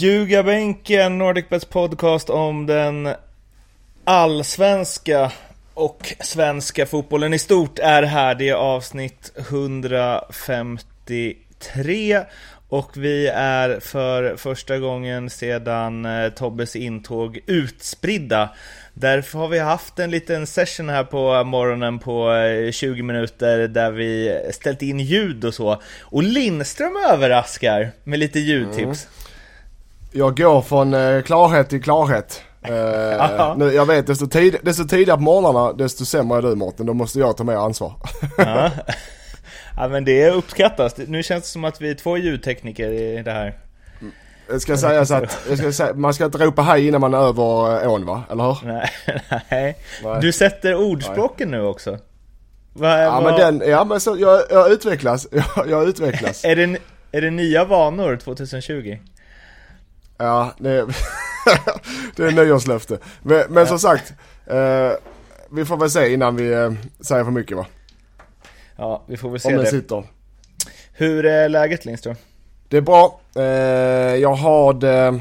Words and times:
Ljugarbänken, 0.00 1.18
NordicBets 1.18 1.64
podcast 1.64 2.30
om 2.30 2.66
den 2.66 3.08
allsvenska 4.04 5.32
och 5.74 6.14
svenska 6.20 6.86
fotbollen 6.86 7.34
i 7.34 7.38
stort 7.38 7.78
är 7.78 8.02
här. 8.02 8.34
Det 8.34 8.48
är 8.48 8.54
avsnitt 8.54 9.32
153 9.36 12.24
och 12.68 12.96
vi 12.96 13.26
är 13.34 13.80
för 13.80 14.36
första 14.36 14.78
gången 14.78 15.30
sedan 15.30 16.04
eh, 16.04 16.28
Tobbes 16.28 16.76
intåg 16.76 17.38
utspridda. 17.46 18.48
Därför 18.94 19.38
har 19.38 19.48
vi 19.48 19.58
haft 19.58 19.98
en 19.98 20.10
liten 20.10 20.46
session 20.46 20.88
här 20.88 21.04
på 21.04 21.44
morgonen 21.44 21.98
på 21.98 22.34
eh, 22.34 22.70
20 22.70 23.02
minuter 23.02 23.68
där 23.68 23.90
vi 23.90 24.40
ställt 24.52 24.82
in 24.82 25.00
ljud 25.00 25.44
och 25.44 25.54
så. 25.54 25.82
Och 26.00 26.22
Lindström 26.22 26.96
överraskar 27.10 27.90
med 28.04 28.18
lite 28.18 28.38
ljudtips. 28.38 29.04
Mm. 29.04 29.27
Jag 30.12 30.36
går 30.36 30.62
från 30.62 30.94
eh, 30.94 31.22
klarhet 31.22 31.68
till 31.68 31.82
klarhet. 31.82 32.42
Uh, 32.70 33.56
nu, 33.56 33.72
jag 33.72 33.86
vet, 33.86 34.06
desto, 34.06 34.26
tid, 34.26 34.56
desto 34.62 34.84
tidigare 34.84 35.16
på 35.16 35.22
morgnarna 35.22 35.72
desto 35.72 36.04
sämre 36.04 36.38
är 36.38 36.42
du 36.42 36.54
Mårten. 36.54 36.86
Då 36.86 36.94
måste 36.94 37.18
jag 37.18 37.36
ta 37.36 37.44
mer 37.44 37.54
ansvar. 37.54 37.92
ja. 38.36 38.70
ja 39.76 39.88
men 39.88 40.04
det 40.04 40.30
uppskattas. 40.30 40.96
Nu 40.96 41.22
känns 41.22 41.44
det 41.44 41.48
som 41.48 41.64
att 41.64 41.80
vi 41.80 41.90
är 41.90 41.94
två 41.94 42.16
ljudtekniker 42.18 42.90
i 42.90 43.22
det 43.22 43.32
här. 43.32 43.58
Jag 44.50 44.62
ska 44.62 44.76
säga 44.76 45.06
så 45.06 45.14
att, 45.14 45.30
ska 45.58 45.72
säga, 45.72 45.94
man 45.94 46.14
ska 46.14 46.24
inte 46.24 46.38
ropa 46.38 46.62
hej 46.62 46.88
innan 46.88 47.00
man 47.00 47.14
är 47.14 47.18
över 47.18 47.88
ån 47.88 48.06
va? 48.06 48.22
Eller 48.30 48.44
hur? 48.44 48.58
Nej, 48.64 48.90
nej. 49.50 49.76
Du 50.20 50.32
sätter 50.32 50.74
ordspråken 50.74 51.50
nej. 51.50 51.60
nu 51.60 51.66
också. 51.66 51.98
Va, 52.72 52.98
ja 52.98 53.20
va... 53.20 53.20
men 53.20 53.58
den, 53.58 53.70
ja 53.70 53.84
men 53.84 54.00
så, 54.00 54.16
jag, 54.18 54.42
jag 54.50 54.72
utvecklas, 54.72 55.26
jag, 55.30 55.68
jag 55.68 55.88
utvecklas. 55.88 56.44
är, 56.44 56.56
det, 56.56 56.78
är 57.12 57.20
det 57.20 57.30
nya 57.30 57.64
vanor 57.64 58.16
2020? 58.16 58.96
Ja, 60.18 60.52
det 60.58 60.70
är, 60.70 60.86
det 62.16 62.22
är 62.24 62.32
nyårslöfte. 62.32 62.98
Men, 63.22 63.44
men 63.48 63.66
som 63.66 63.78
sagt, 63.78 64.12
eh, 64.46 64.92
vi 65.50 65.64
får 65.64 65.76
väl 65.76 65.90
se 65.90 66.12
innan 66.12 66.36
vi 66.36 66.52
eh, 66.52 66.72
säger 67.00 67.24
för 67.24 67.30
mycket 67.30 67.56
va? 67.56 67.66
Ja, 68.76 69.04
vi 69.06 69.16
får 69.16 69.30
väl 69.30 69.40
se 69.40 69.56
Om 69.56 69.64
det. 69.64 69.70
sitter. 69.70 70.04
Hur 70.92 71.26
är 71.26 71.48
läget 71.48 71.84
Lindström? 71.84 72.16
Det 72.68 72.76
är 72.76 72.80
bra. 72.80 73.20
Eh, 73.36 73.42
jag 74.16 74.34
har 74.34 74.72
det 74.72 75.20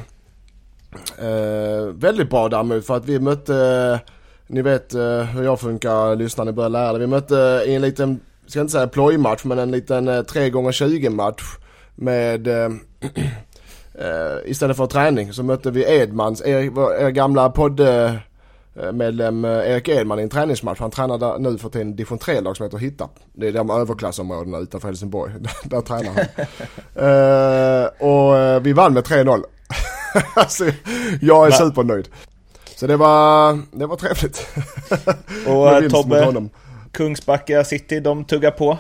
eh, 1.20 1.94
väldigt 1.94 2.30
bra 2.30 2.50
däremot 2.50 2.86
för 2.86 2.98
att 2.98 3.06
vi 3.06 3.20
mötte, 3.20 4.00
ni 4.48 4.62
vet 4.62 4.94
eh, 4.94 5.22
hur 5.22 5.44
jag 5.44 5.60
funkar, 5.60 6.16
lyssnarna 6.16 6.52
börjar 6.52 6.70
lära 6.70 6.94
det. 6.94 7.00
Vi 7.00 7.08
mötte 7.08 7.64
i 7.66 7.76
en 7.76 7.82
liten, 7.82 8.20
ska 8.48 8.62
inte 8.62 8.72
säga 8.72 8.88
plojmatch, 8.88 9.44
men 9.44 9.60
en 9.60 9.72
liten 9.72 10.08
eh, 10.08 10.22
3x20 10.22 11.10
match 11.10 11.44
med 11.96 12.48
Uh, 14.02 14.52
istället 14.52 14.78
för 14.78 14.86
träning 14.86 15.34
så 15.34 15.44
mötte 15.44 15.72
vi 15.72 15.84
Edmans, 15.84 16.42
er, 16.42 16.80
er 17.02 17.10
gamla 17.10 17.50
poddmedlem 17.50 19.46
uh, 19.46 19.52
Erik 19.52 19.88
Edman 19.88 20.20
i 20.20 20.24
en 20.24 20.30
träningsmatch. 20.30 20.80
Han 20.80 20.92
tränar 20.92 21.40
nu 21.40 21.58
för 21.58 21.70
tiden 21.70 21.96
division 21.96 22.20
3-lag 22.20 22.58
som 22.58 22.64
heter 22.64 22.78
Hitta. 22.78 23.10
Det 23.34 23.48
är 23.48 23.52
de 23.52 23.70
överklassområdena 23.70 24.58
utanför 24.58 24.88
Helsingborg. 24.88 25.34
där, 25.64 25.82
tränar 25.82 26.12
han. 26.14 26.26
uh, 27.06 27.88
och 28.12 28.66
vi 28.66 28.74
vann 28.74 28.94
med 28.94 29.04
3-0. 29.04 29.44
alltså, 30.36 30.66
jag 31.22 31.48
är 31.48 31.52
Va? 31.52 31.58
supernöjd. 31.58 32.08
Så 32.76 32.88
det 32.88 32.98
var, 32.98 33.60
det 33.72 33.86
var 33.86 33.96
trevligt. 33.96 34.48
och 35.48 35.92
Tobbe, 36.04 36.50
Kungsbacka 36.92 37.64
City, 37.64 38.00
de 38.00 38.26
tuggar 38.26 38.52
på. 38.52 38.78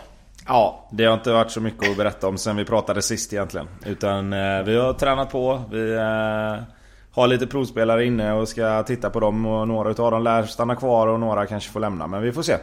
Ja, 0.47 0.87
det 0.91 1.05
har 1.05 1.13
inte 1.13 1.31
varit 1.31 1.51
så 1.51 1.61
mycket 1.61 1.89
att 1.89 1.97
berätta 1.97 2.27
om 2.27 2.37
sen 2.37 2.55
vi 2.55 2.65
pratade 2.65 3.01
sist 3.01 3.33
egentligen. 3.33 3.67
Utan 3.85 4.33
eh, 4.33 4.63
vi 4.63 4.77
har 4.77 4.93
tränat 4.93 5.31
på. 5.31 5.61
Vi 5.71 5.93
eh, 5.93 6.63
har 7.11 7.27
lite 7.27 7.47
provspelare 7.47 8.05
inne 8.05 8.33
och 8.33 8.47
ska 8.47 8.83
titta 8.83 9.09
på 9.09 9.19
dem. 9.19 9.45
Och 9.45 9.67
några 9.67 9.91
utav 9.91 10.11
dem 10.11 10.23
lär 10.23 10.43
stanna 10.43 10.75
kvar 10.75 11.07
och 11.07 11.19
några 11.19 11.45
kanske 11.45 11.71
får 11.71 11.79
lämna. 11.79 12.07
Men 12.07 12.21
vi 12.21 12.31
får 12.31 12.41
se. 12.41 12.57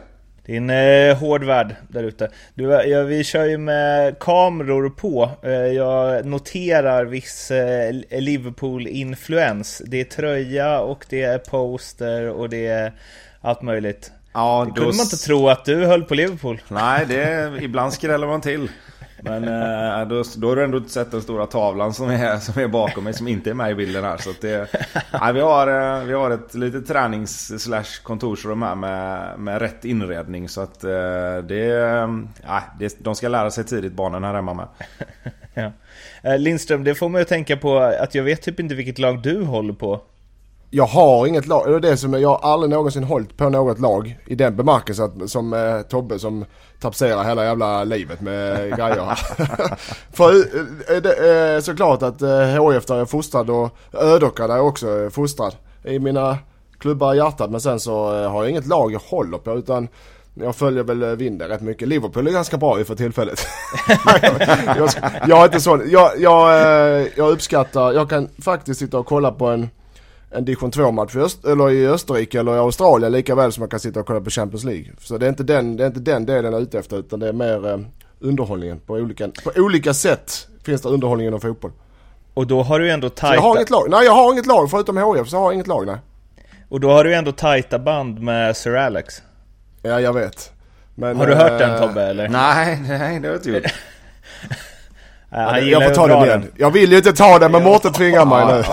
Det 0.46 0.52
är 0.52 0.56
en 0.56 0.70
eh, 0.70 1.16
hård 1.16 1.44
värld 1.44 1.76
där 1.88 2.02
ute. 2.02 2.30
ja, 2.54 3.02
vi 3.02 3.24
kör 3.24 3.44
ju 3.44 3.58
med 3.58 4.18
kameror 4.18 4.90
på. 4.90 5.30
Eh, 5.42 5.50
jag 5.52 6.26
noterar 6.26 7.04
viss 7.04 7.50
eh, 7.50 7.92
Liverpool-influens. 8.10 9.82
Det 9.86 10.00
är 10.00 10.04
tröja 10.04 10.80
och 10.80 11.06
det 11.08 11.22
är 11.22 11.38
poster 11.38 12.28
och 12.28 12.48
det 12.48 12.66
är 12.66 12.92
allt 13.40 13.62
möjligt. 13.62 14.12
Ja, 14.34 14.64
det 14.66 14.72
kunde 14.72 14.90
då... 14.90 14.96
man 14.96 15.04
inte 15.04 15.16
tro 15.16 15.48
att 15.48 15.64
du 15.64 15.86
höll 15.86 16.04
på 16.04 16.14
Liverpool. 16.14 16.60
Nej, 16.68 17.06
det, 17.08 17.52
ibland 17.60 17.92
skräller 17.92 18.26
man 18.26 18.40
till. 18.40 18.68
Men 19.24 19.44
eh, 19.44 20.08
då, 20.08 20.22
då 20.36 20.48
har 20.48 20.56
du 20.56 20.64
ändå 20.64 20.80
sett 20.80 21.10
den 21.10 21.22
stora 21.22 21.46
tavlan 21.46 21.94
som 21.94 22.10
är, 22.10 22.36
som 22.38 22.62
är 22.62 22.68
bakom 22.68 23.04
mig 23.04 23.12
som 23.12 23.28
inte 23.28 23.50
är 23.50 23.54
med 23.54 23.70
i 23.70 23.74
bilden 23.74 24.04
här. 24.04 24.16
Så 24.16 24.30
det, 24.40 24.68
nej, 25.20 25.32
vi, 25.32 25.40
har, 25.40 25.68
eh, 25.68 26.04
vi 26.04 26.12
har 26.12 26.30
ett 26.30 26.54
litet 26.54 26.86
tränings 26.86 27.62
slash 27.62 28.02
kontorsrum 28.02 28.62
här 28.62 28.74
med, 28.74 29.38
med 29.38 29.58
rätt 29.58 29.84
inredning. 29.84 30.48
Så 30.48 30.60
att 30.60 30.84
eh, 30.84 30.90
det, 31.48 32.06
nej, 32.46 32.62
det, 32.78 33.04
de 33.04 33.14
ska 33.14 33.28
lära 33.28 33.50
sig 33.50 33.64
tidigt 33.64 33.92
barnen 33.92 34.24
här 34.24 34.34
hemma 34.34 34.54
med. 34.54 34.66
ja. 36.22 36.36
Lindström, 36.36 36.84
det 36.84 36.94
får 36.94 37.08
mig 37.08 37.22
att 37.22 37.28
tänka 37.28 37.56
på 37.56 37.78
att 37.78 38.14
jag 38.14 38.22
vet 38.22 38.42
typ 38.42 38.60
inte 38.60 38.74
vilket 38.74 38.98
lag 38.98 39.22
du 39.22 39.42
håller 39.42 39.72
på 39.72 40.00
jag 40.74 40.86
har 40.86 41.26
inget 41.26 41.46
lag, 41.46 41.68
det 41.68 41.76
är 41.76 41.80
det 41.80 41.96
som 41.96 42.20
jag 42.20 42.28
har 42.28 42.52
aldrig 42.52 42.70
någonsin 42.70 43.04
hållit 43.04 43.36
på 43.36 43.48
något 43.48 43.78
lag 43.78 44.18
i 44.26 44.34
den 44.34 44.56
bemärkelsen 44.56 45.28
som 45.28 45.52
eh, 45.52 45.80
Tobbe 45.80 46.18
som 46.18 46.44
tapserar 46.80 47.24
hela 47.24 47.44
jävla 47.44 47.84
livet 47.84 48.20
med 48.20 48.56
grejer. 48.76 49.18
För 50.12 50.34
eh, 50.94 51.02
det, 51.02 51.54
eh, 51.54 51.60
såklart 51.60 52.02
att 52.02 52.22
eh, 52.22 52.46
HIF 52.46 52.86
där 52.86 52.98
jag 52.98 53.10
fostrad 53.10 53.50
och 53.50 53.76
Ödåkra 53.92 54.46
där 54.46 54.56
jag 54.56 54.66
också 54.66 55.10
fostrad 55.10 55.54
i 55.84 55.98
mina 55.98 56.38
klubbar 56.78 57.14
i 57.14 57.16
hjärtat 57.16 57.50
men 57.50 57.60
sen 57.60 57.80
så 57.80 58.22
eh, 58.22 58.30
har 58.30 58.42
jag 58.42 58.50
inget 58.50 58.66
lag 58.66 58.92
jag 58.92 59.00
håller 59.00 59.38
på 59.38 59.54
utan 59.54 59.88
jag 60.34 60.56
följer 60.56 60.82
väl 60.82 61.02
eh, 61.02 61.08
vinden 61.08 61.48
rätt 61.48 61.60
mycket. 61.60 61.88
Liverpool 61.88 62.26
är 62.26 62.32
ganska 62.32 62.56
bra 62.56 62.78
ju 62.78 62.84
för 62.84 62.94
tillfället. 62.94 63.46
jag, 64.76 64.90
jag, 65.28 65.40
är 65.40 65.44
inte 65.44 65.60
sån. 65.60 65.90
Jag, 65.90 66.10
jag, 66.18 66.62
eh, 66.62 67.06
jag 67.16 67.30
uppskattar, 67.30 67.92
jag 67.92 68.10
kan 68.10 68.28
faktiskt 68.42 68.80
sitta 68.80 68.98
och 68.98 69.06
kolla 69.06 69.32
på 69.32 69.46
en 69.46 69.70
en 70.34 70.44
division 70.44 70.70
2-match 70.70 71.16
i, 71.16 71.48
eller 71.50 71.70
i 71.70 71.86
Österrike 71.86 72.40
eller 72.40 72.54
i 72.54 72.58
Australien 72.58 73.12
lika 73.12 73.34
väl 73.34 73.52
som 73.52 73.60
man 73.60 73.68
kan 73.68 73.80
sitta 73.80 74.00
och 74.00 74.06
kolla 74.06 74.20
på 74.20 74.30
Champions 74.30 74.64
League. 74.64 74.86
Så 75.00 75.18
det 75.18 75.26
är 75.26 75.30
inte 75.30 75.42
den, 75.42 75.76
det 75.76 75.84
är 75.84 75.86
inte 75.86 76.00
den 76.00 76.26
delen 76.26 76.52
jag 76.52 76.60
är 76.60 76.62
ute 76.64 76.78
efter 76.78 76.98
utan 76.98 77.20
det 77.20 77.28
är 77.28 77.32
mer 77.32 77.70
eh, 77.70 77.78
underhållningen 78.20 78.80
på 78.86 78.94
olika, 78.94 79.28
på 79.44 79.52
olika 79.56 79.94
sätt 79.94 80.48
finns 80.64 80.82
det 80.82 80.88
underhållning 80.88 81.26
inom 81.26 81.40
fotboll. 81.40 81.72
Och 82.34 82.46
då 82.46 82.62
har 82.62 82.78
du 82.78 82.90
ändå 82.90 83.08
tajta... 83.08 83.34
jag 83.34 83.42
har 83.42 83.56
inget 83.56 83.70
lag. 83.70 83.86
Nej 83.90 84.04
jag 84.04 84.12
har 84.12 84.32
inget 84.32 84.46
lag 84.46 84.70
förutom 84.70 84.96
HF 84.96 85.28
så 85.28 85.36
har 85.36 85.44
jag 85.44 85.54
inget 85.54 85.66
lag 85.66 85.86
nej. 85.86 85.96
Och 86.68 86.80
då 86.80 86.90
har 86.90 87.04
du 87.04 87.14
ändå 87.14 87.32
tajta 87.32 87.78
band 87.78 88.20
med 88.20 88.56
Sir 88.56 88.76
Alex. 88.76 89.22
Ja 89.82 90.00
jag 90.00 90.12
vet. 90.12 90.52
Men, 90.94 91.16
har 91.16 91.26
du 91.26 91.34
hört 91.34 91.58
den 91.58 91.80
Tobbe 91.80 92.02
eller? 92.02 92.28
Nej, 92.28 92.78
nej 92.88 93.20
det 93.20 93.28
har 93.28 93.34
jag 93.34 93.38
inte 93.38 93.50
gjort. 93.50 93.62
ja, 95.30 95.58
jag 95.58 95.84
får 95.84 95.94
ta 95.94 96.06
den 96.06 96.24
igen. 96.24 96.52
Jag 96.56 96.70
vill 96.70 96.90
ju 96.90 96.96
inte 96.96 97.12
ta 97.12 97.38
den 97.38 97.52
men 97.52 97.62
Mårten 97.62 97.92
tvingar 97.92 98.24
mig 98.24 98.46
nu 98.46 98.64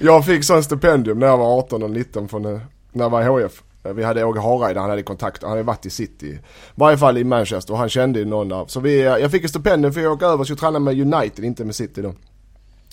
jag 0.00 0.24
fick 0.24 0.44
sån 0.44 0.62
stipendium 0.62 1.18
när 1.18 1.26
jag 1.26 1.38
var 1.38 1.58
18 1.58 1.82
och 1.82 1.90
19 1.90 2.28
från, 2.28 2.44
eh, 2.44 2.60
när 2.92 3.04
jag 3.04 3.10
var 3.10 3.22
i 3.22 3.44
HF. 3.44 3.62
Eh, 3.84 3.92
vi 3.92 4.04
hade 4.04 4.24
Åge 4.24 4.40
Hareide, 4.40 4.80
han 4.80 4.90
hade 4.90 5.02
kontakt, 5.02 5.42
han 5.42 5.50
hade 5.50 5.62
varit 5.62 5.86
i 5.86 5.90
city. 5.90 6.26
I 6.26 6.40
varje 6.74 6.98
fall 6.98 7.18
i 7.18 7.24
Manchester 7.24 7.72
och 7.72 7.78
han 7.78 7.88
kände 7.88 8.18
ju 8.18 8.24
någon 8.24 8.52
av. 8.52 8.66
Så 8.66 8.80
vi, 8.80 9.00
eh, 9.00 9.04
jag 9.04 9.30
fick 9.30 9.44
ett 9.44 9.50
stipendium 9.50 9.92
för 9.92 10.00
att 10.00 10.06
åka 10.06 10.26
över 10.26 10.38
och 10.38 10.46
skulle 10.46 10.60
träna 10.60 10.78
med 10.78 11.00
United, 11.00 11.44
inte 11.44 11.64
med 11.64 11.74
city 11.74 12.02
då. 12.02 12.14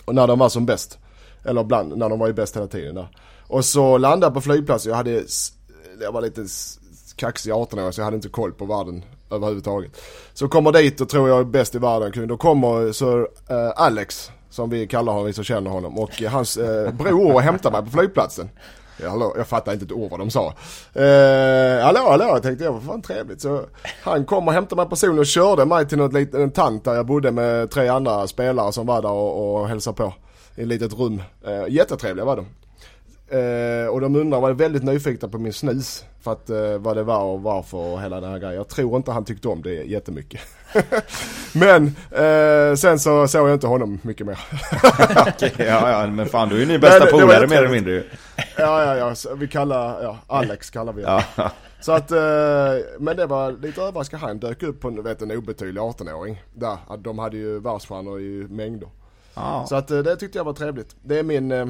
Och 0.06 0.16
när 0.16 0.28
de 0.28 0.40
var 0.40 0.50
som 0.50 0.66
bäst. 0.66 0.98
Eller 1.44 1.64
bland, 1.64 1.98
när 1.98 2.10
de 2.10 2.20
var 2.20 2.28
ju 2.28 2.34
bäst 2.34 2.56
hela 2.56 2.68
tiden 2.68 2.96
där. 2.96 3.08
Och 3.48 3.66
så 3.66 3.98
landade 3.98 4.26
jag 4.26 4.34
på 4.34 4.42
flygplatsen, 4.42 4.90
jag 4.90 4.98
hade, 4.98 5.24
jag 6.02 6.12
var 6.12 6.22
lite 6.22 6.46
kaxig 7.16 7.52
18 7.52 7.80
år 7.80 7.92
så 7.92 8.02
jag 8.02 8.06
hade 8.06 8.16
inte 8.16 8.30
koll 8.30 8.52
på 8.52 8.66
världen 8.66 9.04
överhuvudtaget. 9.32 9.92
Så 10.34 10.48
kommer 10.48 10.72
dit 10.72 11.02
och 11.02 11.10
tror 11.10 11.30
jag 11.30 11.40
är 11.40 11.44
bäst 11.44 11.76
i 11.76 11.78
världen. 11.78 12.28
Då 12.28 12.38
kommer 12.38 12.92
så 12.92 13.18
uh, 13.18 13.28
Alex, 13.76 14.32
som 14.56 14.70
vi 14.70 14.88
kallar 14.88 15.14
honom, 15.14 15.28
vi 15.28 15.34
som 15.34 15.44
känner 15.44 15.72
honom. 15.72 15.98
Och 15.98 16.24
eh, 16.24 16.32
hans 16.32 16.58
eh, 16.58 16.92
bror 16.92 17.40
hämtade 17.40 17.78
mig 17.78 17.92
på 17.92 17.98
flygplatsen. 17.98 18.50
Ja, 19.02 19.10
hallå, 19.10 19.34
jag 19.38 19.48
fattar 19.48 19.74
inte 19.74 19.86
ett 19.86 19.92
ord 19.92 20.12
vad 20.12 20.20
de 20.20 20.32
sa. 20.32 20.54
Eh, 20.94 21.84
hallå, 21.84 22.00
hallå, 22.10 22.40
tänkte 22.40 22.64
jag, 22.64 22.72
vad 22.72 22.84
fan 22.84 23.02
trevligt. 23.02 23.42
Så 23.42 23.62
han 24.04 24.26
kom 24.26 24.48
och 24.48 24.54
hämtade 24.54 24.82
mig 24.82 24.90
personligen 24.90 25.20
och 25.20 25.26
körde 25.26 25.66
mig 25.66 25.88
till 25.88 25.98
något 25.98 26.14
litet, 26.14 26.36
en 26.36 26.52
tant 26.52 26.84
där 26.84 26.94
jag 26.94 27.06
bodde 27.06 27.32
med 27.32 27.72
tre 27.72 27.88
andra 27.88 28.28
spelare 28.28 28.72
som 28.72 28.86
var 28.86 29.02
där 29.02 29.12
och, 29.12 29.62
och 29.62 29.68
hälsade 29.68 29.98
på. 29.98 30.14
I 30.56 30.62
ett 30.62 30.68
litet 30.68 30.94
rum. 31.00 31.22
Eh, 31.48 31.74
jättetrevliga 31.74 32.26
var 32.26 32.36
de. 32.36 32.46
Eh, 33.28 33.88
och 33.88 34.02
de 34.02 34.16
undrar, 34.16 34.42
var 34.42 34.52
väldigt 34.52 34.84
nyfikna 34.84 35.28
på 35.28 35.38
min 35.38 35.54
snus. 35.54 36.06
För 36.22 36.32
att 36.32 36.50
eh, 36.50 36.78
vad 36.78 36.98
det 36.98 37.04
var 37.04 37.24
och 37.24 37.42
varför 37.42 37.78
och 37.78 38.02
hela 38.02 38.22
den 38.22 38.32
här 38.32 38.40
grejen. 38.40 38.56
Jag 38.56 38.68
tror 38.68 38.98
inte 38.98 39.12
han 39.12 39.26
tyckte 39.26 39.48
om 39.48 39.62
det 39.62 39.74
jättemycket. 39.74 40.42
men 41.54 41.86
eh, 42.12 42.76
sen 42.76 43.00
så 43.00 43.28
såg 43.28 43.50
jag 43.50 43.56
inte 43.56 43.68
honom 43.68 44.00
mycket 44.02 44.28
mer. 44.28 44.40
okay, 45.28 45.52
ja, 45.58 45.90
ja, 45.92 46.08
men 46.08 46.26
fan 46.26 46.50
du 46.50 46.56
är 46.56 46.60
ju 46.60 46.66
ni 46.66 46.80
bästa 46.80 47.06
polare 47.06 47.48
mer 47.48 47.58
eller 47.58 47.70
mindre 47.70 47.92
ju. 47.94 48.04
ja, 48.58 48.98
ja, 48.98 49.14
ja. 49.26 49.36
vi 49.36 49.48
kallar, 49.48 50.04
ja, 50.04 50.18
Alex 50.28 50.70
kallar 50.70 50.94
vi 50.94 51.04
honom. 51.04 51.22
ja. 51.36 51.52
Så 51.86 51.92
att, 51.92 52.12
eh, 52.12 52.18
men 53.00 53.18
det 53.18 53.26
var 53.26 53.52
lite 53.52 53.82
överraskande. 53.82 54.26
Han 54.26 54.40
dök 54.40 54.64
upp 54.64 54.82
på 54.82 54.90
vet, 54.90 55.22
en 55.22 55.32
obetydlig 55.32 55.82
18-åring. 55.82 56.42
Där, 56.54 56.78
de 56.98 57.20
hade 57.20 57.38
ju 57.38 57.60
världsstjärnor 57.60 58.20
i 58.20 58.48
mängder. 58.50 58.90
Ja. 59.34 59.66
Så 59.70 59.76
att 59.76 59.92
eh, 59.92 60.00
det 60.00 60.16
tyckte 60.16 60.38
jag 60.38 60.46
var 60.46 60.54
trevligt. 60.54 60.96
Det 61.02 61.20
är 61.20 61.24
min, 61.24 61.52
eh, 61.52 61.66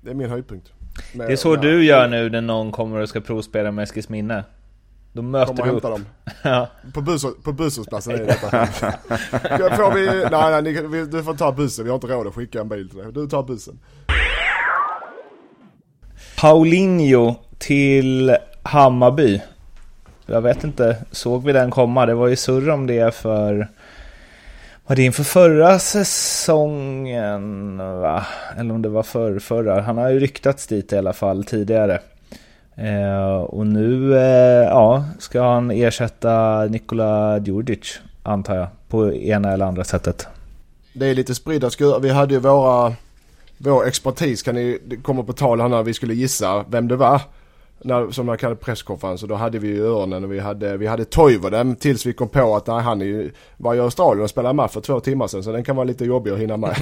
det 0.00 0.10
är 0.10 0.14
min 0.14 0.30
höjdpunkt. 0.30 0.72
Med- 1.14 1.26
Det 1.28 1.32
är 1.32 1.36
så 1.36 1.56
du 1.56 1.84
gör 1.84 2.08
nu 2.08 2.30
när 2.30 2.40
någon 2.40 2.72
kommer 2.72 3.00
och 3.00 3.08
ska 3.08 3.20
provspela 3.20 3.70
med 3.70 3.82
Eskilsminne. 3.82 4.44
Då 5.12 5.22
möter 5.22 5.60
och 5.60 5.66
du 5.66 5.72
upp. 5.72 5.82
dem. 5.82 6.06
Ja. 6.42 6.68
På, 6.94 7.00
buss, 7.00 7.24
på 7.42 7.52
busshållplatsen 7.52 8.14
är 8.14 8.18
det 8.18 8.24
detta. 8.24 8.66
får 9.76 9.94
vi, 9.94 10.06
nej, 10.30 10.62
nej 10.62 10.62
ni, 10.62 10.86
vi, 10.86 11.06
du 11.06 11.22
får 11.22 11.34
ta 11.34 11.52
bussen. 11.52 11.84
Vi 11.84 11.90
har 11.90 11.94
inte 11.94 12.06
råd 12.06 12.26
att 12.26 12.34
skicka 12.34 12.60
en 12.60 12.68
bil 12.68 12.88
till 12.90 12.98
dig. 12.98 13.12
Du 13.12 13.26
tar 13.28 13.42
bussen. 13.42 13.78
Paulinho 16.36 17.34
till 17.58 18.36
Hammarby. 18.62 19.40
Jag 20.26 20.40
vet 20.42 20.64
inte, 20.64 20.96
såg 21.10 21.44
vi 21.44 21.52
den 21.52 21.70
komma? 21.70 22.06
Det 22.06 22.14
var 22.14 22.26
ju 22.28 22.36
surr 22.36 22.70
om 22.70 22.86
det 22.86 23.14
för... 23.14 23.68
Var 24.90 24.96
det 24.96 25.02
inför 25.02 25.24
förra 25.24 25.78
säsongen? 25.78 27.76
Va? 27.78 28.26
Eller 28.58 28.74
om 28.74 28.82
det 28.82 28.88
var 28.88 29.02
för 29.02 29.38
förra. 29.38 29.80
Han 29.80 29.98
har 29.98 30.10
ju 30.10 30.18
ryktats 30.18 30.66
dit 30.66 30.92
i 30.92 30.96
alla 30.96 31.12
fall 31.12 31.44
tidigare. 31.44 32.00
Eh, 32.74 33.36
och 33.36 33.66
nu 33.66 34.16
eh, 34.16 34.64
ja, 34.68 35.04
ska 35.18 35.42
han 35.42 35.70
ersätta 35.70 36.64
Nikola 36.64 37.38
Djurdjic, 37.38 38.00
antar 38.22 38.56
jag. 38.56 38.68
På 38.88 39.12
ena 39.12 39.52
eller 39.52 39.64
andra 39.64 39.84
sättet. 39.84 40.28
Det 40.92 41.06
är 41.06 41.14
lite 41.14 41.34
spridda 41.34 41.70
skurar. 41.70 42.00
Vi 42.00 42.10
hade 42.10 42.34
ju 42.34 42.40
våra, 42.40 42.94
vår 43.58 43.86
expertis 43.86 44.42
kan 44.42 44.54
ni, 44.54 44.80
komma 45.02 45.22
på 45.22 45.32
tal 45.32 45.60
här 45.60 45.68
när 45.68 45.82
vi 45.82 45.94
skulle 45.94 46.14
gissa 46.14 46.64
vem 46.68 46.88
det 46.88 46.96
var. 46.96 47.20
När, 47.84 48.10
som 48.10 48.26
man 48.26 48.38
kallade 48.38 48.60
presskonferens 48.60 49.22
och 49.22 49.28
då 49.28 49.34
hade 49.34 49.58
vi 49.58 49.68
ju 49.68 49.86
Örnen 49.86 50.24
och 50.24 50.32
vi 50.32 50.38
hade, 50.38 50.76
vi 50.76 50.86
hade 50.86 51.04
Toivonen 51.04 51.76
tills 51.76 52.06
vi 52.06 52.12
kom 52.12 52.28
på 52.28 52.56
att 52.56 52.66
nej, 52.66 52.82
han 52.82 53.00
är 53.00 53.04
ju, 53.04 53.30
var 53.56 53.74
i 53.74 53.80
Australien 53.80 54.24
och 54.24 54.30
spelade 54.30 54.54
match 54.54 54.72
för 54.72 54.80
två 54.80 55.00
timmar 55.00 55.26
sedan 55.26 55.42
så 55.42 55.52
den 55.52 55.64
kan 55.64 55.76
vara 55.76 55.84
lite 55.84 56.04
jobbig 56.04 56.30
att 56.30 56.38
hinna 56.38 56.56
med. 56.56 56.76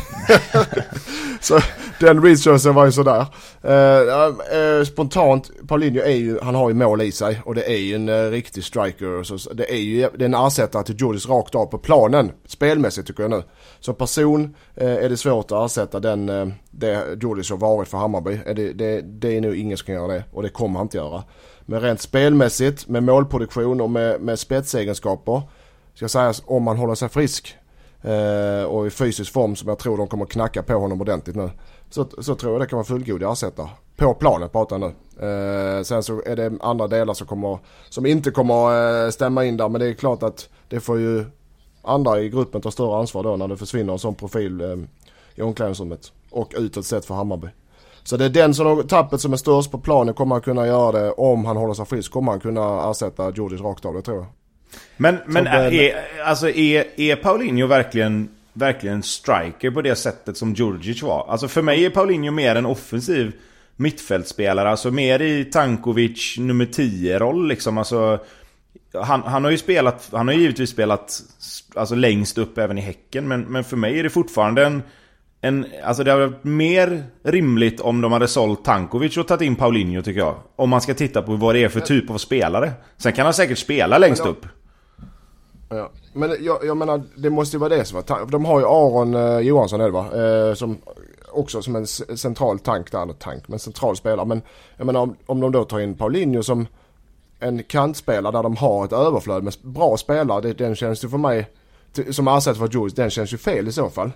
så 1.45 1.61
den 2.01 2.23
researchen 2.23 2.75
var 2.75 2.87
ju 2.87 2.93
sådär. 2.93 3.27
Eh, 3.63 4.59
eh, 4.59 4.85
spontant, 4.85 5.51
Paulinho 5.69 6.01
är 6.03 6.17
ju, 6.17 6.39
han 6.43 6.55
har 6.55 6.69
ju 6.69 6.75
mål 6.75 7.03
i 7.03 7.13
sig 7.13 7.41
och 7.45 7.55
det 7.55 7.71
är 7.71 7.77
ju 7.77 7.95
en 7.95 8.09
eh, 8.09 8.31
riktig 8.31 8.65
striker. 8.65 9.23
Så 9.23 9.55
det 9.55 9.73
är 9.73 9.77
ju 9.77 10.09
det 10.19 10.25
är 10.25 10.29
en 10.29 10.35
ersättare 10.35 10.85
till 10.85 10.97
Jordis 10.99 11.29
rakt 11.29 11.55
av 11.55 11.67
på 11.67 11.79
planen. 11.79 12.33
Spelmässigt 12.47 13.07
tycker 13.07 13.23
jag 13.23 13.31
nu. 13.31 13.43
Som 13.81 13.95
person 13.95 14.55
eh, 14.75 14.93
är 14.93 15.09
det 15.09 15.17
svårt 15.17 15.53
att 15.53 15.71
ersätta 15.71 16.01
den, 16.01 16.29
eh, 16.29 16.47
det 16.71 17.07
Jordis 17.23 17.51
har 17.51 17.57
varit 17.57 17.89
för 17.89 17.99
Hammarby. 17.99 18.41
Eh, 18.47 18.55
Det, 18.55 18.73
det, 18.73 19.01
det 19.01 19.37
är 19.37 19.41
nog 19.41 19.55
ingen 19.55 19.79
som 19.79 19.87
kan 19.87 19.95
göra 19.95 20.13
det 20.13 20.25
och 20.33 20.43
det 20.43 20.49
kommer 20.49 20.79
han 20.79 20.85
inte 20.85 20.97
göra. 20.97 21.25
Men 21.61 21.81
rent 21.81 22.01
spelmässigt 22.01 22.89
med 22.89 23.03
målproduktion 23.03 23.81
och 23.81 23.91
med, 23.91 24.21
med 24.21 24.39
spetsegenskaper. 24.39 25.43
Ska 25.95 26.09
sägas 26.09 26.43
om 26.47 26.63
man 26.63 26.77
håller 26.77 26.95
sig 26.95 27.09
frisk. 27.09 27.57
Eh, 28.03 28.65
och 28.65 28.87
i 28.87 28.91
fysisk 28.91 29.33
form 29.33 29.57
som 29.57 29.69
jag 29.69 29.79
tror 29.79 29.97
de 29.97 30.09
kommer 30.09 30.27
knacka 30.27 30.63
på 30.63 30.73
honom 30.73 31.01
ordentligt 31.01 31.37
nu. 31.37 31.51
Så, 31.91 32.07
så 32.19 32.35
tror 32.35 32.53
jag 32.53 32.61
det 32.61 32.67
kan 32.67 32.77
vara 32.77 32.87
fullgod 32.87 33.23
ersättare. 33.23 33.69
På 33.97 34.15
planet 34.15 34.53
pratar 34.53 34.79
jag 34.79 34.81
nu. 34.81 35.27
Eh, 35.27 35.83
sen 35.83 36.03
så 36.03 36.23
är 36.27 36.37
det 36.37 36.53
andra 36.61 36.89
delar 36.89 37.15
som, 37.15 37.27
kommer, 37.27 37.59
som 37.89 38.07
inte 38.07 38.31
kommer 38.31 39.05
eh, 39.05 39.11
stämma 39.11 39.45
in 39.45 39.57
där. 39.57 39.69
Men 39.69 39.81
det 39.81 39.87
är 39.87 39.95
klart 39.95 40.23
att 40.23 40.49
det 40.69 40.81
får 40.81 40.99
ju 40.99 41.25
andra 41.83 42.21
i 42.21 42.29
gruppen 42.29 42.61
ta 42.61 42.71
större 42.71 42.97
ansvar 42.99 43.23
då 43.23 43.37
när 43.37 43.49
det 43.49 43.57
försvinner 43.57 43.93
en 43.93 43.99
sån 43.99 44.15
profil 44.15 44.61
eh, 44.61 44.77
i 45.35 45.43
omklädningsrummet. 45.43 46.13
Och 46.31 46.55
utåt 46.57 46.87
sett 46.87 47.05
för 47.05 47.15
Hammarby. 47.15 47.49
Så 48.05 48.17
det 48.17 48.25
är 48.25 48.29
den 48.29 48.55
som 48.55 48.67
har 48.67 48.83
tappet 48.83 49.21
som 49.21 49.33
är 49.33 49.37
störst 49.37 49.71
på 49.71 49.79
planen 49.79 50.15
kommer 50.15 50.35
han 50.35 50.43
kunna 50.43 50.67
göra 50.67 50.93
det. 50.93 51.13
Om 51.13 51.45
han 51.45 51.57
håller 51.57 51.75
sig 51.75 51.87
frisk 51.87 52.13
kommer 52.13 52.33
han 52.33 52.41
kunna 52.41 52.91
ersätta 52.91 53.31
Djurdjic 53.31 53.61
rakt 53.61 53.85
av, 53.85 53.95
det 53.95 54.03
tror 54.03 54.17
jag. 54.17 54.27
Men, 54.97 55.19
men 55.27 55.47
är, 55.47 56.05
alltså 56.25 56.49
är, 56.49 56.85
är 56.97 57.17
Paulinho 57.17 57.67
verkligen, 57.67 58.29
verkligen 58.53 59.03
striker 59.03 59.71
på 59.71 59.83
det 59.83 59.97
sättet 59.97 60.37
som 60.37 60.55
Djurdjic 60.55 61.03
var? 61.03 61.27
Alltså 61.29 61.49
för 61.49 61.63
mig 61.63 61.85
är 61.85 61.91
Paulinho 61.91 62.31
mer 62.31 62.57
en 62.57 62.67
offensiv 62.67 63.33
mittfältspelare. 63.79 64.71
Alltså 64.71 64.91
mer 64.91 65.23
i 65.23 65.45
Tankovic 65.45 66.39
nummer 66.39 66.65
10-roll 66.65 67.49
liksom. 67.49 67.79
Alltså, 67.79 68.19
han, 68.93 69.23
han 69.23 69.45
har 69.45 69.51
ju 69.51 69.59
spelat, 69.59 70.09
han 70.13 70.29
har 70.29 70.35
ju 70.35 70.41
givetvis 70.41 70.71
spelat 70.71 71.23
alltså 71.75 71.95
längst 71.95 72.39
upp 72.39 72.59
även 72.59 72.79
i 72.79 72.81
Häcken. 72.81 73.29
Men, 73.29 73.41
men 73.41 73.65
för 73.65 73.77
mig 73.77 73.99
är 73.99 74.03
det 74.03 74.11
fortfarande 74.11 74.67
en, 74.67 74.83
en... 75.41 75.67
Alltså 75.85 76.05
det 76.05 76.11
hade 76.11 76.27
varit 76.27 76.45
mer 76.45 77.05
rimligt 77.23 77.81
om 77.81 78.01
de 78.01 78.13
hade 78.13 78.29
sålt 78.29 78.65
Tankovic 78.65 79.17
och 79.17 79.29
tagit 79.29 79.43
in 79.43 79.57
Paulinho 79.57 80.03
tycker 80.03 80.21
jag. 80.21 80.37
Om 80.57 80.71
man 80.71 80.81
ska 80.81 80.95
titta 80.95 81.23
på 81.23 81.37
vad 81.37 81.55
det 81.55 81.65
är 81.65 81.69
för 81.69 81.81
typ 81.81 82.11
av 82.11 82.19
spelare. 82.19 82.73
Sen 82.97 83.13
kan 83.13 83.25
han 83.25 83.35
säkert 83.35 83.59
spela 83.59 83.99
längst 83.99 84.27
upp. 84.27 84.47
Ja. 85.69 85.91
Men 86.13 86.37
jag, 86.41 86.65
jag 86.65 86.77
menar 86.77 87.03
det 87.17 87.31
måste 87.31 87.57
ju 87.57 87.61
vara 87.61 87.77
det 87.77 87.85
som 87.85 88.03
var 88.09 88.31
De 88.31 88.45
har 88.45 88.61
ju 88.61 88.67
Aron 88.67 89.15
eh, 89.15 89.39
Johansson 89.39 89.81
är 89.81 89.85
det 89.85 89.91
va? 89.91 90.07
Eh, 90.49 90.55
som 90.55 90.79
också 91.31 91.63
som 91.63 91.77
en 91.77 91.87
central 91.87 92.59
tank 92.59 92.93
där, 92.93 93.03
eller 93.03 93.13
tank, 93.13 93.49
men 93.49 93.59
central 93.59 93.97
spelare. 93.97 94.27
Men 94.27 94.43
jag 94.77 94.87
menar 94.87 95.01
om, 95.01 95.17
om 95.27 95.41
de 95.41 95.53
då 95.53 95.65
tar 95.65 95.81
in 95.81 95.95
Paulinho 95.95 96.43
som 96.43 96.67
en 97.39 97.63
kantspelare 97.63 98.33
där 98.33 98.43
de 98.43 98.57
har 98.57 98.85
ett 98.85 98.93
överflöd 98.93 99.43
med 99.43 99.55
bra 99.63 99.97
spelare. 99.97 100.41
Det, 100.41 100.53
den 100.53 100.77
känns 100.77 101.05
ju 101.05 101.09
för 101.09 101.19
mig, 101.19 101.49
som 102.11 102.29
ersättare 102.29 102.69
för 102.69 102.79
Jules, 102.79 102.95
den 102.95 103.11
känns 103.11 103.33
ju 103.33 103.37
fel 103.39 103.69
i 103.69 103.73
så 103.73 103.91
fall. 103.91 104.11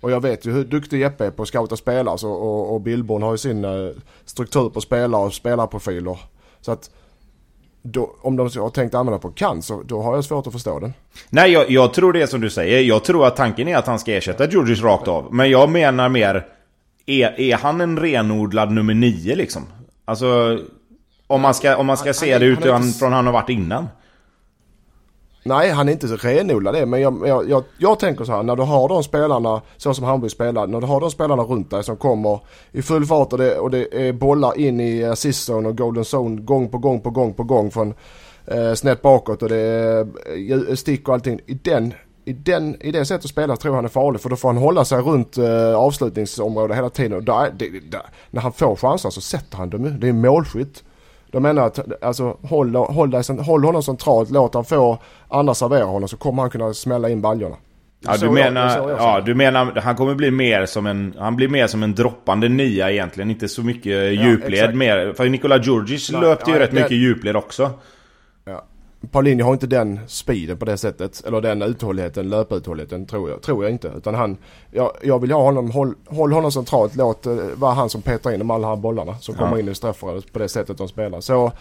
Och 0.00 0.10
jag 0.10 0.20
vet 0.20 0.46
ju 0.46 0.52
hur 0.52 0.64
duktig 0.64 1.00
Jeppe 1.00 1.26
är 1.26 1.30
på 1.30 1.42
att 1.42 1.48
scouta 1.48 1.76
spelare 1.76 2.18
så, 2.18 2.30
och, 2.32 2.74
och 2.74 2.80
Billborn 2.80 3.22
har 3.22 3.32
ju 3.32 3.38
sin 3.38 3.64
eh, 3.64 3.90
struktur 4.24 4.70
på 4.70 4.80
spelare 4.80 5.26
och 5.26 5.34
spelarprofiler. 5.34 6.18
Så 6.60 6.72
att 6.72 6.90
då, 7.82 8.16
om 8.22 8.36
de 8.36 8.42
har 8.42 8.70
tänkt 8.70 8.94
använda 8.94 9.18
på 9.18 9.32
så 9.62 9.82
då 9.82 10.02
har 10.02 10.14
jag 10.14 10.24
svårt 10.24 10.46
att 10.46 10.52
förstå 10.52 10.78
den. 10.78 10.92
Nej, 11.30 11.52
jag, 11.52 11.70
jag 11.70 11.94
tror 11.94 12.12
det 12.12 12.22
är 12.22 12.26
som 12.26 12.40
du 12.40 12.50
säger. 12.50 12.80
Jag 12.80 13.04
tror 13.04 13.26
att 13.26 13.36
tanken 13.36 13.68
är 13.68 13.76
att 13.76 13.86
han 13.86 13.98
ska 13.98 14.12
ersätta 14.12 14.48
Djurdjic 14.50 14.82
rakt 14.82 15.08
av. 15.08 15.34
Men 15.34 15.50
jag 15.50 15.70
menar 15.70 16.08
mer... 16.08 16.46
Är, 17.06 17.40
är 17.40 17.56
han 17.56 17.80
en 17.80 17.98
renodlad 17.98 18.72
nummer 18.72 18.94
nio 18.94 19.36
liksom? 19.36 19.62
Alltså... 20.04 20.58
Om 21.26 21.40
man 21.40 21.54
ska, 21.54 21.76
om 21.76 21.86
man 21.86 21.96
ska 21.96 22.08
Han- 22.08 22.14
se 22.14 22.32
han- 22.32 22.40
det 22.40 22.46
utifrån 22.46 23.12
han 23.12 23.26
har 23.26 23.32
varit 23.32 23.48
innan. 23.48 23.88
Nej, 25.44 25.70
han 25.70 25.88
är 25.88 25.92
inte 25.92 26.06
renodlad 26.06 26.74
det. 26.74 26.86
Men 26.86 27.00
jag, 27.00 27.28
jag, 27.28 27.50
jag, 27.50 27.64
jag 27.78 27.98
tänker 27.98 28.24
så 28.24 28.32
här, 28.32 28.42
när 28.42 28.56
du 28.56 28.62
har 28.62 28.88
de 28.88 29.02
spelarna, 29.02 29.62
så 29.76 29.94
som 29.94 30.04
Hammarby 30.04 30.28
spelar, 30.28 30.66
när 30.66 30.80
du 30.80 30.86
har 30.86 31.00
de 31.00 31.10
spelarna 31.10 31.42
runt 31.42 31.70
dig 31.70 31.84
som 31.84 31.96
kommer 31.96 32.40
i 32.72 32.82
full 32.82 33.06
fart 33.06 33.32
och 33.32 33.38
det, 33.38 33.58
och 33.58 33.70
det 33.70 34.08
är 34.08 34.12
bollar 34.12 34.58
in 34.58 34.80
i 34.80 35.00
eh, 35.00 35.12
assist 35.12 35.48
zone 35.48 35.68
och 35.68 35.78
golden 35.78 36.04
zone 36.04 36.40
gång 36.40 36.68
på 36.68 36.78
gång 36.78 37.00
på 37.00 37.10
gång 37.10 37.34
på 37.34 37.42
gång 37.42 37.70
från 37.70 37.94
eh, 38.46 38.74
snett 38.74 39.02
bakåt 39.02 39.42
och 39.42 39.48
det 39.48 39.56
är 39.56 40.08
eh, 40.70 40.74
stick 40.74 41.08
och 41.08 41.14
allting. 41.14 41.40
I 41.46 41.54
den, 41.54 41.94
i, 42.24 42.32
den, 42.32 42.82
I 42.82 42.92
det 42.92 43.04
sättet 43.04 43.24
att 43.24 43.30
spela 43.30 43.56
tror 43.56 43.72
jag 43.72 43.76
han 43.76 43.84
är 43.84 43.88
farlig 43.88 44.20
för 44.20 44.30
då 44.30 44.36
får 44.36 44.48
han 44.48 44.56
hålla 44.56 44.84
sig 44.84 45.00
runt 45.00 45.38
eh, 45.38 45.74
avslutningsområdet 45.74 46.76
hela 46.76 46.90
tiden. 46.90 47.12
Och 47.12 47.24
där, 47.24 47.52
det, 47.58 47.90
där, 47.90 48.06
när 48.30 48.40
han 48.40 48.52
får 48.52 48.76
chanser 48.76 49.10
så 49.10 49.20
sätter 49.20 49.56
han 49.56 49.70
dem 49.70 49.84
ju. 49.84 49.90
Det 49.90 50.08
är 50.08 50.12
målskytt. 50.12 50.84
De 51.32 51.42
menar 51.42 51.66
att 51.66 52.02
alltså, 52.04 52.36
håll, 52.42 52.74
håll, 52.74 53.10
dig, 53.10 53.22
håll 53.38 53.64
honom 53.64 53.82
centralt, 53.82 54.30
låt 54.30 54.54
han 54.54 54.64
få 54.64 54.98
andra 55.28 55.54
servera 55.54 55.84
honom 55.84 56.08
så 56.08 56.16
kommer 56.16 56.42
han 56.42 56.50
kunna 56.50 56.74
smälla 56.74 57.08
in 57.08 57.20
baljorna. 57.20 57.56
Ja, 58.00 58.16
du 58.16 58.30
menar, 58.30 58.76
jag 58.78 58.90
ja, 58.90 59.20
du 59.20 59.34
menar 59.34 59.80
han 59.80 59.96
kommer 59.96 60.14
bli 60.14 60.30
mer 60.30 60.66
som 60.66 60.86
en... 60.86 61.14
Han 61.18 61.36
blir 61.36 61.48
mer 61.48 61.66
som 61.66 61.82
en 61.82 61.94
droppande 61.94 62.48
nia 62.48 62.90
egentligen. 62.90 63.30
Inte 63.30 63.48
så 63.48 63.62
mycket 63.62 64.12
djupled 64.12 64.54
exakt. 64.54 64.74
mer. 64.74 65.12
För 65.16 65.28
Nikola 65.28 65.56
Djurdjic 65.58 66.12
löpte 66.12 66.50
ju 66.50 66.56
nej, 66.56 66.62
rätt 66.66 66.70
det- 66.70 66.76
mycket 66.76 66.96
djupled 66.96 67.36
också. 67.36 67.70
Paulinho 69.10 69.44
har 69.46 69.52
inte 69.52 69.66
den 69.66 70.00
speeden 70.06 70.56
på 70.56 70.64
det 70.64 70.76
sättet. 70.76 71.22
Eller 71.26 71.40
den 71.40 71.62
uthålligheten, 71.62 72.28
löputhålligheten 72.28 73.06
tror 73.06 73.30
jag, 73.30 73.42
tror 73.42 73.64
jag 73.64 73.72
inte. 73.72 73.92
Utan 73.96 74.14
han, 74.14 74.36
jag, 74.70 74.92
jag 75.02 75.18
vill 75.18 75.32
ha 75.32 75.42
honom, 75.42 75.70
håll, 75.70 75.94
håll 76.06 76.32
honom 76.32 76.52
centralt. 76.52 76.96
Låt 76.96 77.22
det 77.22 77.54
vara 77.54 77.72
han 77.74 77.90
som 77.90 78.02
petar 78.02 78.32
in 78.32 78.38
de 78.38 78.50
alla 78.50 78.68
här 78.68 78.76
bollarna 78.76 79.18
som 79.18 79.34
Ja. 79.38 79.44
kommer 79.44 79.58
in 79.60 79.68
i 79.68 79.74
straffområdet 79.74 80.32
på 80.32 80.38
det 80.38 80.48
sättet 80.48 80.78
de 80.78 80.88
spelar. 80.88 81.20
Så 81.20 81.52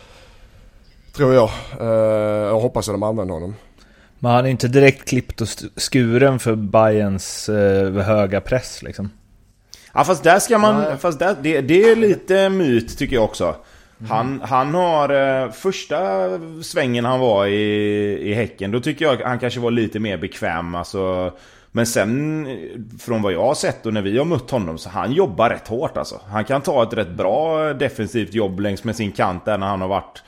tror 1.16 1.34
jag. 1.34 1.50
Eh, 1.80 1.88
jag 2.48 2.60
hoppas 2.60 2.90
att 2.90 2.94
de 2.94 3.04
använder 3.04 3.34
honom. 3.34 3.56
Men 4.20 4.32
han 4.32 4.46
är 4.46 4.50
inte 4.50 4.68
direkt 4.68 5.10
klippt 5.10 5.42
och 5.42 5.48
skuren 5.92 6.40
för 6.40 6.56
Bayerns 6.56 7.50
eh, 7.50 7.94
höga 7.94 8.42
press 8.42 8.84
liksom. 8.84 9.10
Ja 9.94 10.04
fast 10.04 10.24
där 10.24 10.40
ska 10.40 10.58
man... 10.58 10.82
Nej. 10.82 10.98
Fast 10.98 11.20
där, 11.20 11.36
det, 11.42 11.62
det 11.62 11.84
är 11.84 11.96
lite 11.96 12.50
myt 12.50 12.98
tycker 12.98 13.16
jag 13.16 13.24
också. 13.24 13.56
Han, 14.10 14.42
han 14.44 14.74
har... 14.74 15.10
eh, 15.44 15.52
Första 15.52 16.30
svängen 16.64 17.06
han 17.06 17.20
var 17.20 17.46
i, 17.46 18.30
i 18.30 18.34
Häcken, 18.34 18.72
då 18.72 18.80
tycker 18.80 19.06
jag 19.06 19.18
han 19.18 19.40
kanske 19.40 19.60
var 19.60 19.72
lite 19.72 20.00
mer 20.00 20.18
bekväm. 20.18 20.76
Alltså, 20.76 21.32
men 21.72 21.86
sen 21.86 22.48
från 23.00 23.22
vad 23.22 23.34
jag 23.34 23.44
har 23.44 23.54
sett 23.56 23.86
och 23.86 23.94
när 23.94 24.02
vi 24.02 24.18
har 24.18 24.26
mött 24.26 24.52
honom 24.52 24.78
så 24.78 24.90
han 24.90 25.12
jobbar 25.12 25.50
rätt 25.50 25.68
hårt 25.68 25.98
alltså. 25.98 26.20
Han 26.30 26.46
kan 26.46 26.62
ta 26.62 26.84
ett 26.84 26.94
rätt 26.94 27.10
bra 27.12 27.74
defensivt 27.74 28.34
jobb 28.34 28.60
längs 28.60 28.84
med 28.84 28.96
sin 28.96 29.12
kant 29.12 29.46
där 29.46 29.58
när 29.58 29.68
han 29.68 29.82
har 29.82 29.88
varit 29.88 30.24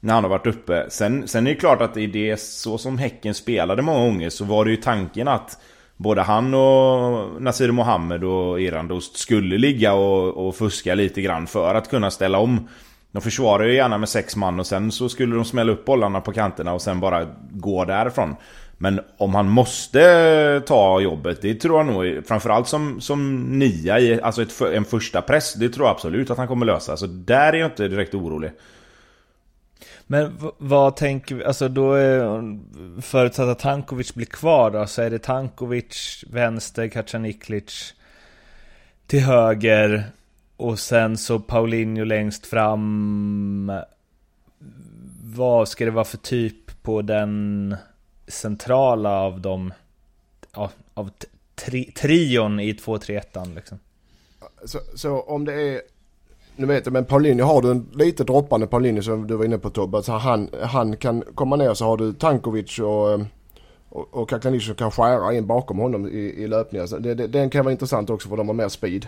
när 0.00 0.14
han 0.14 0.24
har 0.24 0.30
varit 0.30 0.46
uppe. 0.46 0.86
Sen, 0.88 1.28
sen 1.28 1.46
är 1.46 1.50
det 1.50 1.56
klart 1.56 1.82
att 1.82 1.96
i 1.96 2.06
det 2.06 2.40
så 2.40 2.78
som 2.78 2.98
Häcken 2.98 3.34
spelade 3.34 3.82
många 3.82 3.98
gånger 3.98 4.30
så 4.30 4.44
var 4.44 4.64
det 4.64 4.70
ju 4.70 4.76
tanken 4.76 5.28
att 5.28 5.58
både 5.96 6.22
han 6.22 6.54
och 6.54 7.42
Nasir 7.42 7.70
Mohammed 7.70 8.24
och 8.24 8.60
Irandost 8.60 9.16
skulle 9.16 9.58
ligga 9.58 9.92
och, 9.92 10.46
och 10.46 10.56
fuska 10.56 10.94
lite 10.94 11.22
grann 11.22 11.46
för 11.46 11.74
att 11.74 11.90
kunna 11.90 12.10
ställa 12.10 12.38
om 12.38 12.68
de 13.16 13.22
försvarar 13.22 13.64
ju 13.64 13.74
gärna 13.74 13.98
med 13.98 14.08
sex 14.08 14.36
man 14.36 14.60
och 14.60 14.66
sen 14.66 14.92
så 14.92 15.08
skulle 15.08 15.34
de 15.34 15.44
smälla 15.44 15.72
upp 15.72 15.84
bollarna 15.84 16.20
på 16.20 16.32
kanterna 16.32 16.72
och 16.72 16.82
sen 16.82 17.00
bara 17.00 17.26
gå 17.50 17.84
därifrån. 17.84 18.36
Men 18.78 19.00
om 19.16 19.34
han 19.34 19.48
måste 19.48 20.62
ta 20.66 21.00
jobbet, 21.00 21.42
det 21.42 21.54
tror 21.54 21.78
jag 21.78 21.86
nog, 21.86 22.26
framförallt 22.26 22.68
som, 22.68 23.00
som 23.00 23.42
nia 23.58 24.00
i 24.00 24.20
alltså 24.20 24.42
ett, 24.42 24.60
en 24.60 24.84
första 24.84 25.22
press, 25.22 25.54
det 25.54 25.68
tror 25.68 25.86
jag 25.86 25.94
absolut 25.94 26.30
att 26.30 26.38
han 26.38 26.48
kommer 26.48 26.66
lösa. 26.66 26.96
Så 26.96 27.06
där 27.06 27.52
är 27.52 27.56
jag 27.56 27.70
inte 27.70 27.88
direkt 27.88 28.14
orolig. 28.14 28.50
Men 30.06 30.38
vad 30.58 30.96
tänker 30.96 31.34
vi, 31.34 31.44
alltså 31.44 31.68
då 31.68 31.92
är 31.92 32.58
förutsatt 33.00 33.48
att 33.48 33.58
Tankovic 33.58 34.14
blir 34.14 34.26
kvar 34.26 34.70
då, 34.70 34.86
så 34.86 35.02
är 35.02 35.10
det 35.10 35.18
Tankovic 35.18 36.24
vänster, 36.30 36.88
Kacaniklic 36.88 37.94
till 39.06 39.20
höger 39.20 40.04
och 40.56 40.78
sen 40.78 41.16
så 41.18 41.38
Paulinho 41.38 42.04
längst 42.04 42.46
fram. 42.46 43.72
Vad 45.22 45.68
ska 45.68 45.84
det 45.84 45.90
vara 45.90 46.04
för 46.04 46.18
typ 46.18 46.82
på 46.82 47.02
den 47.02 47.76
centrala 48.26 49.20
av 49.20 49.40
de, 49.40 49.72
ja, 50.54 50.70
av 50.94 51.10
tri, 51.54 51.84
trion 51.84 52.60
i 52.60 52.72
2-3-1 52.72 53.54
liksom? 53.54 53.78
Så, 54.64 54.78
så 54.94 55.20
om 55.20 55.44
det 55.44 55.52
är 55.52 55.80
nu 56.56 56.66
vet 56.66 56.86
jag, 56.86 56.92
men 56.92 57.04
Paulinho 57.04 57.44
har 57.44 57.62
du 57.62 57.70
en 57.70 57.86
lite 57.94 58.24
droppande 58.24 58.66
Paulinho 58.66 59.02
som 59.02 59.26
du 59.26 59.36
var 59.36 59.44
inne 59.44 59.58
på 59.58 59.70
Tobbe. 59.70 60.02
Så 60.02 60.12
han, 60.12 60.48
han 60.62 60.96
kan 60.96 61.22
komma 61.34 61.56
ner 61.56 61.74
så 61.74 61.84
har 61.84 61.96
du 61.96 62.12
Tankovic 62.12 62.78
och, 62.78 63.20
och, 63.88 64.14
och 64.14 64.30
Kaklanic 64.30 64.66
som 64.66 64.74
kan 64.74 64.90
skära 64.90 65.34
in 65.34 65.46
bakom 65.46 65.78
honom 65.78 66.08
i, 66.08 66.18
i 66.18 66.46
löpningar. 66.46 66.86
Så 66.86 66.98
det, 66.98 67.14
det, 67.14 67.26
den 67.26 67.50
kan 67.50 67.64
vara 67.64 67.72
intressant 67.72 68.10
också 68.10 68.28
för 68.28 68.36
de 68.36 68.48
har 68.48 68.54
mer 68.54 68.68
speed. 68.68 69.06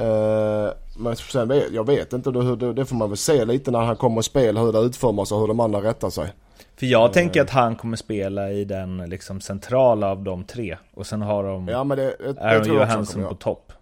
Uh, 0.00 0.72
men 0.96 1.16
sen 1.16 1.48
vet 1.48 1.72
jag 1.72 1.86
vet 1.86 2.12
inte, 2.12 2.30
hur 2.30 2.56
det, 2.56 2.72
det 2.72 2.84
får 2.84 2.96
man 2.96 3.10
väl 3.10 3.16
se 3.16 3.44
lite 3.44 3.70
när 3.70 3.80
han 3.80 3.96
kommer 3.96 4.18
att 4.18 4.24
spela 4.24 4.60
hur 4.60 4.72
det 4.72 4.78
utformas 4.78 5.32
och 5.32 5.40
hur 5.40 5.48
de 5.48 5.60
andra 5.60 5.82
rättar 5.82 6.10
sig. 6.10 6.32
För 6.76 6.86
jag 6.86 7.06
uh, 7.06 7.12
tänker 7.12 7.42
att 7.42 7.50
han 7.50 7.76
kommer 7.76 7.96
spela 7.96 8.50
i 8.50 8.64
den 8.64 8.96
liksom 8.96 9.40
centrala 9.40 10.10
av 10.10 10.22
de 10.22 10.44
tre. 10.44 10.76
Och 10.94 11.06
sen 11.06 11.22
har 11.22 11.44
de 11.44 11.68
ja, 11.68 11.84
men 11.84 11.98
det, 11.98 12.16
det, 12.18 12.40
Aaron 12.40 12.66
Johansson 12.66 13.24
på 13.28 13.34
topp. 13.34 13.72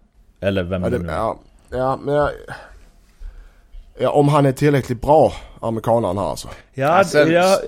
Eller 0.41 0.63
vem 0.63 0.83
ja, 0.83 0.91
det 0.91 0.99
nu 0.99 1.09
är. 1.09 1.15
Ja, 1.15 1.39
ja 1.71 1.99
men 2.03 2.15
jag, 2.15 2.31
Ja, 3.99 4.11
om 4.11 4.29
han 4.29 4.47
är 4.47 4.53
tillräckligt 4.53 5.01
bra, 5.01 5.33
amerikanaren 5.61 6.19
här 6.19 6.25
alltså. 6.25 6.49
Ja, 6.75 6.89
alltså, 6.89 7.19
ja. 7.19 7.59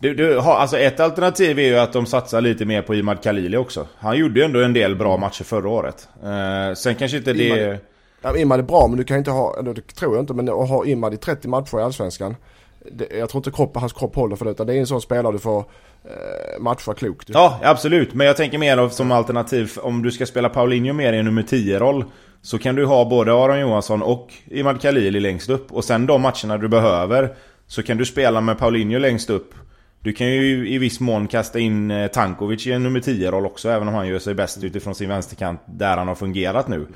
Du, 0.00 0.14
du 0.14 0.38
har, 0.38 0.54
alltså 0.54 0.78
ett 0.78 1.00
alternativ 1.00 1.58
är 1.58 1.66
ju 1.66 1.78
att 1.78 1.92
de 1.92 2.06
satsar 2.06 2.40
lite 2.40 2.64
mer 2.64 2.82
på 2.82 2.94
Imad 2.94 3.22
Khalili 3.22 3.56
också. 3.56 3.86
Han 3.98 4.18
gjorde 4.18 4.40
ju 4.40 4.44
ändå 4.44 4.60
en 4.60 4.72
del 4.72 4.96
bra 4.96 5.16
matcher 5.16 5.44
förra 5.44 5.68
året. 5.68 6.08
Uh, 6.24 6.74
sen 6.74 6.94
kanske 6.94 7.16
inte 7.16 7.32
det... 7.32 7.44
Imad, 7.44 7.78
ja, 8.22 8.36
Imad 8.36 8.58
är 8.58 8.62
bra 8.62 8.86
men 8.88 8.96
du 8.96 9.04
kan 9.04 9.16
inte 9.16 9.30
ha, 9.30 9.62
det 9.62 9.94
tror 9.94 10.14
jag 10.14 10.22
inte, 10.22 10.34
men 10.34 10.48
att 10.48 10.68
ha 10.68 10.86
Imad 10.86 11.14
i 11.14 11.16
30 11.16 11.48
matcher 11.48 11.78
i 11.78 11.82
Allsvenskan. 11.82 12.36
Det, 12.92 13.08
jag 13.18 13.28
tror 13.28 13.40
inte 13.40 13.50
kropp, 13.50 13.76
hans 13.76 13.92
kropp 13.92 14.16
håller 14.16 14.36
för 14.36 14.44
det 14.44 14.50
utan 14.50 14.66
det 14.66 14.74
är 14.74 14.78
en 14.78 14.86
sån 14.86 15.00
spelare 15.00 15.32
du 15.32 15.38
får 15.38 15.58
uh, 15.58 15.64
matcha 16.60 16.94
klokt. 16.94 17.28
Ja, 17.28 17.60
absolut. 17.62 18.14
Men 18.14 18.26
jag 18.26 18.36
tänker 18.36 18.58
mer 18.58 18.88
som 18.88 19.12
alternativ 19.12 19.72
om 19.82 20.02
du 20.02 20.10
ska 20.10 20.26
spela 20.26 20.48
Paulinho 20.48 20.92
mer 20.92 21.12
i 21.12 21.18
en 21.18 21.24
nummer 21.24 21.42
10-roll. 21.42 22.04
Så 22.42 22.58
kan 22.58 22.74
du 22.74 22.86
ha 22.86 23.04
både 23.04 23.32
Aron 23.32 23.60
Johansson 23.60 24.02
och 24.02 24.32
Imad 24.46 24.82
Khalili 24.82 25.20
längst 25.20 25.50
upp. 25.50 25.72
Och 25.72 25.84
sen 25.84 26.06
de 26.06 26.22
matcherna 26.22 26.58
du 26.58 26.68
behöver 26.68 27.34
så 27.66 27.82
kan 27.82 27.96
du 27.96 28.04
spela 28.04 28.40
med 28.40 28.58
Paulinho 28.58 28.98
längst 28.98 29.30
upp. 29.30 29.54
Du 30.02 30.12
kan 30.12 30.26
ju 30.26 30.68
i 30.68 30.78
viss 30.78 31.00
mån 31.00 31.28
kasta 31.28 31.58
in 31.58 31.90
eh, 31.90 32.06
Tankovic 32.06 32.66
i 32.66 32.72
en 32.72 32.82
nummer 32.82 33.00
10-roll 33.00 33.46
också 33.46 33.68
även 33.68 33.88
om 33.88 33.94
han 33.94 34.08
gör 34.08 34.18
sig 34.18 34.34
bäst 34.34 34.64
utifrån 34.64 34.94
sin 34.94 35.08
vänsterkant 35.08 35.60
där 35.66 35.96
han 35.96 36.08
har 36.08 36.14
fungerat 36.14 36.68
nu. 36.68 36.86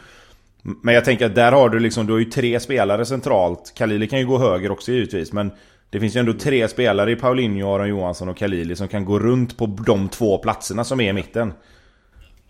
Men 0.62 0.94
jag 0.94 1.04
tänker 1.04 1.26
att 1.26 1.34
där 1.34 1.52
har 1.52 1.68
du 1.68 1.78
liksom, 1.78 2.06
du 2.06 2.12
har 2.12 2.20
ju 2.20 2.24
tre 2.24 2.60
spelare 2.60 3.06
centralt. 3.06 3.72
Khalili 3.78 4.06
kan 4.06 4.18
ju 4.18 4.26
gå 4.26 4.38
höger 4.38 4.70
också 4.70 4.92
givetvis 4.92 5.32
men 5.32 5.50
det 5.90 6.00
finns 6.00 6.16
ju 6.16 6.20
ändå 6.20 6.32
tre 6.32 6.68
spelare 6.68 7.12
i 7.12 7.16
Paulinho, 7.16 7.74
Aron 7.74 7.88
Johansson 7.88 8.28
och 8.28 8.36
Khalili 8.36 8.76
som 8.76 8.88
kan 8.88 9.04
gå 9.04 9.18
runt 9.18 9.56
på 9.56 9.66
de 9.66 10.08
två 10.08 10.38
platserna 10.38 10.84
som 10.84 11.00
är 11.00 11.10
i 11.10 11.12
mitten. 11.12 11.52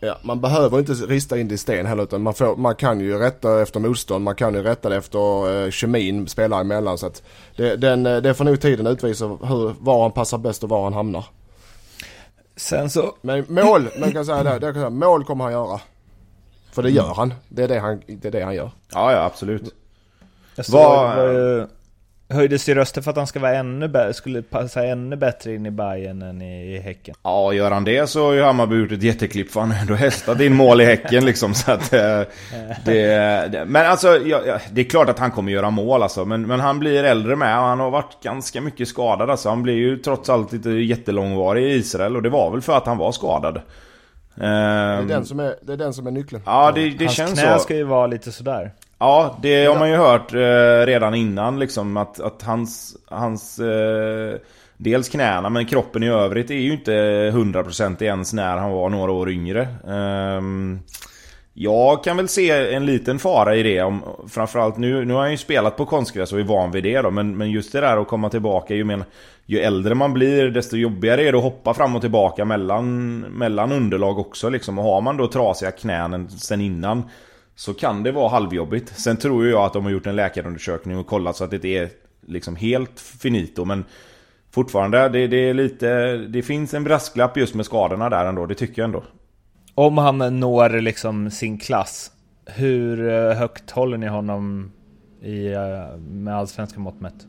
Ja, 0.05 0.19
man 0.23 0.41
behöver 0.41 0.79
inte 0.79 0.93
rista 0.93 1.39
in 1.39 1.49
det 1.49 1.55
i 1.55 1.59
sten 1.59 1.87
heller 1.87 2.03
utan 2.03 2.23
man, 2.23 2.35
får, 2.35 2.57
man 2.57 2.75
kan 2.75 3.01
ju 3.01 3.19
rätta 3.19 3.63
efter 3.63 3.81
motstånd, 3.81 4.25
man 4.25 4.35
kan 4.35 4.55
ju 4.55 4.63
rätta 4.63 4.89
det 4.89 4.97
efter 4.97 5.65
eh, 5.65 5.71
kemin 5.71 6.29
spelare 6.29 6.61
emellan. 6.61 6.99
Så 6.99 7.07
att 7.07 7.23
det, 7.57 7.77
den, 7.77 8.07
eh, 8.07 8.17
det 8.17 8.35
får 8.35 8.45
nog 8.45 8.61
tiden 8.61 8.87
utvisa 8.87 9.27
hur, 9.27 9.75
var 9.81 10.03
han 10.03 10.13
passar 10.13 10.39
bäst 10.39 10.63
och 10.63 10.69
var 10.69 10.85
han 10.85 10.93
hamnar. 10.93 11.25
Sen 12.57 12.91
så... 12.91 13.15
Men 13.21 13.45
mål, 13.49 13.89
man 14.01 14.13
kan 14.13 14.27
säga 14.27 14.43
det, 14.43 14.59
det 14.59 14.61
kan 14.61 14.75
säga, 14.75 14.91
mål 14.91 15.25
kommer 15.25 15.45
han 15.45 15.53
göra. 15.53 15.81
För 16.73 16.83
det 16.83 16.91
gör 16.91 17.05
mm. 17.05 17.17
han. 17.17 17.35
Det 17.49 17.63
är 17.63 17.69
det 17.69 17.79
han, 17.79 18.03
det 18.07 18.29
är 18.29 18.33
det 18.33 18.43
han 18.43 18.55
gör. 18.55 18.71
Ja, 18.93 19.13
ja 19.13 19.25
absolut. 19.25 19.75
Jag 20.55 20.67
såg, 20.67 20.75
var, 20.75 21.69
höjdes 22.33 22.69
ju 22.69 22.75
röster 22.75 23.03
för 23.03 23.11
att 23.11 23.17
han 23.17 23.27
ska 23.27 23.41
vara 23.41 23.55
ännu 23.55 24.13
skulle 24.13 24.43
passa 24.43 24.85
ännu 24.85 25.17
bättre 25.17 25.55
in 25.55 25.67
i 25.67 25.71
Bayern 25.71 26.23
än 26.23 26.43
i, 26.43 26.79
Häcken. 26.79 27.15
Ja, 27.23 27.53
gör 27.53 27.71
han 27.71 27.85
det 27.85 28.07
så 28.07 28.27
har 28.27 28.33
ju 28.33 28.43
Hammarby 28.43 28.77
gjort 28.77 28.93
ett 28.93 29.03
jätteklipp 29.03 29.51
för 29.51 29.61
han 29.61 29.71
har 29.71 29.81
ändå 29.81 29.95
hästat 29.95 30.41
in 30.41 30.55
mål 30.55 30.81
i 30.81 30.85
Häcken 30.85 31.25
liksom. 31.25 31.55
Så 31.55 31.73
att, 31.73 31.93
eh, 31.93 32.21
det, 32.85 33.49
det, 33.53 33.65
men 33.67 33.87
alltså, 33.87 34.19
ja, 34.19 34.59
det 34.71 34.81
är 34.81 34.85
klart 34.85 35.09
att 35.09 35.19
han 35.19 35.31
kommer 35.31 35.53
göra 35.53 35.71
mål 35.71 36.03
alltså. 36.03 36.25
Men, 36.25 36.47
men 36.47 36.61
han 36.61 36.79
blir 36.79 37.05
äldre 37.05 37.37
med 37.37 37.59
och 37.59 37.65
han 37.65 37.81
har 37.81 37.91
varit 37.91 38.23
ganska 38.23 38.61
mycket 38.61 38.89
skadad 38.89 39.31
alltså. 39.31 39.49
Han 39.49 39.63
blir 39.63 39.75
ju 39.75 39.97
trots 39.97 40.29
allt 40.29 40.53
inte 40.53 40.71
jättelångvarig 40.71 41.65
i 41.65 41.75
Israel 41.75 42.17
och 42.17 42.23
det 42.23 42.31
var 42.31 42.51
väl 42.51 42.61
för 42.61 42.77
att 42.77 42.87
han 42.87 42.99
var 42.99 43.13
skadad. 43.13 43.61
Det 44.35 44.47
är 44.47 45.03
den 45.03 45.25
som 45.25 45.41
är, 45.41 45.55
det 45.63 45.73
är, 45.73 45.77
den 45.77 45.95
som 45.95 46.07
är 46.07 46.11
nyckeln. 46.11 46.43
Ja, 46.47 46.73
det, 46.75 46.91
det 46.91 47.05
Hans 47.05 47.17
känns 47.17 47.41
knä 47.41 47.59
så. 47.59 47.65
ska 47.65 47.77
ju 47.77 47.85
vara 47.85 48.07
lite 48.07 48.33
sådär. 48.33 48.73
Ja, 49.03 49.39
det 49.43 49.65
har 49.65 49.79
man 49.79 49.91
ju 49.91 49.97
hört 49.97 50.35
eh, 50.35 50.87
redan 50.87 51.15
innan 51.15 51.59
liksom 51.59 51.97
att, 51.97 52.21
att 52.21 52.43
hans, 52.43 52.97
hans 53.07 53.59
eh, 53.59 54.37
dels 54.77 55.09
knäna 55.09 55.49
men 55.49 55.67
kroppen 55.67 56.03
i 56.03 56.09
övrigt 56.09 56.51
är 56.51 56.55
ju 56.55 56.73
inte 56.73 56.93
100% 56.93 58.03
ens 58.03 58.33
när 58.33 58.57
han 58.57 58.73
var 58.73 58.89
några 58.89 59.13
år 59.13 59.31
yngre. 59.31 59.61
Eh, 59.89 60.43
jag 61.55 62.05
kan 62.05 62.17
väl 62.17 62.29
se 62.29 62.75
en 62.75 62.87
liten 62.87 63.19
fara 63.19 63.57
i 63.57 63.63
det. 63.63 63.83
Om, 63.83 64.03
framförallt 64.29 64.77
nu, 64.77 65.05
nu 65.05 65.15
har 65.15 65.21
han 65.21 65.31
ju 65.31 65.37
spelat 65.37 65.77
på 65.77 65.87
konstgräs 65.87 66.33
och 66.33 66.41
är 66.41 66.45
van 66.45 66.71
vid 66.71 66.85
det 66.85 67.03
då. 67.03 67.11
Men, 67.11 67.37
men 67.37 67.51
just 67.51 67.73
det 67.73 67.81
där 67.81 67.97
att 67.97 68.09
komma 68.09 68.31
tillbaka. 68.31 68.75
Ju, 68.75 68.85
men, 68.85 69.05
ju 69.47 69.59
äldre 69.59 69.95
man 69.95 70.13
blir 70.13 70.51
desto 70.51 70.77
jobbigare 70.77 71.23
är 71.23 71.33
det 71.33 71.39
att 71.39 71.45
hoppa 71.45 71.75
fram 71.75 71.95
och 71.95 72.01
tillbaka 72.01 72.45
mellan, 72.45 73.19
mellan 73.19 73.73
underlag 73.73 74.19
också. 74.19 74.49
Liksom. 74.49 74.79
Och 74.79 74.85
har 74.85 75.01
man 75.01 75.17
då 75.17 75.29
trasiga 75.29 75.71
knän 75.71 76.31
sen 76.31 76.61
innan 76.61 77.03
så 77.55 77.75
kan 77.75 78.03
det 78.03 78.13
vara 78.13 78.29
halvjobbigt. 78.29 78.99
Sen 78.99 79.17
tror 79.17 79.47
jag 79.47 79.65
att 79.65 79.73
de 79.73 79.85
har 79.85 79.91
gjort 79.91 80.07
en 80.07 80.17
läkarundersökning 80.17 80.99
och 80.99 81.07
kollat 81.07 81.37
så 81.37 81.45
att 81.45 81.51
det 81.51 81.57
inte 81.57 81.69
är 81.69 81.89
liksom 82.27 82.57
helt 82.57 83.01
finito. 83.01 83.65
Men 83.65 83.85
fortfarande, 84.51 85.09
det, 85.09 85.27
det, 85.27 85.37
är 85.37 85.55
lite... 85.55 86.17
Det 86.17 86.43
finns 86.43 86.75
en 86.75 86.85
brasklapp 86.85 87.37
just 87.37 87.55
med 87.55 87.67
skadorna 87.67 88.09
där 88.09 88.25
ändå, 88.25 88.47
det 88.47 88.55
tycker 88.55 88.83
jag 88.83 88.87
ändå. 88.87 89.05
Om 89.75 89.99
han 89.99 90.41
når 90.41 90.81
liksom 90.81 91.31
sin 91.31 91.59
klass, 91.59 92.11
hur 92.47 93.09
eh, 93.09 93.37
högt 93.37 93.71
håller 93.71 93.99
ni 93.99 94.07
honom 94.07 94.73
i, 95.23 95.53
eh, 95.53 95.97
med 95.99 96.37
allsvenska 96.37 96.81
mått 96.81 97.01
mätt? 97.01 97.27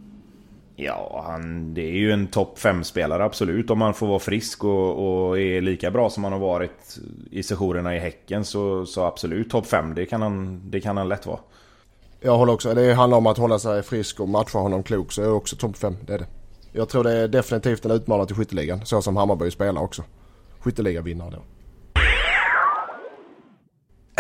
Ja, 0.75 1.24
han, 1.27 1.74
det 1.74 1.82
är 1.82 1.96
ju 1.96 2.12
en 2.12 2.27
topp 2.27 2.60
5-spelare 2.60 3.24
absolut. 3.24 3.70
Om 3.70 3.82
han 3.82 3.94
får 3.94 4.08
vara 4.08 4.20
frisk 4.20 4.63
och, 4.63 5.27
och, 5.27 5.39
är 5.39 5.62
lika 5.62 5.92
bra 5.92 6.10
som 6.10 6.24
han 6.24 6.34
har 6.34 6.39
varit 6.39 6.98
i 7.32 7.44
sessionerna 7.44 7.96
i 7.96 8.00
Häcken 8.00 8.46
så, 8.46 8.86
så 8.86 9.03
absolut 9.03 9.50
topp 9.50 9.65
5. 9.65 9.96
Det 9.96 10.06
kan, 10.06 10.22
han, 10.22 10.62
det 10.72 10.82
kan 10.82 10.98
han 10.98 11.10
lätt 11.10 11.25
vara. 11.25 11.39
Jag 12.22 12.38
håller 12.38 12.53
också, 12.53 12.74
det 12.74 12.94
handlar 12.94 13.18
om 13.18 13.27
att 13.27 13.38
hålla 13.38 13.60
sig 13.60 13.84
frisk 13.84 14.20
och 14.20 14.30
matcha 14.30 14.60
honom 14.60 14.84
klok 14.84 15.12
så 15.12 15.22
jag 15.22 15.27
är 15.27 15.34
också 15.34 15.56
topp 15.56 15.77
5. 15.77 15.98
Det 16.01 16.13
är 16.13 16.20
det. 16.20 16.27
Jag 16.72 16.89
tror 16.89 17.03
det 17.03 17.12
är 17.12 17.27
definitivt 17.27 17.86
en 17.86 17.92
utmanare 17.92 18.27
till 18.27 18.36
skytteligan. 18.36 18.86
Så 18.86 19.01
som 19.01 19.18
Hammarby 19.18 19.51
spelar 19.51 19.82
också. 19.82 20.03
Skytteligavinnare 20.60 21.32
då. 21.32 21.44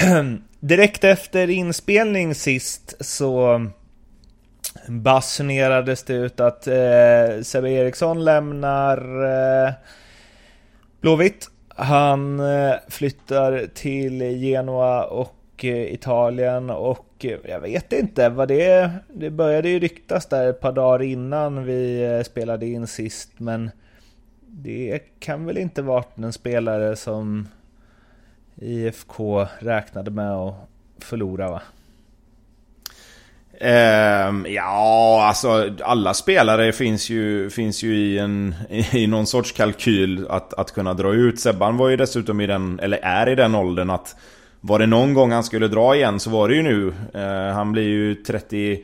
Direkt 0.59 1.03
efter 1.03 1.49
inspelning 1.49 2.35
sist 2.35 3.05
så 3.05 3.61
basunerades 4.87 6.03
det 6.03 6.13
ut 6.13 6.39
att 6.39 6.67
eh, 6.67 7.41
Sebbe 7.43 7.69
Eriksson 7.69 8.23
lämnar 8.23 9.23
eh, 9.67 9.73
Blåvitt. 11.01 11.49
Han 11.67 12.39
eh, 12.39 12.73
flyttar 12.87 13.67
till 13.73 14.21
Genoa 14.21 15.03
och 15.03 15.65
eh, 15.65 15.93
Italien 15.93 16.69
och 16.69 17.25
eh, 17.25 17.37
jag 17.43 17.59
vet 17.59 17.93
inte 17.93 18.29
vad 18.29 18.47
det 18.47 18.89
Det 19.13 19.29
började 19.29 19.69
ju 19.69 19.79
ryktas 19.79 20.25
där 20.25 20.49
ett 20.49 20.59
par 20.59 20.71
dagar 20.71 21.01
innan 21.01 21.65
vi 21.65 22.03
eh, 22.03 22.23
spelade 22.23 22.65
in 22.65 22.87
sist 22.87 23.29
men 23.37 23.71
det 24.47 24.99
kan 25.19 25.45
väl 25.45 25.57
inte 25.57 25.81
varit 25.81 26.17
en 26.17 26.33
spelare 26.33 26.95
som 26.95 27.47
IFK 28.55 29.45
räknade 29.59 30.11
med 30.11 30.31
att 30.31 30.55
förlora 30.99 31.51
va? 31.51 31.61
Eh, 33.63 34.53
ja, 34.53 35.23
alltså 35.27 35.69
alla 35.83 36.13
spelare 36.13 36.71
finns 36.71 37.09
ju, 37.09 37.49
finns 37.49 37.83
ju 37.83 37.95
i, 37.95 38.19
en, 38.19 38.55
i 38.91 39.07
någon 39.07 39.27
sorts 39.27 39.51
kalkyl 39.51 40.27
att, 40.29 40.53
att 40.53 40.71
kunna 40.71 40.93
dra 40.93 41.13
ut. 41.13 41.39
Sebban 41.39 41.77
var 41.77 41.89
ju 41.89 41.97
dessutom 41.97 42.41
i 42.41 42.47
den, 42.47 42.79
eller 42.79 42.97
är 42.97 43.29
i 43.29 43.35
den 43.35 43.55
åldern 43.55 43.89
att 43.89 44.15
var 44.61 44.79
det 44.79 44.85
någon 44.85 45.13
gång 45.13 45.31
han 45.31 45.43
skulle 45.43 45.67
dra 45.67 45.95
igen 45.95 46.19
så 46.19 46.29
var 46.29 46.49
det 46.49 46.55
ju 46.55 46.61
nu. 46.63 46.93
Eh, 47.13 47.53
han 47.53 47.71
blir 47.71 47.83
ju 47.83 48.15
31 48.15 48.83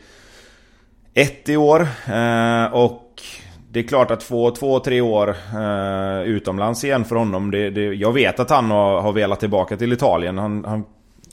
i 1.50 1.58
år. 1.58 1.82
Eh, 2.08 2.66
och 2.74 3.22
det 3.72 3.80
är 3.80 3.88
klart 3.88 4.12
att 4.12 4.24
få 4.24 4.52
två, 4.52 4.80
tre 4.80 5.02
år 5.02 5.36
eh, 5.54 6.22
utomlands 6.22 6.84
igen 6.84 7.06
för 7.06 7.16
honom. 7.16 7.52
Det, 7.52 7.70
det, 7.70 7.82
jag 7.82 8.14
vet 8.14 8.40
att 8.40 8.50
han 8.50 8.72
har, 8.72 9.02
har 9.02 9.14
velat 9.14 9.40
tillbaka 9.40 9.78
till 9.78 9.94
Italien. 9.94 10.38
Han, 10.38 10.66
han 10.66 10.86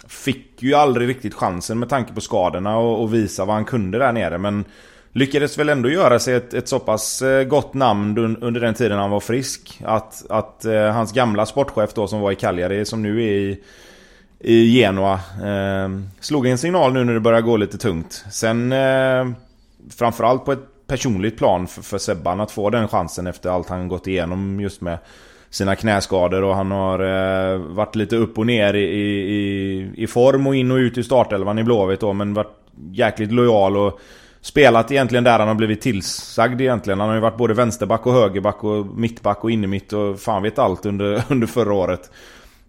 fick 0.09 0.63
ju 0.63 0.75
aldrig 0.75 1.09
riktigt 1.09 1.35
chansen 1.35 1.79
med 1.79 1.89
tanke 1.89 2.13
på 2.13 2.21
skadorna 2.21 2.79
och, 2.79 3.03
och, 3.03 3.15
visa 3.15 3.45
vad 3.45 3.55
han 3.55 3.65
kunde 3.65 3.99
där 3.99 4.13
nere. 4.13 4.39
Men 4.39 4.65
lyckades 5.13 5.59
väl 5.59 5.69
ändå 5.69 5.91
göra 5.91 6.19
sig 6.19 6.35
ett, 6.35 6.55
ett 6.55 6.69
så 6.69 6.79
pass 6.79 7.23
eh, 7.23 7.45
gott 7.45 7.75
namn 7.75 8.37
under 8.41 8.61
den 8.61 8.75
tiden 8.75 8.99
han 8.99 9.11
var 9.11 9.21
frisk. 9.21 9.81
Att, 9.85 10.31
att 10.31 10.65
eh, 10.65 10.91
hans 10.93 11.13
gamla 11.13 11.47
sportchef 11.47 11.95
då 11.95 12.07
som 12.07 12.21
var 12.21 12.33
i 12.33 12.37
Cagliari, 12.37 12.85
som 12.85 13.03
nu 13.03 13.25
är 13.25 13.33
i, 13.33 13.61
i 14.41 14.81
Genoa, 14.81 15.21
eh, 15.45 15.89
slog 16.21 16.47
en 16.47 16.59
signal 16.59 16.93
nu 16.93 17.05
när 17.05 17.15
det 17.15 17.21
börjar 17.21 17.41
gå 17.41 17.57
lite 17.57 17.79
tungt. 17.79 18.25
Sen 18.31 18.73
eh, 18.73 19.27
framförallt 19.97 20.45
på 20.45 20.53
ett 20.53 20.87
personligt 20.87 21.39
plan 21.39 21.67
för, 21.67 21.83
för 21.83 21.99
Sebban 21.99 22.41
att 22.41 22.51
få 22.51 22.71
den 22.71 22.89
chansen 22.89 23.27
efter 23.27 23.51
allt 23.51 23.69
han 23.69 23.89
gått 23.89 24.07
igenom 24.07 24.61
just 24.61 24.81
med 24.81 24.99
sina 25.57 25.77
knäskador 25.77 26.43
och 26.43 26.55
han 26.55 26.71
har 26.71 27.01
eh, 27.01 27.59
varit 27.59 27.97
lite 27.97 28.17
upp 28.17 28.39
och 28.39 28.47
ner 28.47 28.75
i, 28.75 28.85
i, 28.85 29.93
i 29.97 30.07
form 30.07 30.47
och 30.47 30.57
in 30.57 30.71
och 30.71 30.77
ut 30.77 30.99
i 30.99 31.05
startelvan 31.05 31.59
i 31.59 31.65
Blåvitt 31.65 32.01
då 32.01 32.13
men 32.13 32.35
varit 32.35 32.57
jäkligt 32.93 33.33
lojal 33.33 33.77
och 33.77 34.01
spelat 34.41 34.91
egentligen 34.91 35.25
där 35.25 35.39
han 35.39 35.49
har 35.49 35.55
blivit 35.55 35.81
tillsagd 35.81 36.61
egentligen. 36.61 37.01
Han 37.01 37.09
har 37.09 37.17
ju 37.17 37.21
varit 37.21 37.37
både 37.37 37.55
vänsterback 37.55 38.07
och 38.07 38.13
högerback 38.13 38.65
och 38.65 38.87
mittback 38.87 39.45
och 39.45 39.51
innermitt 39.51 39.93
och 39.93 40.21
fan 40.21 40.43
vet 40.43 40.59
allt 40.59 40.87
under, 40.87 41.23
under 41.29 41.47
förra 41.47 41.73
året. 41.73 42.11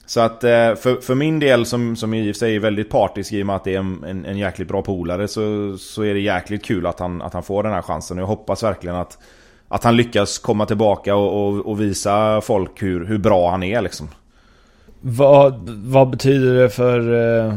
Så 0.05 0.19
att 0.19 0.43
eh, 0.43 0.75
för, 0.75 1.01
för 1.01 1.15
min 1.15 1.39
del 1.39 1.65
som, 1.65 1.95
som 1.95 2.13
i 2.13 2.31
och 2.31 2.35
för 2.35 2.39
sig 2.39 2.55
är 2.55 2.59
väldigt 2.59 2.89
partisk 2.89 3.33
i 3.33 3.41
och 3.41 3.45
med 3.45 3.55
att 3.55 3.63
det 3.63 3.75
är 3.75 3.79
en, 3.79 4.03
en, 4.03 4.25
en 4.25 4.37
jäkligt 4.37 4.67
bra 4.67 4.81
polare 4.81 5.27
så, 5.27 5.77
så 5.77 6.03
är 6.03 6.13
det 6.13 6.19
jäkligt 6.19 6.65
kul 6.65 6.85
att 6.85 6.99
han, 6.99 7.21
att 7.21 7.33
han 7.33 7.43
får 7.43 7.63
den 7.63 7.73
här 7.73 7.81
chansen. 7.81 8.17
Och 8.17 8.21
jag 8.21 8.27
hoppas 8.27 8.63
verkligen 8.63 8.95
att, 8.95 9.17
att 9.67 9.83
han 9.83 9.95
lyckas 9.95 10.37
komma 10.37 10.65
tillbaka 10.65 11.15
och, 11.15 11.47
och, 11.47 11.65
och 11.65 11.81
visa 11.81 12.41
folk 12.41 12.83
hur, 12.83 13.05
hur 13.05 13.17
bra 13.17 13.51
han 13.51 13.63
är 13.63 13.81
liksom. 13.81 14.09
Vad, 15.01 15.69
vad 15.69 16.09
betyder 16.09 16.53
det 16.53 16.69
för, 16.69 16.99
eh, 17.45 17.55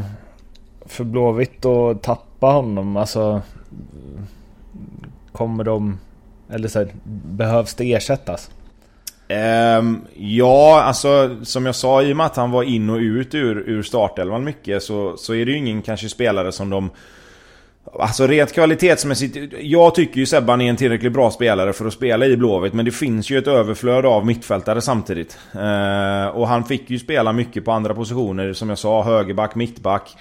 för 0.85 1.03
Blåvitt 1.03 1.65
att 1.65 2.03
tappa 2.03 2.47
honom? 2.47 2.97
Alltså 2.97 3.41
Kommer 5.31 5.63
de... 5.63 5.99
Eller 6.49 6.67
så 6.67 6.79
här, 6.79 6.87
behövs 7.03 7.73
det 7.73 7.93
ersättas? 7.93 8.51
Um, 9.79 10.01
ja, 10.15 10.81
alltså 10.81 11.37
som 11.43 11.65
jag 11.65 11.75
sa 11.75 12.01
i 12.01 12.13
och 12.13 12.17
med 12.17 12.25
att 12.25 12.35
han 12.35 12.51
var 12.51 12.63
in 12.63 12.89
och 12.89 12.97
ut 12.97 13.35
ur, 13.35 13.69
ur 13.69 13.83
startelvan 13.83 14.43
mycket 14.43 14.83
så, 14.83 15.17
så 15.17 15.33
är 15.33 15.45
det 15.45 15.51
ju 15.51 15.57
ingen 15.57 15.81
kanske 15.81 16.09
spelare 16.09 16.51
som 16.51 16.69
de... 16.69 16.89
Alltså 17.99 18.27
rent 18.27 18.53
kvalitetsmässigt, 18.53 19.37
jag 19.59 19.95
tycker 19.95 20.19
ju 20.19 20.25
Sebban 20.25 20.61
är 20.61 20.69
en 20.69 20.75
tillräckligt 20.75 21.13
bra 21.13 21.31
spelare 21.31 21.73
för 21.73 21.85
att 21.85 21.93
spela 21.93 22.25
i 22.25 22.37
Blåvitt 22.37 22.73
men 22.73 22.85
det 22.85 22.91
finns 22.91 23.29
ju 23.29 23.37
ett 23.37 23.47
överflöd 23.47 24.05
av 24.05 24.25
mittfältare 24.25 24.81
samtidigt. 24.81 25.37
eh, 25.53 26.27
och 26.27 26.47
han 26.47 26.63
fick 26.63 26.89
ju 26.89 26.99
spela 26.99 27.33
mycket 27.33 27.65
på 27.65 27.71
andra 27.71 27.93
positioner 27.93 28.53
som 28.53 28.69
jag 28.69 28.77
sa, 28.77 29.03
högerback, 29.03 29.55
mittback. 29.55 30.17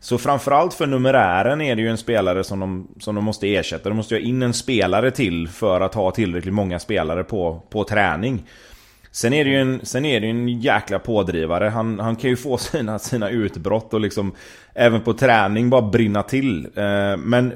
Så 0.00 0.18
framförallt 0.18 0.74
för 0.74 0.86
numerären 0.86 1.60
är 1.60 1.76
det 1.76 1.82
ju 1.82 1.88
en 1.88 1.98
spelare 1.98 2.44
som 2.44 2.60
de, 2.60 2.88
som 3.00 3.14
de 3.14 3.24
måste 3.24 3.54
ersätta. 3.54 3.88
De 3.88 3.94
måste 3.94 4.14
ha 4.14 4.20
in 4.20 4.42
en 4.42 4.54
spelare 4.54 5.10
till 5.10 5.48
för 5.48 5.80
att 5.80 5.94
ha 5.94 6.10
tillräckligt 6.10 6.54
många 6.54 6.78
spelare 6.78 7.24
på, 7.24 7.62
på 7.70 7.84
träning. 7.84 8.42
Sen 9.12 9.32
är 9.32 9.44
det 9.44 9.50
ju 9.50 9.60
en, 9.60 9.80
sen 9.82 10.04
är 10.04 10.20
det 10.20 10.26
en 10.26 10.48
jäkla 10.48 10.98
pådrivare. 10.98 11.64
Han, 11.64 12.00
han 12.00 12.16
kan 12.16 12.30
ju 12.30 12.36
få 12.36 12.56
sina, 12.58 12.98
sina 12.98 13.30
utbrott 13.30 13.94
och 13.94 14.00
liksom 14.00 14.32
även 14.74 15.00
på 15.00 15.12
träning 15.12 15.70
bara 15.70 15.82
brinna 15.82 16.22
till. 16.22 16.66
Eh, 16.74 17.16
men 17.16 17.52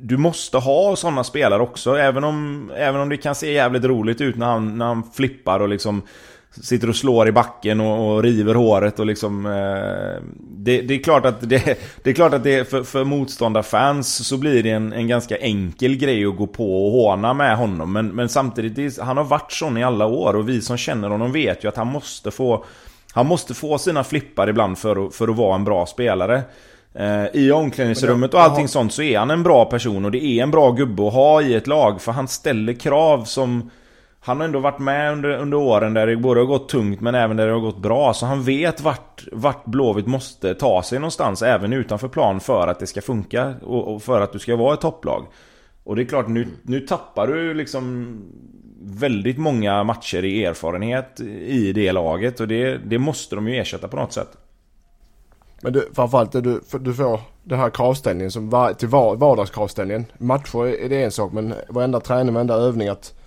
du 0.00 0.16
måste 0.16 0.58
ha 0.58 0.96
sådana 0.96 1.24
spelare 1.24 1.62
också. 1.62 1.94
Även 1.94 2.24
om, 2.24 2.70
även 2.76 3.00
om 3.00 3.08
det 3.08 3.16
kan 3.16 3.34
se 3.34 3.52
jävligt 3.52 3.84
roligt 3.84 4.20
ut 4.20 4.36
när 4.36 4.46
han, 4.46 4.78
när 4.78 4.86
han 4.86 5.02
flippar 5.14 5.60
och 5.60 5.68
liksom 5.68 6.02
Sitter 6.52 6.88
och 6.88 6.96
slår 6.96 7.28
i 7.28 7.32
backen 7.32 7.80
och, 7.80 8.14
och 8.14 8.22
river 8.22 8.54
håret 8.54 8.98
och 8.98 9.06
liksom... 9.06 9.46
Eh, 9.46 10.22
det, 10.62 10.82
det, 10.82 10.94
är 10.94 11.02
klart 11.02 11.26
att 11.26 11.48
det, 11.48 11.78
det 12.02 12.10
är 12.10 12.14
klart 12.14 12.34
att 12.34 12.44
det 12.44 12.70
för, 12.70 12.82
för 12.82 13.04
motståndarfans 13.04 14.26
så 14.28 14.36
blir 14.36 14.62
det 14.62 14.70
en, 14.70 14.92
en 14.92 15.08
ganska 15.08 15.36
enkel 15.36 15.96
grej 15.96 16.26
att 16.26 16.36
gå 16.36 16.46
på 16.46 16.86
och 16.86 16.92
håna 16.92 17.34
med 17.34 17.56
honom. 17.56 17.92
Men, 17.92 18.08
men 18.08 18.28
samtidigt, 18.28 19.00
han 19.00 19.16
har 19.16 19.24
varit 19.24 19.52
sån 19.52 19.76
i 19.76 19.84
alla 19.84 20.06
år 20.06 20.36
och 20.36 20.48
vi 20.48 20.60
som 20.60 20.76
känner 20.76 21.08
honom 21.08 21.32
vet 21.32 21.64
ju 21.64 21.68
att 21.68 21.76
han 21.76 21.86
måste 21.86 22.30
få... 22.30 22.64
Han 23.12 23.26
måste 23.26 23.54
få 23.54 23.78
sina 23.78 24.04
flippar 24.04 24.48
ibland 24.48 24.78
för 24.78 25.06
att, 25.06 25.14
för 25.14 25.28
att 25.28 25.36
vara 25.36 25.54
en 25.54 25.64
bra 25.64 25.86
spelare. 25.86 26.42
Eh, 26.94 27.26
I 27.32 27.52
omklädningsrummet 27.52 28.34
och 28.34 28.40
allting 28.40 28.68
sånt 28.68 28.92
så 28.92 29.02
är 29.02 29.18
han 29.18 29.30
en 29.30 29.42
bra 29.42 29.64
person 29.64 30.04
och 30.04 30.10
det 30.10 30.24
är 30.24 30.42
en 30.42 30.50
bra 30.50 30.70
gubbe 30.70 31.06
att 31.06 31.12
ha 31.12 31.42
i 31.42 31.54
ett 31.54 31.66
lag 31.66 32.00
för 32.00 32.12
han 32.12 32.28
ställer 32.28 32.72
krav 32.72 33.24
som 33.24 33.70
han 34.22 34.36
har 34.36 34.44
ändå 34.44 34.58
varit 34.58 34.78
med 34.78 35.12
under, 35.12 35.38
under 35.38 35.56
åren 35.56 35.94
där 35.94 36.06
det 36.06 36.16
både 36.16 36.40
har 36.40 36.46
gått 36.46 36.68
tungt 36.68 37.00
men 37.00 37.14
även 37.14 37.36
där 37.36 37.46
det 37.46 37.52
har 37.52 37.60
gått 37.60 37.82
bra. 37.82 38.14
Så 38.14 38.26
han 38.26 38.42
vet 38.42 38.80
vart, 38.80 39.24
vart 39.32 39.64
Blåvitt 39.64 40.06
måste 40.06 40.54
ta 40.54 40.82
sig 40.82 40.98
någonstans 40.98 41.42
även 41.42 41.72
utanför 41.72 42.08
plan 42.08 42.40
för 42.40 42.68
att 42.68 42.78
det 42.78 42.86
ska 42.86 43.02
funka 43.02 43.54
och, 43.62 43.94
och 43.94 44.02
för 44.02 44.20
att 44.20 44.32
du 44.32 44.38
ska 44.38 44.56
vara 44.56 44.74
ett 44.74 44.80
topplag. 44.80 45.26
Och 45.84 45.96
det 45.96 46.02
är 46.02 46.06
klart, 46.06 46.28
nu, 46.28 46.48
nu 46.62 46.80
tappar 46.80 47.26
du 47.26 47.54
liksom 47.54 48.16
väldigt 48.82 49.38
många 49.38 49.84
matcher 49.84 50.24
i 50.24 50.44
erfarenhet 50.44 51.20
i 51.46 51.72
det 51.72 51.92
laget 51.92 52.40
och 52.40 52.48
det, 52.48 52.78
det 52.78 52.98
måste 52.98 53.34
de 53.34 53.48
ju 53.48 53.56
ersätta 53.56 53.88
på 53.88 53.96
något 53.96 54.12
sätt. 54.12 54.28
Men 55.62 55.72
du, 55.72 55.88
framförallt 55.94 56.32
du, 56.32 56.60
du 56.80 56.94
får 56.94 57.20
den 57.42 57.58
här 57.58 57.70
kravställningen 57.70 58.30
som 58.30 58.50
var, 58.50 58.72
till 58.72 58.88
vardagskravställningen. 58.88 60.06
Matcher 60.18 60.66
är 60.66 60.88
det 60.88 61.04
en 61.04 61.10
sak 61.10 61.32
men 61.32 61.54
varenda 61.68 62.00
träning, 62.00 62.34
varenda 62.34 62.54
övning 62.54 62.88
att 62.88 63.19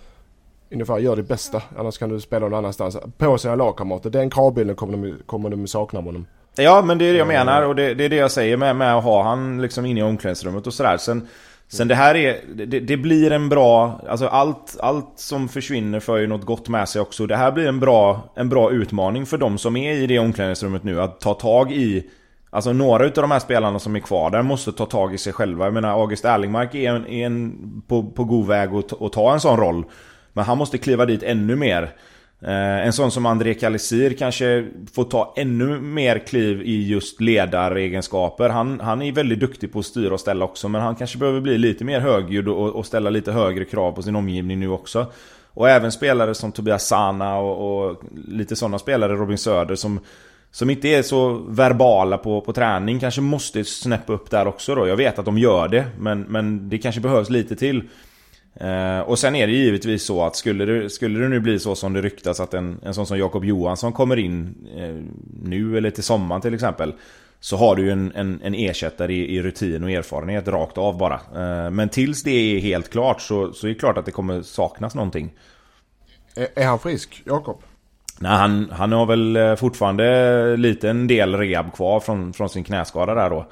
ungefär 0.74 1.00
gör 1.00 1.16
det 1.16 1.24
bästa. 1.24 1.62
Annars 1.78 1.98
kan 1.98 2.10
du 2.10 2.20
spela 2.20 2.48
någon 2.48 2.58
annanstans. 2.58 2.98
På 3.18 3.38
sina 3.38 3.56
lagkamrater. 3.56 4.10
Den 4.10 4.30
kravbilden 4.30 4.76
kommer 4.76 4.98
de, 4.98 5.18
kommer 5.26 5.50
de 5.50 5.68
sakna 5.68 6.02
med 6.02 6.06
honom. 6.06 6.26
Ja 6.56 6.82
men 6.82 6.98
det 6.98 7.06
är 7.06 7.12
det 7.12 7.20
jag 7.20 7.28
menar 7.28 7.62
och 7.62 7.76
det, 7.76 7.94
det 7.94 8.06
är 8.06 8.10
det 8.10 8.16
jag 8.16 8.32
säger 8.32 8.58
med, 8.58 8.76
med 8.76 8.98
att 8.98 9.04
ha 9.04 9.24
han 9.24 9.62
liksom 9.62 9.86
inne 9.86 10.00
i 10.00 10.04
omklädningsrummet 10.04 10.68
och 10.68 10.74
sådär. 10.74 10.98
Sen, 10.98 11.28
sen 11.68 11.88
det 11.88 11.96
här 11.96 12.16
är, 12.16 12.40
det, 12.66 12.80
det, 12.80 12.98
blir 12.98 13.32
en 13.32 13.50
bra, 13.50 14.02
alltså 14.10 14.28
allt, 14.28 14.78
allt 14.80 15.12
som 15.16 15.50
försvinner 15.50 16.00
för 16.00 16.18
ju 16.18 16.28
något 16.28 16.46
gott 16.46 16.70
med 16.70 16.90
sig 16.90 17.02
också. 17.02 17.28
Det 17.28 17.36
här 17.36 17.52
blir 17.52 17.68
en 17.68 17.80
bra, 17.80 18.34
en 18.36 18.50
bra 18.50 18.72
utmaning 18.72 19.26
för 19.26 19.38
de 19.38 19.58
som 19.58 19.78
är 19.78 19.94
i 19.94 20.08
det 20.08 20.20
omklädningsrummet 20.20 20.84
nu. 20.84 21.02
Att 21.02 21.20
ta 21.20 21.34
tag 21.34 21.72
i 21.72 22.10
Alltså 22.54 22.74
några 22.74 23.06
utav 23.06 23.22
de 23.22 23.32
här 23.32 23.40
spelarna 23.40 23.80
som 23.80 23.96
är 23.96 24.00
kvar 24.00 24.30
där 24.30 24.42
måste 24.42 24.72
ta 24.72 24.86
tag 24.86 25.14
i 25.14 25.18
sig 25.18 25.34
själva. 25.34 25.66
Jag 25.66 25.74
menar 25.74 25.90
August 25.90 26.26
Erlingmark 26.26 26.76
är, 26.76 26.90
en, 26.90 27.08
är 27.08 27.26
en, 27.26 27.84
på, 27.88 28.04
på 28.04 28.24
god 28.24 28.48
väg 28.48 28.74
att, 28.74 29.02
att 29.02 29.14
ta 29.14 29.34
en 29.34 29.40
sån 29.40 29.58
roll. 29.58 29.86
Men 30.34 30.46
han 30.46 30.58
måste 30.58 30.78
kliva 30.78 31.06
dit 31.06 31.24
ännu 31.24 31.56
mer. 31.56 31.84
Eh, 32.42 32.86
en 32.86 32.94
sån 32.94 33.12
som 33.12 33.26
André 33.26 33.54
Kalisir 33.54 34.14
kanske 34.14 34.68
får 34.94 35.04
ta 35.04 35.34
ännu 35.38 35.80
mer 35.80 36.20
kliv 36.20 36.62
i 36.62 36.88
just 36.88 37.22
ledaregenskaper. 37.22 38.50
Han, 38.50 38.80
han 38.80 39.02
är 39.02 39.12
väldigt 39.12 39.40
duktig 39.40 39.74
på 39.74 39.80
att 39.80 39.86
styra 39.86 40.14
och 40.14 40.20
ställa 40.20 40.46
också 40.46 40.70
men 40.70 40.82
han 40.82 40.96
kanske 40.96 41.18
behöver 41.18 41.42
bli 41.42 41.58
lite 41.58 41.84
mer 41.84 42.00
högljudd 42.00 42.48
och, 42.48 42.70
och 42.70 42.86
ställa 42.86 43.10
lite 43.10 43.32
högre 43.32 43.66
krav 43.66 43.92
på 43.92 44.02
sin 44.02 44.16
omgivning 44.16 44.60
nu 44.60 44.70
också. 44.70 45.06
Och 45.54 45.70
även 45.70 45.92
spelare 45.92 46.36
som 46.36 46.52
Tobias 46.52 46.88
Sana 46.88 47.38
och, 47.38 47.88
och 47.88 48.04
lite 48.28 48.56
sådana 48.56 48.80
spelare, 48.80 49.14
Robin 49.14 49.38
Söder 49.38 49.76
som 49.76 50.00
som 50.52 50.70
inte 50.70 50.88
är 50.88 51.02
så 51.02 51.34
verbala 51.34 52.18
på, 52.18 52.42
på 52.42 52.54
träning 52.54 53.00
kanske 53.00 53.22
måste 53.22 53.64
snäppa 53.64 54.14
upp 54.14 54.30
där 54.30 54.48
också 54.48 54.76
då. 54.76 54.88
Jag 54.88 54.96
vet 54.96 55.20
att 55.20 55.26
de 55.26 55.38
gör 55.38 55.68
det 55.68 55.86
men, 56.00 56.22
men 56.22 56.70
det 56.70 56.78
kanske 56.78 57.02
behövs 57.02 57.30
lite 57.30 57.56
till. 57.56 57.84
Eh, 58.56 59.00
och 59.00 59.20
sen 59.20 59.36
är 59.36 59.48
det 59.48 59.54
givetvis 59.54 60.06
så 60.06 60.24
att 60.24 60.36
skulle 60.36 60.66
det, 60.66 60.90
skulle 60.90 61.20
det 61.20 61.28
nu 61.28 61.40
bli 61.40 61.60
så 61.60 61.76
som 61.76 61.94
det 61.94 62.02
ryktas 62.02 62.40
att 62.40 62.54
en, 62.54 62.80
en 62.84 62.94
sån 62.94 63.06
som 63.06 63.18
Jakob 63.18 63.46
Johansson 63.46 63.94
kommer 63.94 64.20
in 64.20 64.56
eh, 64.78 64.96
nu 65.44 65.78
eller 65.78 65.90
till 65.90 66.04
sommaren 66.04 66.42
till 66.42 66.54
exempel. 66.54 66.94
Så 67.40 67.58
har 67.58 67.76
du 67.76 67.82
ju 67.82 67.92
en, 67.92 68.12
en, 68.16 68.42
en 68.44 68.56
ersättare 68.56 69.14
i, 69.14 69.36
i, 69.38 69.42
rutin 69.42 69.84
och 69.84 69.92
erfarenhet 69.92 70.48
rakt 70.48 70.78
av 70.78 70.98
bara. 70.98 71.14
Eh, 71.14 71.70
men 71.70 71.90
tills 71.90 72.24
det 72.24 72.32
är 72.32 72.60
helt 72.60 72.90
klart 72.90 73.22
så, 73.22 73.54
så 73.54 73.68
är 73.68 73.70
det 73.70 73.80
klart 73.80 73.98
att 73.98 74.06
det 74.06 74.12
kommer 74.12 74.42
saknas 74.42 74.96
någonting. 74.96 75.34
Är, 76.36 76.48
är 76.56 76.66
han 76.66 76.80
frisk, 76.80 77.22
Jakob? 77.26 77.62
Nej, 78.20 78.32
han, 78.32 78.70
han 78.72 78.92
har 78.92 79.06
väl 79.06 79.36
eh, 79.36 79.56
fortfarande 79.56 80.58
lite 80.58 80.90
en 80.90 81.08
del 81.08 81.36
rehab 81.36 81.74
kvar 81.74 82.00
från, 82.00 82.34
från 82.34 82.50
sin 82.50 82.64
knäskada 82.64 83.14
där 83.14 83.30
då. 83.30 83.48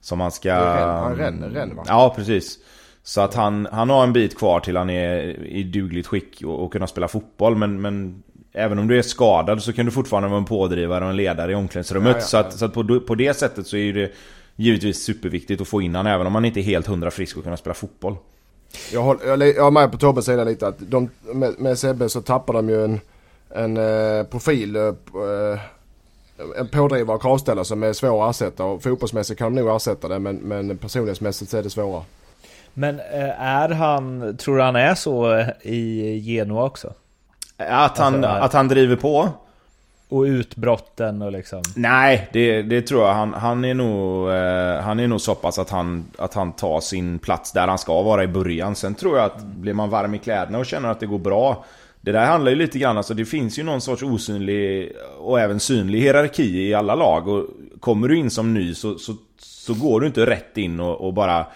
Som 0.00 0.20
han 0.20 0.30
ska... 0.30 0.54
Han 0.54 1.16
ränner, 1.16 1.48
ränner 1.48 1.74
va? 1.74 1.84
Ja, 1.86 2.12
precis. 2.16 2.58
Så 3.06 3.20
att 3.20 3.34
han, 3.34 3.68
han 3.72 3.90
har 3.90 4.04
en 4.04 4.12
bit 4.12 4.38
kvar 4.38 4.60
till 4.60 4.76
han 4.76 4.90
är 4.90 5.46
i 5.46 5.62
dugligt 5.62 6.06
skick 6.06 6.42
och, 6.44 6.64
och 6.64 6.72
kunna 6.72 6.86
spela 6.86 7.08
fotboll. 7.08 7.56
Men, 7.56 7.80
men 7.80 8.22
även 8.52 8.78
om 8.78 8.88
du 8.88 8.98
är 8.98 9.02
skadad 9.02 9.62
så 9.62 9.72
kan 9.72 9.86
du 9.86 9.92
fortfarande 9.92 10.28
vara 10.28 10.38
en 10.38 10.44
pådrivare 10.44 11.04
och 11.04 11.10
en 11.10 11.16
ledare 11.16 11.52
i 11.52 11.54
omklädningsrummet. 11.54 12.10
Ja, 12.10 12.18
ja, 12.18 12.24
så 12.24 12.36
att, 12.36 12.52
så 12.52 12.64
att 12.64 12.74
på, 12.74 13.00
på 13.00 13.14
det 13.14 13.36
sättet 13.36 13.66
så 13.66 13.76
är 13.76 13.92
det 13.92 14.12
givetvis 14.56 15.04
superviktigt 15.04 15.60
att 15.60 15.68
få 15.68 15.82
in 15.82 15.94
han 15.94 16.06
även 16.06 16.26
om 16.26 16.34
han 16.34 16.44
inte 16.44 16.60
är 16.60 16.62
helt 16.62 16.86
hundra 16.86 17.10
frisk 17.10 17.36
och 17.36 17.44
kunna 17.44 17.56
spela 17.56 17.74
fotboll. 17.74 18.16
Jag, 18.92 19.02
håller, 19.02 19.26
jag, 19.26 19.56
jag 19.56 19.66
är 19.66 19.70
med 19.70 19.92
på 19.92 19.98
Tobbes 19.98 20.24
sida 20.24 20.44
lite 20.44 20.68
att 20.68 20.78
de, 20.78 21.10
med, 21.34 21.54
med 21.58 21.78
Sebbe 21.78 22.08
så 22.08 22.20
tappar 22.20 22.54
de 22.54 22.68
ju 22.68 22.84
en, 22.84 23.00
en 23.50 23.76
eh, 23.76 24.24
profil. 24.24 24.76
Eh, 24.76 24.92
en 26.58 26.68
pådrivare 26.68 27.16
och 27.16 27.22
kravställare 27.22 27.64
som 27.64 27.82
är 27.82 27.92
svår 27.92 28.28
att 28.28 28.36
ersätta 28.36 28.64
och 28.64 28.82
fotbollsmässigt 28.82 29.38
kan 29.38 29.54
de 29.54 29.60
nog 29.62 29.76
ersätta 29.76 30.08
det 30.08 30.18
men, 30.18 30.36
men 30.36 30.78
personlighetsmässigt 30.78 31.50
så 31.50 31.56
är 31.56 31.62
det 31.62 31.70
svårare. 31.70 32.04
Men 32.78 33.00
eh, 33.00 33.40
är 33.40 33.68
han, 33.68 34.36
tror 34.36 34.56
du 34.56 34.62
han 34.62 34.76
är 34.76 34.94
så 34.94 35.44
i 35.62 36.18
Genoa 36.18 36.64
också? 36.64 36.92
Att 37.56 37.98
han, 37.98 38.14
Alltså, 38.24 38.44
att 38.44 38.52
han 38.52 38.68
driver 38.68 38.96
på? 38.96 39.28
Och 40.08 40.22
utbrotten 40.22 41.22
och 41.22 41.32
liksom... 41.32 41.62
Nej, 41.76 42.28
det, 42.32 42.62
det 42.62 42.82
tror 42.82 43.02
jag. 43.02 43.14
Han, 43.14 43.34
han, 43.34 43.64
är 43.64 43.74
nog, 43.74 44.30
eh, 44.30 44.80
han 44.82 45.00
är 45.00 45.08
nog 45.08 45.20
så 45.20 45.34
pass 45.34 45.58
att 45.58 45.70
han, 45.70 46.04
att 46.18 46.34
han 46.34 46.52
tar 46.52 46.80
sin 46.80 47.18
plats 47.18 47.52
där 47.52 47.68
han 47.68 47.78
ska 47.78 48.02
vara 48.02 48.24
i 48.24 48.28
början. 48.28 48.74
Sen 48.74 48.94
tror 48.94 49.16
jag 49.16 49.26
att 49.26 49.42
blir 49.44 49.74
man 49.74 49.90
varm 49.90 50.14
i 50.14 50.18
kläderna 50.18 50.58
och 50.58 50.66
känner 50.66 50.88
att 50.88 51.00
det 51.00 51.06
går 51.06 51.18
bra. 51.18 51.64
Det 52.00 52.12
där 52.12 52.26
handlar 52.26 52.50
ju 52.50 52.56
lite 52.56 52.78
grann, 52.78 52.96
alltså 52.96 53.14
det 53.14 53.24
finns 53.24 53.58
ju 53.58 53.62
någon 53.62 53.80
sorts 53.80 54.02
osynlig 54.02 54.92
och 55.18 55.40
även 55.40 55.60
synlig 55.60 56.00
hierarki 56.00 56.68
i 56.68 56.74
alla 56.74 56.94
lag. 56.94 57.28
Och 57.28 57.46
kommer 57.80 58.08
du 58.08 58.18
in 58.18 58.30
som 58.30 58.54
ny 58.54 58.74
så, 58.74 58.98
så, 58.98 59.14
så 59.38 59.74
går 59.74 60.00
du 60.00 60.06
inte 60.06 60.26
rätt 60.26 60.58
in 60.58 60.80
och, 60.80 61.06
och 61.06 61.14
bara 61.14 61.46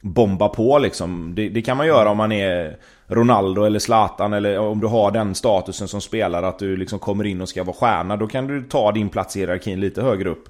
bomba 0.00 0.48
på 0.48 0.78
liksom. 0.78 1.34
Det, 1.34 1.48
det, 1.48 1.62
kan 1.62 1.76
man 1.76 1.86
göra 1.86 2.10
om 2.10 2.16
man 2.16 2.32
är 2.32 2.76
Ronaldo 3.06 3.64
eller 3.64 3.78
Zlatan 3.78 4.32
eller 4.32 4.58
om 4.58 4.80
du 4.80 4.86
har 4.86 5.10
den 5.10 5.34
statusen 5.34 5.88
som 5.88 6.00
spelare 6.00 6.48
att 6.48 6.58
du 6.58 6.76
liksom 6.76 6.98
kommer 6.98 7.24
in 7.24 7.40
och 7.40 7.48
ska 7.48 7.64
vara 7.64 7.76
stjärna. 7.76 8.16
Då 8.16 8.26
kan 8.26 8.46
du 8.46 8.62
ta 8.62 8.92
din 8.92 9.08
plats 9.08 9.36
i 9.36 9.38
hierarkin 9.38 9.80
lite 9.80 10.02
högre 10.02 10.28
upp. 10.28 10.48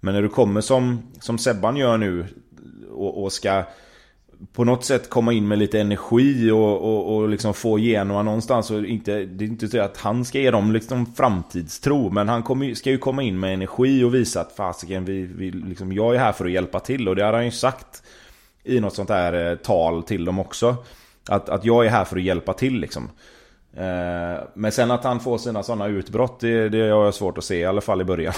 Men 0.00 0.14
när 0.14 0.22
du 0.22 0.28
kommer 0.28 0.60
som, 0.60 1.02
som 1.20 1.38
Sebban 1.38 1.76
gör 1.76 1.98
nu 1.98 2.26
och, 2.90 3.22
och 3.22 3.32
ska 3.32 3.62
på 4.52 4.64
något 4.64 4.84
sätt 4.84 5.10
komma 5.10 5.32
in 5.32 5.48
med 5.48 5.58
lite 5.58 5.80
energi 5.80 6.50
och, 6.50 6.82
och, 6.82 7.16
och 7.16 7.28
liksom 7.28 7.54
få 7.54 7.78
Genoa 7.78 8.22
någonstans. 8.22 8.70
Och 8.70 8.84
inte, 8.84 9.24
det 9.24 9.44
är 9.44 9.48
inte 9.48 9.68
så 9.68 9.80
att 9.80 9.96
han 9.96 10.24
ska 10.24 10.38
ge 10.38 10.50
dem 10.50 10.72
liksom 10.72 11.06
framtidstro. 11.06 12.10
Men 12.10 12.28
han 12.28 12.42
kommer, 12.42 12.74
ska 12.74 12.90
ju 12.90 12.98
komma 12.98 13.22
in 13.22 13.40
med 13.40 13.54
energi 13.54 14.04
och 14.04 14.14
visa 14.14 14.40
att 14.40 14.52
fasiken, 14.52 15.04
vi, 15.04 15.22
vi, 15.22 15.50
liksom, 15.50 15.92
jag 15.92 16.14
är 16.14 16.18
här 16.18 16.32
för 16.32 16.44
att 16.44 16.50
hjälpa 16.50 16.80
till. 16.80 17.08
Och 17.08 17.16
det 17.16 17.24
har 17.24 17.32
han 17.32 17.44
ju 17.44 17.50
sagt 17.50 18.02
i 18.66 18.80
något 18.80 18.94
sånt 18.94 19.10
här 19.10 19.50
eh, 19.50 19.56
tal 19.56 20.02
till 20.02 20.24
dem 20.24 20.38
också. 20.38 20.76
Att, 21.28 21.48
att 21.48 21.64
jag 21.64 21.86
är 21.86 21.90
här 21.90 22.04
för 22.04 22.16
att 22.16 22.22
hjälpa 22.22 22.52
till 22.52 22.80
liksom. 22.80 23.10
Eh, 23.76 24.42
men 24.54 24.72
sen 24.72 24.90
att 24.90 25.04
han 25.04 25.20
får 25.20 25.38
sina 25.38 25.62
sådana 25.62 25.86
utbrott, 25.86 26.40
det, 26.40 26.68
det 26.68 26.90
har 26.90 27.04
jag 27.04 27.14
svårt 27.14 27.38
att 27.38 27.44
se, 27.44 27.56
i 27.56 27.64
alla 27.64 27.80
fall 27.80 28.00
i 28.00 28.04
början. 28.04 28.34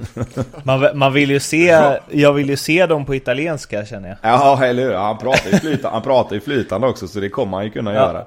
man, 0.64 0.98
man 0.98 1.12
vill 1.12 1.30
ju 1.30 1.40
se, 1.40 1.98
jag 2.10 2.32
vill 2.32 2.48
ju 2.50 2.56
se 2.56 2.86
dem 2.86 3.04
på 3.04 3.14
italienska 3.14 3.86
känner 3.86 4.08
jag. 4.08 4.18
Ja, 4.22 4.64
eller 4.64 4.82
hur? 4.82 4.94
Han 4.94 5.18
pratar 5.18 5.50
ju 5.50 5.56
flytande, 5.56 5.88
han 5.88 6.02
pratar 6.02 6.34
ju 6.34 6.40
flytande 6.40 6.86
också, 6.86 7.08
så 7.08 7.20
det 7.20 7.28
kommer 7.28 7.56
han 7.56 7.64
ju 7.64 7.70
kunna 7.70 7.94
ja. 7.94 8.00
göra. 8.00 8.24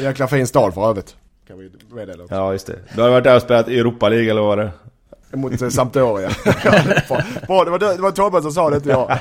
Jäkla 0.00 0.28
fin 0.28 0.46
stad 0.46 0.74
för 0.74 0.90
övrigt. 0.90 1.16
Kan 1.48 1.58
vi 1.58 1.70
meddela 1.90 2.24
också. 2.24 2.34
Ja, 2.34 2.52
just 2.52 2.66
det. 2.66 2.76
Du 2.94 3.02
har 3.02 3.10
varit 3.10 3.24
där 3.24 3.36
och 3.36 3.42
spelat 3.42 3.68
i 3.68 3.78
Europa 3.78 4.08
League 4.08 4.30
eller 4.30 4.40
vad 4.40 4.56
var 4.56 4.64
det? 4.64 4.70
Mot 5.32 5.62
eh, 5.62 5.68
Sampdoria. 5.68 6.28
Bra, 7.46 7.64
det 7.64 7.70
var, 7.70 7.78
det 7.78 8.02
var 8.02 8.10
Tobbe 8.10 8.42
som 8.42 8.52
sa 8.52 8.70
det, 8.70 8.76
inte 8.76 8.88
jag. 8.88 9.18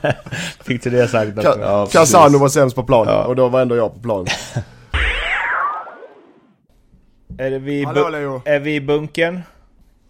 Fick 0.64 0.82
du 0.82 0.90
det 0.90 1.08
sagt. 1.08 1.42
Ka 1.42 1.56
ja, 1.60 1.86
Casano 1.92 2.38
var 2.38 2.48
sämst 2.48 2.76
på 2.76 2.82
plan 2.82 3.06
ja. 3.08 3.24
och 3.24 3.36
då 3.36 3.48
var 3.48 3.60
ändå 3.60 3.76
jag 3.76 3.94
på 3.94 4.00
plan. 4.00 4.26
Är 7.38 7.50
vi, 7.50 7.84
Hallå, 7.84 8.08
Leo. 8.08 8.42
är 8.44 8.58
vi 8.58 8.74
i 8.74 8.80
bunkern? 8.80 9.40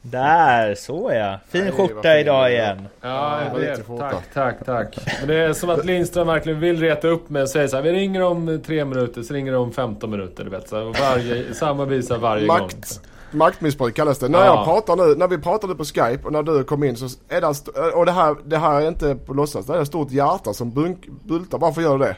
Där, 0.02 0.74
så 0.74 1.10
ja. 1.14 1.38
Fin 1.48 1.64
Nej, 1.64 1.72
skjorta 1.72 2.18
idag 2.18 2.52
igen. 2.52 2.88
Ja, 3.00 3.40
jag 3.44 3.60
vet. 3.60 3.86
Tack, 3.98 4.24
tack, 4.34 4.64
tack. 4.64 4.96
Men 5.18 5.28
det 5.28 5.34
är 5.34 5.52
som 5.52 5.70
att 5.70 5.84
Lindström 5.84 6.26
verkligen 6.26 6.60
vill 6.60 6.80
reta 6.80 7.08
upp 7.08 7.30
mig 7.30 7.42
och 7.42 7.48
säga 7.48 7.68
så 7.68 7.76
här, 7.76 7.82
Vi 7.82 7.92
ringer 7.92 8.22
om 8.22 8.62
tre 8.66 8.84
minuter, 8.84 9.22
så 9.22 9.34
ringer 9.34 9.52
det 9.52 9.58
om 9.58 9.72
15 9.72 10.10
minuter. 10.10 10.44
Du 10.44 10.50
vet, 10.50 10.68
så 10.68 10.92
varje, 11.00 11.54
samma 11.54 11.84
visa 11.84 12.18
varje 12.18 12.46
Makt. 12.46 12.74
gång. 12.74 13.09
Maktmissbruk 13.32 13.94
kallas 13.94 14.18
det. 14.18 14.28
När 14.28 14.38
ja. 14.38 14.46
jag 14.46 14.64
pratar 14.64 14.96
nu, 14.96 15.14
när 15.14 15.28
vi 15.28 15.38
pratade 15.38 15.74
på 15.74 15.84
Skype 15.84 16.20
och 16.24 16.32
när 16.32 16.42
du 16.42 16.64
kom 16.64 16.84
in 16.84 16.96
så 16.96 17.06
är 17.28 17.40
det, 17.40 17.92
och 17.92 18.06
det 18.06 18.12
här, 18.12 18.36
det 18.44 18.58
här 18.58 18.80
är 18.80 18.88
inte 18.88 19.14
på 19.14 19.34
låtsas, 19.34 19.66
det 19.66 19.74
är 19.74 19.80
ett 19.80 19.88
stort 19.88 20.10
hjärta 20.10 20.52
som 20.52 20.70
bunk, 20.70 21.08
bultar. 21.24 21.58
Varför 21.58 21.82
gör 21.82 21.98
du 21.98 22.04
det? 22.04 22.16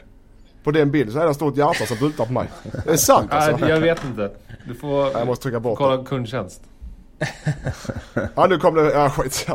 På 0.63 0.71
den 0.71 0.91
bilden 0.91 1.13
så 1.13 1.19
är 1.19 1.23
det 1.23 1.29
ett 1.29 1.35
stort 1.35 1.57
hjärta 1.57 1.85
som 1.85 1.97
bultar 1.97 2.25
på 2.25 2.33
mig. 2.33 2.47
Det 2.85 2.91
är 2.91 2.97
sant 2.97 3.33
alltså. 3.33 3.57
Nej, 3.57 3.69
jag 3.69 3.79
vet 3.79 4.03
inte. 4.03 4.31
Du 4.67 4.75
får 4.75 5.11
jag 5.11 5.27
måste 5.27 5.43
trycka 5.43 5.59
bort 5.59 5.77
kolla 5.77 5.97
det. 5.97 6.03
kundtjänst. 6.03 6.61
ja 8.35 8.45
nu 8.49 8.57
kom 8.57 8.75
det, 8.75 8.91
ja 8.93 9.09
skit 9.09 9.47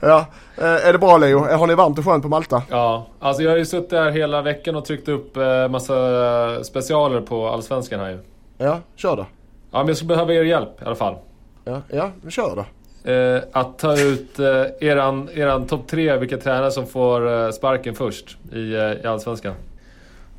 Ja, 0.00 0.26
eh, 0.56 0.64
är 0.64 0.92
det 0.92 0.98
bra 0.98 1.16
Leo? 1.16 1.38
Har 1.38 1.66
ni 1.66 1.74
varmt 1.74 1.98
och 1.98 2.04
skönt 2.04 2.22
på 2.22 2.28
Malta? 2.28 2.62
Ja, 2.70 3.06
alltså 3.20 3.42
jag 3.42 3.50
har 3.50 3.56
ju 3.56 3.64
suttit 3.64 3.90
där 3.90 4.10
hela 4.10 4.42
veckan 4.42 4.76
och 4.76 4.84
tryckt 4.84 5.08
upp 5.08 5.36
eh, 5.36 5.68
massa 5.68 6.64
specialer 6.64 7.20
på 7.20 7.48
Allsvenskan 7.48 8.00
här 8.00 8.10
ju. 8.10 8.18
Ja, 8.58 8.80
kör 8.96 9.16
då. 9.16 9.26
Ja, 9.72 9.78
men 9.78 9.88
jag 9.88 9.96
skulle 9.96 10.08
behöva 10.08 10.34
er 10.34 10.44
hjälp 10.44 10.82
i 10.82 10.84
alla 10.84 10.94
fall. 10.94 11.16
Ja, 11.64 11.82
ja 11.88 12.10
kör 12.28 12.56
då. 12.56 12.64
Eh, 13.10 13.42
att 13.52 13.78
ta 13.78 14.00
ut 14.00 14.38
eh, 14.38 14.64
eran, 14.80 15.28
eran 15.34 15.66
topp 15.66 15.86
tre, 15.88 16.16
vilka 16.16 16.36
tränare 16.36 16.70
som 16.70 16.86
får 16.86 17.44
eh, 17.44 17.50
sparken 17.50 17.94
först 17.94 18.36
i, 18.52 18.74
eh, 18.74 18.92
i 18.92 19.06
Allsvenskan. 19.06 19.54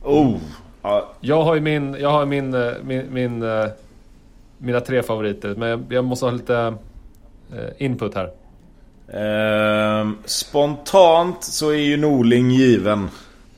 Oh! 0.03 0.35
Ja. 0.81 1.11
Jag 1.19 1.43
har 1.43 1.55
ju 1.55 1.61
min, 1.61 1.95
jag 1.99 2.09
har 2.09 2.25
min, 2.25 2.53
eh, 2.53 2.71
min, 2.83 3.13
min 3.13 3.43
eh, 3.43 3.65
mina 4.57 4.79
tre 4.79 5.03
favoriter. 5.03 5.55
Men 5.57 5.85
jag 5.89 6.05
måste 6.05 6.25
ha 6.25 6.31
lite 6.31 6.73
input 7.77 8.15
här. 8.15 8.29
Eh, 9.07 10.09
spontant 10.25 11.43
så 11.43 11.69
är 11.69 11.75
ju 11.77 11.97
Norling 11.97 12.51
given. 12.51 13.09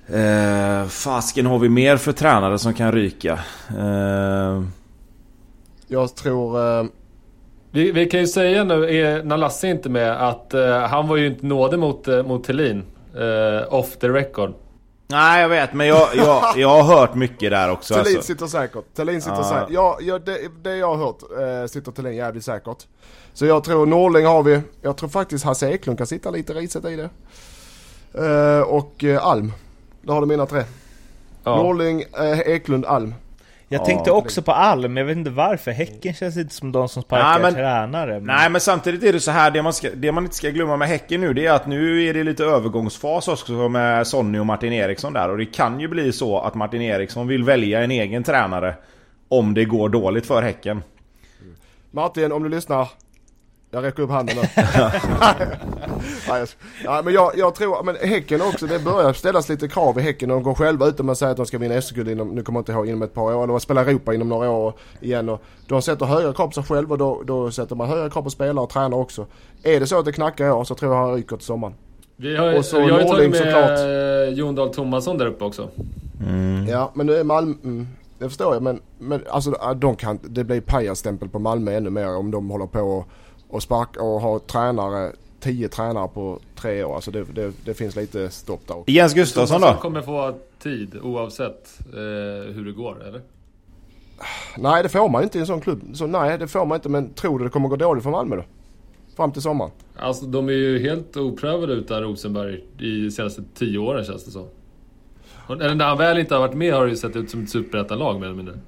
Eh, 0.07 0.87
fasken 0.87 1.45
har 1.45 1.59
vi 1.59 1.69
mer 1.69 1.97
för 1.97 2.11
tränare 2.11 2.59
som 2.59 2.73
kan 2.73 2.91
ryka? 2.91 3.39
Jag 5.87 6.15
tror... 6.15 6.79
Eh... 6.79 6.85
Vi, 7.71 7.91
vi, 7.91 8.05
kan 8.05 8.19
ju 8.19 8.27
säga 8.27 8.63
nu, 8.63 8.97
är, 8.97 9.23
när 9.23 9.37
Lasse 9.37 9.67
är 9.67 9.71
inte 9.71 9.89
med, 9.89 10.27
att 10.29 10.53
eh, 10.53 10.79
han 10.79 11.07
var 11.07 11.17
ju 11.17 11.27
inte 11.27 11.45
nådig 11.45 11.79
mot, 11.79 12.07
eh, 12.07 12.23
mot 12.23 12.43
Thelin. 12.43 12.83
Eh, 13.15 13.73
off 13.73 13.97
the 13.97 14.09
record. 14.09 14.53
Nej 15.07 15.41
jag 15.41 15.49
vet 15.49 15.73
men 15.73 15.87
jag, 15.87 16.07
jag, 16.15 16.43
jag 16.57 16.69
har 16.69 16.83
hört 16.83 17.15
mycket 17.15 17.51
där 17.51 17.71
också 17.71 17.93
Thelin 17.93 18.15
alltså. 18.15 18.33
sitter 18.33 18.47
säkert. 18.47 18.95
Thelin 18.95 19.21
sitter 19.21 19.39
ah. 19.39 19.43
säkert. 19.43 19.69
Ja, 19.69 19.97
ja 20.01 20.19
det, 20.19 20.37
det 20.63 20.75
jag 20.75 20.95
har 20.95 21.05
hört 21.05 21.21
eh, 21.21 21.67
sitter 21.67 21.91
Thelin 21.91 22.15
jävligt 22.15 22.45
säkert. 22.45 22.87
Så 23.33 23.45
jag 23.45 23.63
tror 23.63 23.85
Norling 23.85 24.25
har 24.25 24.43
vi. 24.43 24.61
Jag 24.81 24.97
tror 24.97 25.09
faktiskt 25.09 25.45
Hasse 25.45 25.69
Eklund 25.69 25.97
kan 25.97 26.07
sitta 26.07 26.31
lite 26.31 26.53
risigt 26.53 26.85
i 26.85 26.95
det. 26.95 27.09
Eh, 28.25 28.61
och 28.61 29.03
eh, 29.03 29.25
Alm. 29.25 29.53
Då 30.01 30.13
har 30.13 30.21
du 30.21 30.27
mina 30.27 30.45
tre. 30.45 30.63
Ja. 31.43 31.55
Norling, 31.55 32.01
eh, 32.01 32.39
Eklund, 32.39 32.85
Alm. 32.85 33.13
Jag 33.67 33.81
ja, 33.81 33.85
tänkte 33.85 34.11
också 34.11 34.41
på 34.41 34.51
Alm, 34.51 34.97
jag 34.97 35.05
vet 35.05 35.17
inte 35.17 35.29
varför. 35.29 35.71
Häcken 35.71 36.13
känns 36.13 36.37
inte 36.37 36.53
som 36.53 36.71
de 36.71 36.89
som 36.89 37.03
sparkar 37.03 37.31
nej, 37.31 37.41
men, 37.41 37.53
tränare. 37.53 38.13
Men... 38.13 38.23
Nej 38.23 38.49
men 38.49 38.61
samtidigt 38.61 39.03
är 39.03 39.13
det 39.13 39.19
så 39.19 39.31
här, 39.31 39.51
det 39.51 39.61
man, 39.61 39.73
ska, 39.73 39.89
det 39.95 40.11
man 40.11 40.23
inte 40.23 40.35
ska 40.35 40.49
glömma 40.49 40.77
med 40.77 40.87
Häcken 40.87 41.21
nu 41.21 41.33
det 41.33 41.45
är 41.45 41.53
att 41.53 41.67
nu 41.67 42.03
är 42.03 42.13
det 42.13 42.23
lite 42.23 42.43
övergångsfas 42.43 43.27
också 43.27 43.69
med 43.69 44.07
Sonny 44.07 44.39
och 44.39 44.45
Martin 44.45 44.73
Eriksson 44.73 45.13
där. 45.13 45.29
Och 45.29 45.37
det 45.37 45.45
kan 45.45 45.79
ju 45.79 45.87
bli 45.87 46.11
så 46.11 46.39
att 46.39 46.55
Martin 46.55 46.81
Eriksson 46.81 47.27
vill 47.27 47.43
välja 47.43 47.83
en 47.83 47.91
egen 47.91 48.23
tränare. 48.23 48.75
Om 49.27 49.53
det 49.53 49.65
går 49.65 49.89
dåligt 49.89 50.25
för 50.25 50.41
Häcken. 50.41 50.83
Martin, 51.91 52.31
om 52.31 52.43
du 52.43 52.49
lyssnar. 52.49 52.89
Jag 53.71 53.83
räcker 53.83 54.03
upp 54.03 54.09
handen 54.09 54.35
nu. 54.37 54.43
ja, 56.83 57.01
men 57.03 57.13
jag, 57.13 57.31
jag, 57.35 57.55
tror, 57.55 57.83
men 57.83 57.95
Häcken 57.95 58.41
också, 58.41 58.67
det 58.67 58.79
börjar 58.79 59.13
ställas 59.13 59.49
lite 59.49 59.67
krav 59.67 59.99
i 59.99 60.01
Häcken. 60.01 60.29
De 60.29 60.43
går 60.43 60.53
själva 60.53 60.87
ut 60.87 60.99
och 60.99 61.17
säger 61.17 61.31
att 61.31 61.37
de 61.37 61.45
ska 61.45 61.57
vinna 61.57 61.81
SM-guld 61.81 62.09
inom, 62.09 62.29
nu 62.29 62.43
kommer 62.43 62.59
jag 62.59 62.61
inte 62.61 62.71
ihåg, 62.71 62.87
inom 62.87 63.01
ett 63.01 63.13
par 63.13 63.35
år. 63.35 63.47
De 63.47 63.59
spelar 63.59 63.85
Europa 63.85 64.13
inom 64.13 64.29
några 64.29 64.49
år 64.49 64.73
igen. 65.01 65.29
Och 65.29 65.41
de 65.67 65.81
sätter 65.81 66.05
höga 66.05 66.33
krav 66.33 66.47
på 66.47 66.53
sig 66.53 66.63
själva 66.63 66.93
och 66.93 66.97
då, 66.97 67.23
då 67.25 67.51
sätter 67.51 67.75
man 67.75 67.89
höga 67.89 68.09
krav 68.09 68.21
på 68.21 68.29
spelare 68.29 68.63
och 68.63 68.69
tränare 68.69 69.01
också. 69.01 69.25
Är 69.63 69.79
det 69.79 69.87
så 69.87 69.99
att 69.99 70.05
det 70.05 70.11
knackar 70.11 70.47
i 70.47 70.51
år 70.51 70.63
så 70.63 70.75
tror 70.75 70.93
jag 70.93 71.01
han 71.01 71.15
ryker 71.15 71.37
till 71.37 71.45
sommaren. 71.45 71.73
Vi 72.15 72.37
har, 72.37 72.57
och 72.57 72.65
så 72.65 72.79
vi 72.79 72.91
har 72.91 72.99
ju 72.99 73.07
tagit 73.07 73.29
med 73.29 73.39
såklart. 73.39 73.79
Jon 74.37 74.55
Dahl 74.55 74.73
Tomasson 74.73 75.17
där 75.17 75.25
uppe 75.25 75.43
också. 75.45 75.69
Mm. 76.27 76.67
Ja, 76.67 76.91
men 76.93 77.05
nu 77.05 77.15
är 77.15 77.23
Malmö... 77.23 77.53
Mm, 77.63 77.87
det 78.19 78.29
förstår 78.29 78.53
jag 78.53 78.63
men, 78.63 78.79
men 78.99 79.21
alltså 79.29 79.51
de 79.75 79.95
kan, 79.95 80.19
det 80.23 80.43
blir 80.43 80.61
pajasstämpel 80.61 81.29
på 81.29 81.39
Malmö 81.39 81.71
ännu 81.71 81.89
mer 81.89 82.15
om 82.15 82.31
de 82.31 82.49
håller 82.49 82.65
på 82.65 82.79
och 82.79 83.07
och, 83.49 83.63
spark, 83.63 83.97
och 83.97 84.21
ha 84.21 84.39
tränare, 84.39 85.11
tio 85.39 85.69
tränare 85.69 86.07
på 86.07 86.39
tre 86.55 86.83
år. 86.83 86.95
Alltså 86.95 87.11
det, 87.11 87.23
det, 87.23 87.53
det 87.65 87.73
finns 87.73 87.95
lite 87.95 88.29
stopp 88.29 88.67
där 88.67 88.77
också. 88.77 88.91
Jens 88.91 89.13
Gustafsson 89.13 89.61
då? 89.61 89.77
kommer 89.81 90.01
få 90.01 90.39
tid 90.59 90.97
oavsett 91.01 91.79
eh, 91.93 92.53
hur 92.53 92.65
det 92.65 92.71
går, 92.71 93.07
eller? 93.07 93.21
Nej, 94.57 94.83
det 94.83 94.89
får 94.89 95.09
man 95.09 95.23
inte 95.23 95.37
i 95.37 95.41
en 95.41 95.47
sån 95.47 95.61
klubb. 95.61 95.81
Så, 95.93 96.07
nej, 96.07 96.37
det 96.37 96.47
får 96.47 96.65
man 96.65 96.75
inte. 96.75 96.89
Men 96.89 97.13
tror 97.13 97.39
du 97.39 97.45
det 97.45 97.51
kommer 97.51 97.69
gå 97.69 97.75
dåligt 97.75 98.03
för 98.03 98.11
Malmö 98.11 98.35
då? 98.35 98.43
Fram 99.15 99.31
till 99.31 99.41
sommaren? 99.41 99.71
Alltså 99.97 100.25
de 100.25 100.49
är 100.49 100.53
ju 100.53 100.79
helt 100.79 101.17
oprövade 101.17 101.73
utan 101.73 102.01
Rosenberg 102.01 102.63
i 102.79 103.03
de 103.03 103.11
senaste 103.11 103.43
tio 103.53 103.77
åren 103.77 104.05
känns 104.05 104.25
det 104.25 104.31
så. 104.31 104.47
Eller 105.49 105.75
när 105.75 105.85
han 105.85 105.97
väl 105.97 106.17
inte 106.17 106.35
har 106.35 106.41
varit 106.41 106.55
med 106.55 106.73
har 106.73 106.85
det 106.85 106.89
ju 106.89 106.97
sett 106.97 107.15
ut 107.15 107.29
som 107.29 107.43
ett 107.43 107.49
superettan-lag 107.49 108.19
mer 108.19 108.25
eller 108.25 108.35
mindre. 108.35 108.59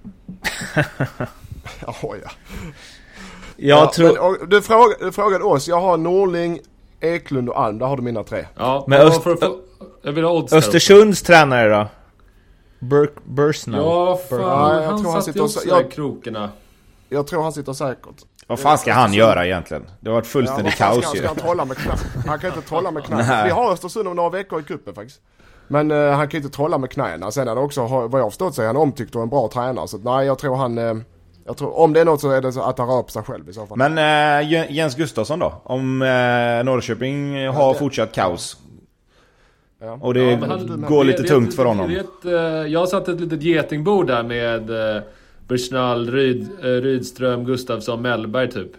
oh, 1.87 1.95
ja. 2.23 2.31
Jag 3.57 3.79
ja, 3.79 3.91
tror... 3.95 4.39
Men, 4.39 4.49
du, 4.49 4.61
frågade, 4.61 5.05
du 5.05 5.11
frågade 5.11 5.43
oss. 5.43 5.67
Jag 5.67 5.81
har 5.81 5.97
Norling, 5.97 6.59
Eklund 6.99 7.49
och 7.49 7.59
Alm. 7.59 7.77
Där 7.79 7.85
har 7.85 7.97
du 7.97 8.03
mina 8.03 8.23
tre. 8.23 8.45
Ja, 8.55 8.85
men 8.87 9.01
Öst... 9.01 9.23
för, 9.23 9.35
för, 9.35 9.55
jag 10.01 10.11
vill 10.11 10.23
ha 10.23 10.31
odds 10.31 10.53
Östersunds 10.53 11.21
tränare 11.21 11.69
då? 11.69 11.87
Burk, 12.79 13.13
Bursnow? 13.23 13.79
Ja, 13.79 14.19
fan. 14.29 14.39
Ja, 14.39 14.81
jag 14.81 14.89
han 14.89 15.01
tror 15.01 15.11
han 15.11 15.23
sitter 15.23 15.43
också 15.43 15.59
jag, 15.67 15.85
i 15.85 15.89
krokarna. 15.91 16.49
Jag 17.09 17.27
tror 17.27 17.43
han 17.43 17.53
sitter 17.53 17.73
säkert. 17.73 18.15
Vad 18.47 18.59
fan 18.59 18.77
ska 18.77 18.93
han 18.93 19.13
göra 19.13 19.45
egentligen? 19.45 19.89
Det 19.99 20.09
har 20.09 20.15
varit 20.15 20.27
fullständigt 20.27 20.79
ja, 20.79 20.85
kaos 20.85 21.15
ju. 21.15 21.19
Ska 21.19 21.27
han, 21.27 21.35
trolla 21.35 21.65
med 21.65 21.77
han 22.27 22.39
kan 22.39 22.49
inte 22.49 22.67
trolla 22.69 22.91
med 22.91 23.03
knapp. 23.03 23.45
Vi 23.45 23.49
har 23.49 23.73
Östersund 23.73 24.07
om 24.07 24.15
några 24.15 24.29
veckor 24.29 24.59
i 24.59 24.63
kuppen 24.63 24.95
faktiskt. 24.95 25.21
Men 25.67 25.91
uh, 25.91 26.11
han 26.11 26.27
kan 26.27 26.39
ju 26.39 26.45
inte 26.45 26.55
trolla 26.55 26.77
med 26.77 26.91
knäna. 26.91 27.31
Sen 27.31 27.47
är 27.47 27.55
det 27.55 27.61
också, 27.61 27.87
vad 27.87 28.19
jag 28.19 28.25
har 28.25 28.29
förstått 28.29 28.55
så 28.55 28.61
är 28.61 28.67
han 28.67 28.77
omtyckt 28.77 29.15
och 29.15 29.21
en 29.21 29.29
bra 29.29 29.49
tränare. 29.53 29.87
Så 29.87 29.97
nej, 29.97 30.25
jag 30.25 30.39
tror 30.39 30.55
han... 30.55 30.77
Uh, 30.77 30.97
jag 31.47 31.57
tror, 31.57 31.77
om 31.79 31.93
det 31.93 32.01
är 32.01 32.05
något 32.05 32.21
så 32.21 32.29
är 32.31 32.41
det 32.41 32.51
så 32.51 32.61
att 32.61 32.77
han 32.77 32.87
rör 32.87 33.03
på 33.03 33.09
sig 33.09 33.23
själv 33.23 33.49
i 33.49 33.53
så 33.53 33.65
fall. 33.67 33.77
Men 33.77 33.97
uh, 33.97 34.71
Jens 34.71 34.95
Gustafsson 34.95 35.39
då? 35.39 35.61
Om 35.63 36.01
uh, 36.01 36.07
Norrköping 36.63 37.47
har 37.47 37.73
det... 37.73 37.79
fortsatt 37.79 38.11
kaos? 38.11 38.57
Ja. 39.81 39.99
Och 40.01 40.13
det 40.13 40.23
ja, 40.23 40.45
han, 40.47 40.85
går 40.87 41.03
lite 41.03 41.21
vet, 41.21 41.31
tungt 41.31 41.55
för 41.55 41.65
honom. 41.65 41.89
Vet, 41.89 42.05
jag 42.71 42.79
har 42.79 42.85
satt 42.87 43.07
ett 43.07 43.19
litet 43.19 43.43
getingbord 43.43 44.07
där 44.07 44.23
med 44.23 44.69
uh, 44.69 45.01
Bushnall, 45.47 46.11
Ryd, 46.11 46.49
Rydström, 46.61 47.45
Gustafsson, 47.45 48.01
Mellberg 48.01 48.51
typ. 48.51 48.71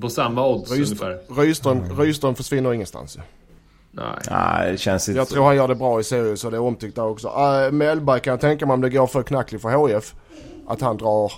På 0.00 0.08
samma 0.08 0.48
odds 0.48 0.70
Ryst, 0.72 0.92
ungefär. 0.92 1.42
Rydström, 1.42 1.98
Rydström 1.98 2.34
försvinner 2.34 2.72
ingenstans 2.72 3.18
Nej. 3.90 4.04
Nej, 4.30 4.72
det 4.72 4.78
känns 4.78 5.08
inte 5.08 5.18
Jag 5.18 5.28
tror 5.28 5.44
han 5.44 5.56
gör 5.56 5.68
det 5.68 5.74
bra 5.74 6.00
i 6.00 6.04
Sirius 6.04 6.40
så 6.40 6.50
det 6.50 6.56
är 6.56 6.60
omtyckt 6.60 6.96
där 6.96 7.06
också. 7.06 7.28
Uh, 7.28 7.72
Mellberg 7.72 8.20
kan 8.20 8.30
jag 8.30 8.40
tänka 8.40 8.66
mig 8.66 8.74
om 8.74 8.80
det 8.80 8.90
går 8.90 9.06
för 9.06 9.22
knackligt 9.22 9.62
för 9.62 9.70
HF. 9.70 10.14
Att 10.66 10.80
han 10.80 10.96
drar 10.96 11.32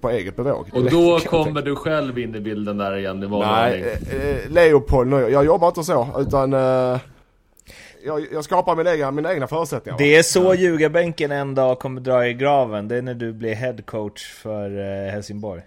på 0.00 0.10
eget 0.10 0.36
bevåg. 0.36 0.68
Och 0.72 0.90
då 0.90 1.18
kommer 1.18 1.62
du 1.62 1.76
själv 1.76 2.18
in 2.18 2.34
i 2.34 2.40
bilden 2.40 2.78
där 2.78 2.96
igen 2.96 3.22
i 3.22 3.28
Nej, 3.28 3.98
eh, 4.12 4.50
Leopold 4.50 5.10
nu. 5.10 5.16
Jag 5.16 5.44
jobbar 5.44 5.68
inte 5.68 5.84
så 5.84 6.08
utan 6.18 6.52
eh, 6.52 7.00
jag, 8.04 8.26
jag, 8.32 8.44
skapar 8.44 8.76
min 8.76 8.86
egna, 8.86 9.10
mina 9.10 9.32
egna 9.32 9.46
förutsättningar. 9.46 9.98
Det 9.98 10.16
är 10.16 10.22
så 10.22 10.54
ljugarbänken 10.54 11.32
en 11.32 11.54
dag 11.54 11.78
kommer 11.78 12.00
dra 12.00 12.26
i 12.26 12.34
graven. 12.34 12.88
Det 12.88 12.96
är 12.96 13.02
när 13.02 13.14
du 13.14 13.32
blir 13.32 13.54
headcoach 13.54 14.32
för 14.32 14.78
eh, 14.78 15.12
Helsingborg. 15.12 15.62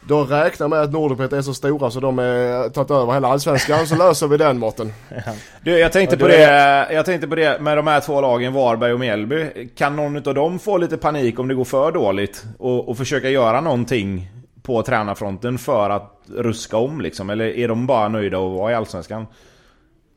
Då 0.00 0.24
räknar 0.24 0.68
med 0.68 0.80
att 0.80 0.92
Nordicbet 0.92 1.32
är 1.32 1.42
så 1.42 1.54
stora 1.54 1.90
så 1.90 2.00
de 2.00 2.18
är 2.18 2.68
tagit 2.68 2.90
över 2.90 3.12
hela 3.12 3.28
allsvenskan 3.28 3.86
så 3.86 3.96
löser 3.96 4.28
vi 4.28 4.36
den 4.36 4.58
måtten. 4.58 4.92
Du, 5.62 5.78
jag 5.78 5.92
tänkte, 5.92 6.16
på 6.16 6.28
det, 6.28 6.92
jag 6.92 7.06
tänkte 7.06 7.28
på 7.28 7.34
det 7.34 7.60
med 7.60 7.78
de 7.78 7.86
här 7.86 8.00
två 8.00 8.20
lagen, 8.20 8.52
Varberg 8.52 8.92
och 8.92 9.00
Mjällby. 9.00 9.68
Kan 9.74 9.96
någon 9.96 10.16
av 10.16 10.34
dem 10.34 10.58
få 10.58 10.78
lite 10.78 10.96
panik 10.96 11.38
om 11.38 11.48
det 11.48 11.54
går 11.54 11.64
för 11.64 11.92
dåligt? 11.92 12.44
Och, 12.58 12.88
och 12.88 12.96
försöka 12.96 13.30
göra 13.30 13.60
någonting 13.60 14.30
på 14.62 14.82
tränarfronten 14.82 15.58
för 15.58 15.90
att 15.90 16.20
ruska 16.36 16.76
om 16.76 17.00
liksom? 17.00 17.30
Eller 17.30 17.44
är 17.44 17.68
de 17.68 17.86
bara 17.86 18.08
nöjda 18.08 18.36
att 18.36 18.58
vara 18.58 18.72
i 18.72 18.74
allsvenskan? 18.74 19.26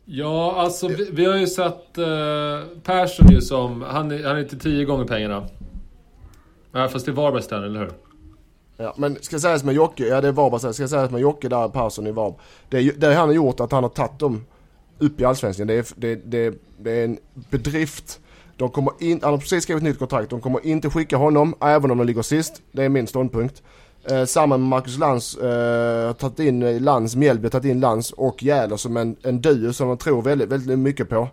Ja, 0.05 0.55
alltså 0.57 0.87
vi, 0.87 1.09
vi 1.11 1.25
har 1.25 1.37
ju 1.37 1.47
sett 1.47 1.97
eh, 1.97 2.05
Persson 2.83 3.27
ju 3.31 3.41
som... 3.41 3.81
Han, 3.81 4.23
han 4.23 4.37
är 4.37 4.43
till 4.43 4.59
tio 4.59 4.85
gånger 4.85 5.05
pengarna. 5.05 5.47
Ja, 6.71 6.87
fast 6.87 7.05
det 7.05 7.11
är 7.11 7.13
Varbergs 7.13 7.47
tränare, 7.47 7.67
eller 7.67 7.79
hur? 7.79 7.91
Ja, 8.81 8.93
men 8.97 9.17
ska 9.21 9.39
sägas 9.39 9.63
med 9.63 9.75
Jocke, 9.75 10.07
ja 10.07 10.21
det 10.21 10.27
är 10.27 10.31
Varberg, 10.31 10.59
säger, 10.59 10.73
ska 10.73 10.87
sägas 10.87 11.11
med 11.11 11.21
Jocke 11.21 11.49
där, 11.49 11.69
Persson 11.69 12.07
i 12.07 12.11
Varberg. 12.11 12.39
Det, 12.69 12.91
det 12.91 13.13
han 13.13 13.27
har 13.27 13.35
gjort 13.35 13.59
att 13.59 13.71
han 13.71 13.83
har 13.83 13.89
tagit 13.89 14.19
dem 14.19 14.45
upp 14.99 15.21
i 15.21 15.25
Allsvenskan, 15.25 15.67
det 15.67 15.73
är, 15.73 15.85
det, 15.95 16.15
det, 16.15 16.53
det 16.77 16.91
är 16.91 17.05
en 17.05 17.17
bedrift. 17.49 18.19
De 18.57 18.69
kommer 18.69 18.93
in, 18.99 19.19
han 19.23 19.31
har 19.31 19.37
precis 19.37 19.63
skrivit 19.63 19.83
nytt 19.83 19.99
kontrakt, 19.99 20.29
de 20.29 20.41
kommer 20.41 20.65
inte 20.65 20.89
skicka 20.89 21.17
honom 21.17 21.55
även 21.61 21.91
om 21.91 21.97
de 21.97 22.07
ligger 22.07 22.21
sist. 22.21 22.61
Det 22.71 22.83
är 22.83 22.89
min 22.89 23.07
ståndpunkt. 23.07 23.63
Eh, 24.09 24.25
samma 24.25 24.57
med 24.57 24.67
Marcus 24.67 24.97
Lantz, 24.97 25.37
eh, 25.37 26.13
tagit 26.13 26.39
in 26.39 26.63
eh, 26.63 26.81
Lantz, 26.81 27.15
Mjällby 27.15 27.49
tagit 27.49 27.65
in 27.65 27.79
Lantz 27.79 28.11
och 28.11 28.43
Jäder 28.43 28.77
som 28.77 28.97
en, 28.97 29.15
en 29.23 29.41
duo 29.41 29.73
som 29.73 29.87
man 29.87 29.97
tror 29.97 30.21
väldigt, 30.21 30.49
väldigt 30.49 30.79
mycket 30.79 31.09
på. 31.09 31.27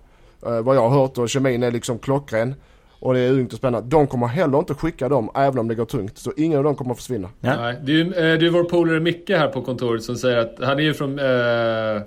Eh, 0.47 0.61
vad 0.61 0.77
jag 0.77 0.89
har 0.89 1.01
hört 1.01 1.19
och 1.19 1.29
kemin 1.29 1.63
är 1.63 1.71
liksom 1.71 1.99
klockren. 1.99 2.55
Och 3.01 3.15
det 3.15 3.21
är 3.21 3.33
ungt 3.33 3.53
och 3.53 3.59
spännande. 3.59 3.89
De 3.89 4.07
kommer 4.07 4.27
heller 4.27 4.59
inte 4.59 4.75
skicka 4.75 5.09
dem 5.09 5.31
även 5.35 5.59
om 5.59 5.69
det 5.69 5.75
går 5.75 5.85
tungt. 5.85 6.19
Så 6.19 6.33
ingen 6.37 6.59
av 6.59 6.65
dem 6.65 6.75
kommer 6.75 6.91
att 6.91 6.97
försvinna. 6.97 7.29
Ja. 7.41 7.57
Nej, 7.57 7.77
det 7.83 7.93
är 7.93 7.97
ju 7.97 8.03
eh, 8.03 8.39
det 8.39 8.47
är 8.47 8.51
vår 8.51 8.65
polare 8.65 9.01
Micke 9.01 9.31
här 9.31 9.49
på 9.49 9.63
kontoret 9.63 10.03
som 10.03 10.17
säger 10.17 10.39
att 10.39 10.55
han 10.61 10.79
är 10.79 10.83
ju 10.83 10.95
från, 10.95 11.19
eh, 11.19 12.03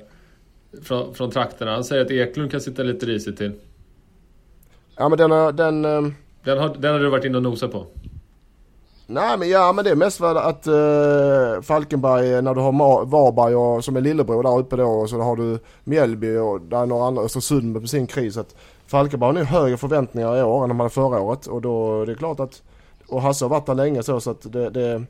från, 0.83 1.13
från 1.13 1.31
trakterna. 1.31 1.71
Han 1.71 1.83
säger 1.83 2.05
att 2.05 2.11
Eklund 2.11 2.51
kan 2.51 2.61
sitta 2.61 2.83
lite 2.83 3.05
risigt 3.05 3.37
till. 3.37 3.51
Ja 4.97 5.09
men 5.09 5.17
den 5.17 5.31
har... 5.31 5.51
Den, 5.51 5.85
eh, 5.85 6.01
den, 6.43 6.57
har, 6.57 6.75
den 6.79 6.93
har 6.93 6.99
du 6.99 7.09
varit 7.09 7.25
inne 7.25 7.37
och 7.37 7.43
nosat 7.43 7.71
på? 7.71 7.85
Nej 9.07 9.37
men 9.37 9.49
ja 9.49 9.73
men 9.73 9.85
det 9.85 9.91
är 9.91 9.95
mest 9.95 10.17
för 10.17 10.35
att 10.35 10.67
uh, 10.67 11.61
Falkenberg, 11.61 12.41
när 12.41 12.53
du 12.53 12.61
har 12.61 13.05
Varberg 13.05 13.55
och, 13.55 13.83
som 13.83 13.95
är 13.95 14.01
lillebror 14.01 14.43
där 14.43 14.59
uppe 14.59 14.75
då 14.75 14.87
och 14.87 15.09
så 15.09 15.21
har 15.21 15.35
du 15.35 15.59
Mjällby 15.83 16.37
och 16.37 16.61
där 16.61 16.81
är 16.81 16.85
några 16.85 17.05
andra, 17.05 17.21
Östersund 17.21 17.73
med 17.73 17.89
sin 17.89 18.07
kris. 18.07 18.37
Att 18.37 18.55
Falkenberg 18.91 19.27
har 19.27 19.33
nu 19.33 19.43
högre 19.43 19.77
förväntningar 19.77 20.37
i 20.37 20.43
år 20.43 20.63
än 20.63 20.69
de 20.69 20.79
hade 20.79 20.89
förra 20.89 21.21
året 21.21 21.47
och 21.47 21.61
då 21.61 22.05
det 22.05 22.11
är 22.11 22.15
klart 22.15 22.39
att 22.39 22.61
och 23.07 23.21
Hasse 23.21 23.45
har 23.45 23.49
varit 23.49 23.65
där 23.65 23.75
länge 23.75 24.03
så, 24.03 24.19
så 24.19 24.31
att 24.31 24.51
det, 24.53 24.69
det 24.69 25.03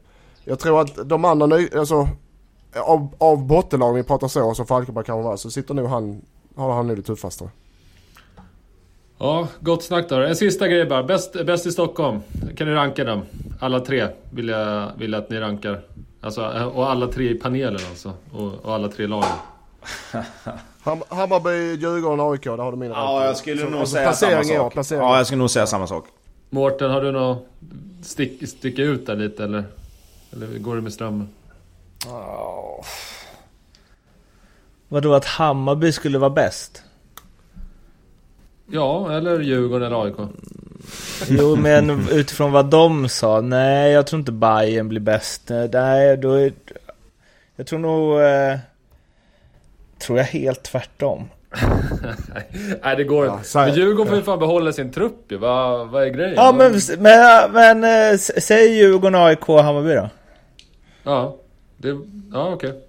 jag 0.44 0.60
tror 0.60 0.82
att 0.82 1.10
de 1.10 1.26
andra 1.26 1.46
ny, 1.46 1.70
alltså 1.76 2.08
av, 2.76 3.08
av 3.18 3.48
bottenlagen 3.48 3.96
vi 3.96 4.04
pratar 4.04 4.28
så 4.28 4.54
som 4.54 4.66
Falkenberg 4.66 5.06
kan 5.06 5.24
vara 5.24 5.38
så 5.38 5.52
sitter 5.52 5.74
nog 5.74 5.88
han, 5.88 6.22
har 6.56 6.74
han 6.74 6.88
nu 6.88 6.96
det 6.96 7.02
tuffaste. 7.02 7.50
Ja, 9.18 9.48
gott 9.60 9.84
snack 9.84 10.10
där. 10.10 10.22
En 10.22 10.36
sista 10.36 10.68
grej 10.68 10.86
bara. 10.86 11.04
Bäst, 11.04 11.46
bäst 11.46 11.66
i 11.66 11.72
Stockholm. 11.72 12.20
Kan 12.58 12.68
ni 12.68 12.74
ranka 12.74 13.04
dem? 13.04 13.22
Alla 13.60 13.80
tre 13.80 14.08
vill 14.30 14.48
jag, 14.48 14.92
vill 14.98 15.14
att 15.14 15.30
ni 15.30 15.40
rankar. 15.40 15.82
Alltså, 16.22 16.72
och 16.76 16.92
alla 16.92 17.08
tre 17.08 17.30
i 17.30 17.36
panelen 17.36 17.82
alltså. 17.90 18.14
Och, 18.34 18.66
och 18.66 18.74
alla 18.74 18.88
tre 18.88 19.08
lagen. 19.08 19.30
Ham 20.82 21.04
Hammarby, 21.10 21.76
Djurgården, 21.76 22.20
AIK. 22.32 22.44
Där 22.44 22.58
har 22.58 22.72
du 22.72 22.78
mina 22.78 22.96
Ja, 22.96 23.26
jag 23.26 23.38
skulle 23.38 23.70
nog 23.70 23.80
alltså, 23.80 23.96
säga 23.96 24.14
samma 24.14 24.44
sak. 24.44 24.74
Placering. 24.74 25.02
Ja, 25.02 25.18
jag 25.18 25.26
skulle 25.26 25.40
nog 25.40 25.50
säga 25.50 25.68
samma 25.68 25.88
sak. 25.88 26.06
Mårten, 26.50 26.92
har 26.92 27.02
du 27.02 27.12
något 27.12 27.48
stick, 28.02 28.50
sticka 28.50 28.82
ut 28.82 29.06
där 29.06 29.16
lite 29.16 29.44
eller? 29.44 29.64
Eller 30.34 30.60
går 30.60 30.76
det 30.76 30.82
med 30.82 30.94
strömmen? 30.94 31.30
Oh. 32.08 32.86
Vadå 34.88 35.14
att 35.14 35.26
Hammarby 35.26 35.92
skulle 35.92 36.18
vara 36.18 36.30
bäst? 36.30 36.84
Ja, 38.72 39.12
eller 39.18 39.40
Djurgården 39.40 39.88
eller 39.88 40.06
AIK. 40.06 40.16
Jo, 41.28 41.56
men 41.56 42.10
utifrån 42.10 42.52
vad 42.52 42.66
de 42.66 43.10
sa. 43.10 43.42
Nej, 43.42 43.92
jag 43.92 44.08
tror 44.08 44.20
inte 44.20 44.32
Bayern 44.32 44.88
blir 44.88 45.00
bäst. 45.00 45.50
Nej, 45.74 46.18
då 46.18 46.34
är... 46.34 46.54
Jag 47.56 47.68
tror 47.68 47.80
nog... 47.80 48.22
Eh, 48.22 48.58
tror 50.02 50.18
jag 50.18 50.26
helt 50.26 50.64
tvärtom. 50.64 51.30
Nej 52.84 52.96
det 52.96 53.04
går 53.04 53.26
inte. 53.26 53.40
Ja, 53.54 53.66
men 53.66 53.76
Djurgården 53.76 54.08
får 54.08 54.18
ju 54.18 54.24
fan 54.24 54.40
behålla 54.40 54.74
sin 54.74 54.92
trupp 54.92 55.32
ju. 55.32 55.38
Vad, 55.38 55.88
vad 55.90 56.04
är 56.04 56.08
grejen? 56.08 56.34
Ja 56.36 56.52
men, 56.52 56.74
men, 57.00 57.52
men 57.52 58.12
äh, 58.14 58.18
säg 58.18 58.78
Djurgården, 58.78 59.16
AIK, 59.16 59.48
Hammarby 59.48 59.94
då. 59.94 60.10
Ja, 61.04 61.36
det, 61.78 61.90
ja 62.34 62.54
okej. 62.54 62.70
Okay. 62.70 62.82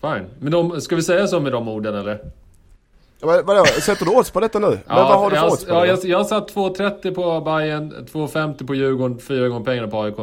Fine. 0.00 0.26
Men 0.38 0.52
de, 0.52 0.80
ska 0.80 0.96
vi 0.96 1.02
säga 1.02 1.26
så 1.26 1.40
med 1.40 1.52
de 1.52 1.68
orden 1.68 1.94
eller? 1.94 2.18
Vad, 3.20 3.46
vadå, 3.46 3.64
sätter 3.64 4.04
du 4.04 4.10
odds 4.10 4.30
på 4.30 4.40
detta 4.40 4.58
nu? 4.58 4.66
Men 4.66 4.80
ja, 4.86 5.08
vad 5.08 5.18
har 5.18 5.30
du 5.30 5.36
för 5.36 5.42
jag, 5.42 5.52
odds 5.52 5.64
på 5.64 5.74
ja, 5.74 5.86
jag, 5.86 6.04
jag 6.04 6.26
satt 6.26 6.54
2,30 6.54 7.14
på 7.14 7.40
Bayern, 7.40 8.06
2,50 8.12 8.66
på 8.66 8.74
Djurgården, 8.74 9.18
4 9.18 9.48
gånger 9.48 9.64
pengarna 9.64 9.88
på 9.88 10.02
AIK. 10.02 10.16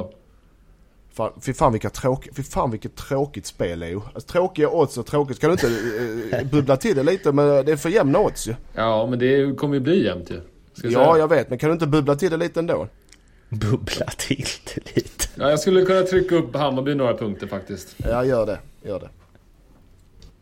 Fan, 1.20 1.32
fy 1.42 1.54
fan, 1.54 1.72
vilka 1.72 1.90
tråk, 1.90 2.28
fy 2.36 2.44
fan 2.44 2.72
vilket 2.72 2.96
tråkigt 2.96 3.46
spel 3.46 3.80
Leo. 3.80 4.04
Alltså, 4.14 4.32
tråkiga 4.32 4.70
odds 4.70 4.98
och 4.98 5.06
tråkigt. 5.06 5.40
Kan 5.40 5.50
du 5.50 5.54
inte 5.54 5.68
eh, 6.38 6.46
bubbla 6.46 6.78
till 6.78 6.96
det 6.96 7.04
lite? 7.04 7.32
Men 7.32 7.66
det 7.66 7.72
är 7.72 7.76
för 7.76 7.90
jämna 7.90 8.20
odds 8.20 8.48
ju. 8.48 8.56
Ja, 8.74 9.08
men 9.10 9.20
det 9.20 9.58
kommer 9.58 9.74
ju 9.74 9.80
bli 9.80 10.06
jämnt 10.06 10.30
ju. 10.30 10.42
Ja, 10.76 10.92
säga. 10.92 11.18
jag 11.18 11.28
vet. 11.28 11.50
Men 11.50 11.60
kan 11.60 11.70
du 11.70 11.74
inte 11.74 11.88
bubbla 11.88 12.16
till 12.16 12.32
det 12.32 12.38
lite 12.38 12.60
ändå? 12.60 12.88
Bubbla 13.50 14.06
till 14.18 14.46
det 14.76 14.96
lite? 14.96 15.26
Ja, 15.36 15.50
jag 15.50 15.60
skulle 15.60 15.86
kunna 15.86 16.02
trycka 16.02 16.36
upp 16.36 16.56
Hammarby 16.56 16.96
några 16.96 17.18
punkter 17.18 17.48
faktiskt. 17.48 17.96
Ja, 17.98 18.26
gör 18.26 18.46
det. 18.46 18.60
Gör 18.84 19.00
det. 19.00 19.10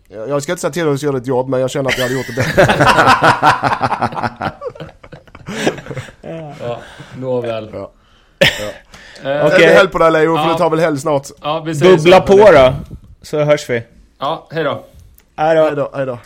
Jag 0.10 0.44
ska 0.44 0.52
inte 0.52 0.62
säga 0.62 0.72
till 0.72 0.86
dig 0.86 0.94
att 0.94 1.04
göra 1.04 1.20
ditt 1.20 1.28
jobb, 1.28 1.50
men 1.50 1.60
jag 1.60 1.70
känner 1.70 1.90
att 1.90 1.98
jag 1.98 2.04
hade 2.04 2.16
gjort 2.16 2.28
det 2.28 2.36
bättre. 2.36 2.76
ja, 6.62 6.82
nåväl. 7.18 7.70
Ja. 7.74 7.92
Ja. 8.40 8.72
Eh, 9.24 9.46
Okej. 9.46 9.56
Okay. 9.56 9.74
Häll 9.74 9.88
på 9.88 9.98
dig 9.98 10.12
Leo, 10.12 10.38
för 10.38 10.44
ja. 10.44 10.52
du 10.52 10.58
tar 10.58 10.70
väl 10.70 10.80
helg 10.80 10.98
snart. 10.98 11.28
Ja, 11.42 11.64
vi 11.66 11.80
Bubbla 11.80 12.22
på 12.22 12.52
då, 12.52 12.74
så 13.22 13.40
hörs 13.40 13.70
vi. 13.70 13.84
Ja, 14.20 14.48
hejdå. 14.52 14.84
Hejdå. 15.36 15.64
Hejdå, 15.64 15.90
hejdå. 15.94 16.18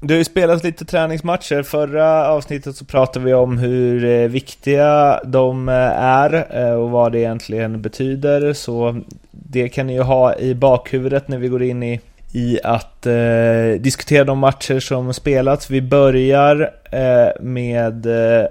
Du 0.00 0.14
har 0.14 0.18
ju 0.18 0.24
spelat 0.24 0.64
lite 0.64 0.84
träningsmatcher. 0.84 1.62
Förra 1.62 2.28
avsnittet 2.28 2.76
så 2.76 2.84
pratade 2.84 3.24
vi 3.24 3.34
om 3.34 3.58
hur 3.58 4.04
eh, 4.04 4.28
viktiga 4.28 5.20
de 5.24 5.68
eh, 5.68 5.74
är 6.02 6.76
och 6.76 6.90
vad 6.90 7.12
det 7.12 7.18
egentligen 7.18 7.82
betyder. 7.82 8.52
Så 8.52 9.00
det 9.30 9.68
kan 9.68 9.86
ni 9.86 9.92
ju 9.92 10.02
ha 10.02 10.36
i 10.36 10.54
bakhuvudet 10.54 11.28
när 11.28 11.38
vi 11.38 11.48
går 11.48 11.62
in 11.62 11.82
i, 11.82 12.00
i 12.32 12.58
att 12.64 13.06
eh, 13.06 13.80
diskutera 13.80 14.24
de 14.24 14.38
matcher 14.38 14.80
som 14.80 15.14
spelats. 15.14 15.70
Vi 15.70 15.82
börjar 15.82 16.70
eh, 16.90 17.42
med 17.42 18.06
eh, 18.06 18.46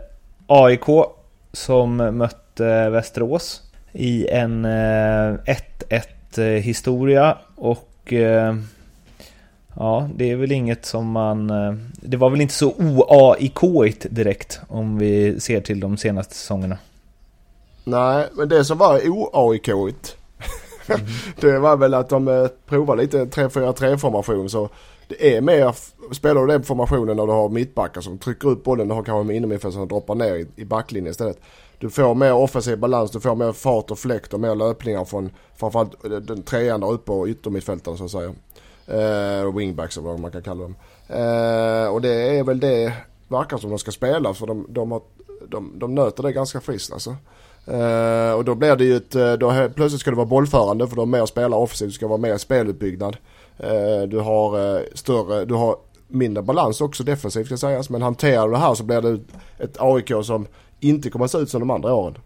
AIK 0.47 0.85
som 1.51 1.95
mötte 1.95 2.89
Västerås 2.89 3.61
i 3.91 4.27
en 4.27 4.65
1-1 4.65 5.39
eh, 6.37 6.43
historia 6.45 7.37
och 7.55 8.13
eh, 8.13 8.55
Ja, 9.75 10.09
det 10.15 10.31
är 10.31 10.35
väl 10.35 10.51
inget 10.51 10.85
som 10.85 11.11
man... 11.11 11.49
Eh, 11.49 11.73
det 11.95 12.17
var 12.17 12.29
väl 12.29 12.41
inte 12.41 12.53
så 12.53 12.69
o-AIK-igt 12.69 14.05
direkt 14.09 14.59
om 14.67 14.97
vi 14.97 15.39
ser 15.39 15.61
till 15.61 15.79
de 15.79 15.97
senaste 15.97 16.35
säsongerna. 16.35 16.77
Nej, 17.83 18.27
men 18.33 18.49
det 18.49 18.65
som 18.65 18.77
var 18.77 19.09
o-AIK-igt 19.09 20.17
mm. 20.87 21.01
det 21.39 21.59
var 21.59 21.77
väl 21.77 21.93
att 21.93 22.09
de 22.09 22.49
provade 22.65 23.01
lite 23.01 23.25
3-4-3 23.25 23.97
formation 23.97 24.49
så 24.49 24.69
det 25.19 25.37
är 25.37 25.41
mer, 25.41 25.75
spelar 26.13 26.41
du 26.41 26.47
den 26.47 26.63
formationen 26.63 27.17
när 27.17 27.27
du 27.27 27.31
har 27.31 27.49
mittbackar 27.49 28.01
som 28.01 28.17
trycker 28.17 28.47
upp 28.47 28.63
bollen, 28.63 28.87
du 28.87 28.93
har 28.93 29.03
kanske 29.03 29.27
med 29.27 29.35
innermittfältare 29.35 29.79
som 29.79 29.87
droppar 29.87 30.15
ner 30.15 30.35
i, 30.35 30.47
i 30.55 30.65
backlinjen 30.65 31.11
istället. 31.11 31.39
Du 31.77 31.89
får 31.89 32.15
mer 32.15 32.33
offensiv 32.33 32.79
balans, 32.79 33.11
du 33.11 33.19
får 33.19 33.35
mer 33.35 33.51
fart 33.51 33.91
och 33.91 33.99
fläkt 33.99 34.33
och 34.33 34.39
mer 34.39 34.55
löpningar 34.55 35.05
från 35.05 35.29
framförallt 35.55 36.05
eh, 36.05 36.11
den 36.11 36.43
trean 36.43 36.79
där 36.79 36.91
uppe 36.91 37.11
och 37.11 37.27
yttermittfältaren 37.27 37.97
så 37.97 38.05
att 38.05 38.11
säga. 38.11 38.33
Eh, 38.87 39.55
wingbacks 39.55 39.97
eller 39.97 40.07
vad 40.07 40.19
man 40.19 40.31
kan 40.31 40.41
kalla 40.41 40.61
dem. 40.61 40.75
Eh, 41.07 41.87
och 41.93 42.01
det 42.01 42.37
är 42.37 42.43
väl 42.43 42.59
det, 42.59 42.93
verkar 43.27 43.57
som 43.57 43.69
de 43.69 43.79
ska 43.79 43.91
spela 43.91 44.33
för 44.33 44.47
de, 44.47 44.65
de, 44.69 44.91
har, 44.91 45.01
de, 45.47 45.71
de 45.75 45.95
nöter 45.95 46.23
det 46.23 46.31
ganska 46.31 46.61
friskt 46.61 46.93
alltså. 46.93 47.15
Eh, 47.65 48.33
och 48.33 48.45
då 48.45 48.55
blir 48.55 48.75
det 48.75 48.83
ju 48.83 48.95
ett, 48.95 49.15
eh, 49.15 49.33
då 49.33 49.69
plötsligt 49.75 50.01
ska 50.01 50.09
det 50.09 50.17
vara 50.17 50.25
bollförande 50.25 50.87
för 50.87 50.95
de 50.95 51.11
mer 51.11 51.25
spelar 51.25 51.57
offensivt, 51.57 51.89
det 51.89 51.93
ska 51.93 52.07
vara 52.07 52.17
mer 52.17 52.37
spelutbyggnad. 52.37 53.17
Eh, 53.57 54.01
du 54.07 54.19
har 54.19 54.75
eh, 54.75 54.81
större, 54.93 55.45
du 55.45 55.53
har 55.53 55.75
mindre 56.07 56.43
balans 56.43 56.81
också 56.81 57.03
defensivt 57.03 57.45
ska 57.45 57.57
sägas. 57.57 57.89
Men 57.89 58.01
hanterar 58.01 58.47
du 58.47 58.53
det 58.53 58.59
här 58.59 58.73
så 58.73 58.83
blir 58.83 59.01
det 59.01 59.19
ett 59.59 59.75
AIK 59.79 60.11
som 60.23 60.47
inte 60.79 61.09
kommer 61.09 61.25
att 61.25 61.31
se 61.31 61.37
ut 61.37 61.49
som 61.49 61.59
de 61.59 61.69
andra 61.69 61.93
åren. 61.93 62.17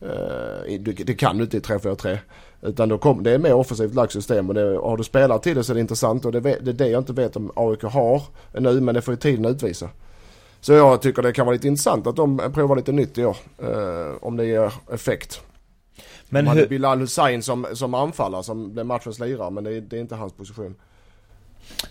Eh, 0.00 0.80
det 1.04 1.14
kan 1.14 1.38
du 1.38 1.44
inte 1.44 1.56
i 1.56 1.60
3-4-3. 1.60 2.18
Utan 2.62 2.88
då 2.88 2.98
kom, 2.98 3.22
det 3.22 3.30
är 3.30 3.38
mer 3.38 3.54
offensivt 3.54 3.94
lagt 3.94 4.12
system 4.12 4.48
och 4.48 4.54
det, 4.54 4.76
har 4.76 4.96
du 4.96 5.04
spelat 5.04 5.42
till 5.42 5.56
det 5.56 5.64
så 5.64 5.72
är 5.72 5.74
det 5.74 5.80
intressant 5.80 6.24
och 6.24 6.32
det, 6.32 6.40
det 6.40 6.70
är 6.70 6.72
det 6.72 6.88
jag 6.88 7.00
inte 7.00 7.12
vet 7.12 7.36
om 7.36 7.52
AIK 7.56 7.82
har 7.82 8.22
nu 8.52 8.80
men 8.80 8.94
det 8.94 9.02
får 9.02 9.14
ju 9.14 9.18
tiden 9.18 9.44
utvisa. 9.44 9.88
Så 10.60 10.72
jag 10.72 11.02
tycker 11.02 11.22
det 11.22 11.32
kan 11.32 11.46
vara 11.46 11.54
lite 11.54 11.68
intressant 11.68 12.06
att 12.06 12.16
de 12.16 12.52
provar 12.54 12.76
lite 12.76 12.92
nytt 12.92 13.18
i 13.18 13.24
år. 13.24 13.36
Eh, 13.58 14.16
om 14.20 14.36
det 14.36 14.46
ger 14.46 14.72
effekt. 14.92 15.40
Men 16.32 16.44
de 16.44 16.48
hade 16.48 16.60
hur... 16.60 16.68
Bilal 16.68 17.00
Hussein 17.00 17.42
som, 17.42 17.66
som 17.72 17.94
anfallare 17.94 18.42
som 18.42 18.72
blev 18.72 18.86
matchens 18.86 19.18
lirare 19.18 19.50
men 19.50 19.64
det, 19.64 19.80
det 19.80 19.96
är 19.96 20.00
inte 20.00 20.14
hans 20.14 20.32
position. 20.32 20.74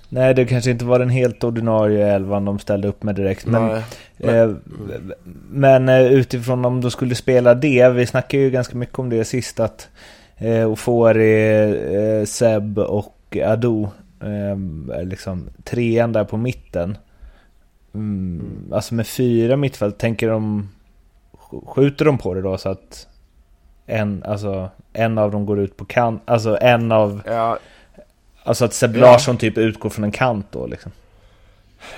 Nej, 0.10 0.34
det 0.34 0.46
kanske 0.46 0.72
inte 0.72 0.86
var 0.86 1.00
den 1.00 1.10
helt 1.10 1.44
ordinarie 1.44 2.08
elvan 2.08 2.46
de 2.46 2.60
ställde 2.60 2.88
upp 2.88 3.04
med 3.04 3.16
direkt. 3.16 3.46
Men, 3.46 3.84
eh, 4.18 4.52
men 5.50 5.90
eh, 5.90 6.02
utifrån 6.02 6.66
om 6.66 6.82
de 6.82 6.92
skulle 6.92 7.16
spela 7.16 7.54
det, 7.54 7.90
vi 7.90 8.06
snackade 8.06 8.44
ju 8.44 8.50
ganska 8.50 8.78
mycket 8.78 9.00
om 9.00 9.10
det 9.10 9.26
sist 9.26 9.60
att 9.60 9.90
eh, 10.38 10.72
Ofori, 10.72 12.20
eh, 12.20 12.26
Seb 12.26 12.80
och 12.80 13.38
Ado, 13.46 13.90
eh, 14.22 15.04
liksom 15.04 15.50
trean 15.64 16.12
där 16.12 16.24
på 16.24 16.38
mitten. 16.38 16.98
Mm, 17.94 18.40
mm. 18.40 18.74
Alltså 18.74 18.94
med 18.94 19.08
fyra 19.08 19.58
mittfält, 19.58 19.98
tänker 19.98 20.30
de... 20.30 20.70
Skjuter 21.66 22.06
de 22.06 22.18
på 22.18 22.34
det 22.34 22.42
då 22.42 22.58
så 22.58 22.70
att 22.70 23.08
en, 23.92 24.24
alltså, 24.24 24.70
en 24.94 25.18
av 25.18 25.32
dem 25.32 25.46
går 25.46 25.60
ut 25.60 25.78
på 25.78 25.86
kant, 25.86 26.22
alltså 26.26 26.58
en 26.62 26.92
av... 26.92 27.22
Ja. 27.26 27.58
Alltså 28.44 28.66
att 28.66 28.74
Seb 28.74 28.96
Larsson 28.96 29.38
typ 29.38 29.58
utgår 29.58 29.90
från 29.90 30.04
en 30.04 30.12
kant 30.12 30.46
då 30.52 30.68
liksom. 30.68 30.92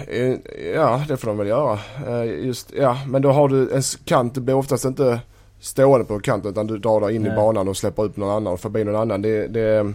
Eh, 0.07 0.35
ja, 0.75 1.03
det 1.07 1.17
får 1.17 1.27
de 1.27 1.37
väl 1.37 1.47
göra. 1.47 1.79
Eh, 2.07 2.45
just, 2.45 2.73
ja, 2.77 2.97
men 3.07 3.21
då 3.21 3.31
har 3.31 3.47
du 3.49 3.71
en 3.75 3.81
kant, 4.05 4.35
det 4.35 4.41
blir 4.41 4.55
oftast 4.55 4.85
inte 4.85 5.19
stående 5.59 6.05
på 6.05 6.19
kanten 6.19 6.51
utan 6.51 6.67
du 6.67 6.77
drar 6.77 7.01
där 7.01 7.09
in 7.09 7.21
Nej. 7.21 7.31
i 7.31 7.35
banan 7.35 7.67
och 7.67 7.77
släpper 7.77 8.03
upp 8.03 8.17
någon 8.17 8.29
annan 8.29 8.53
och 8.53 8.59
förbi 8.59 8.83
någon 8.83 8.95
annan. 8.95 9.21
Det, 9.21 9.47
det, 9.47 9.93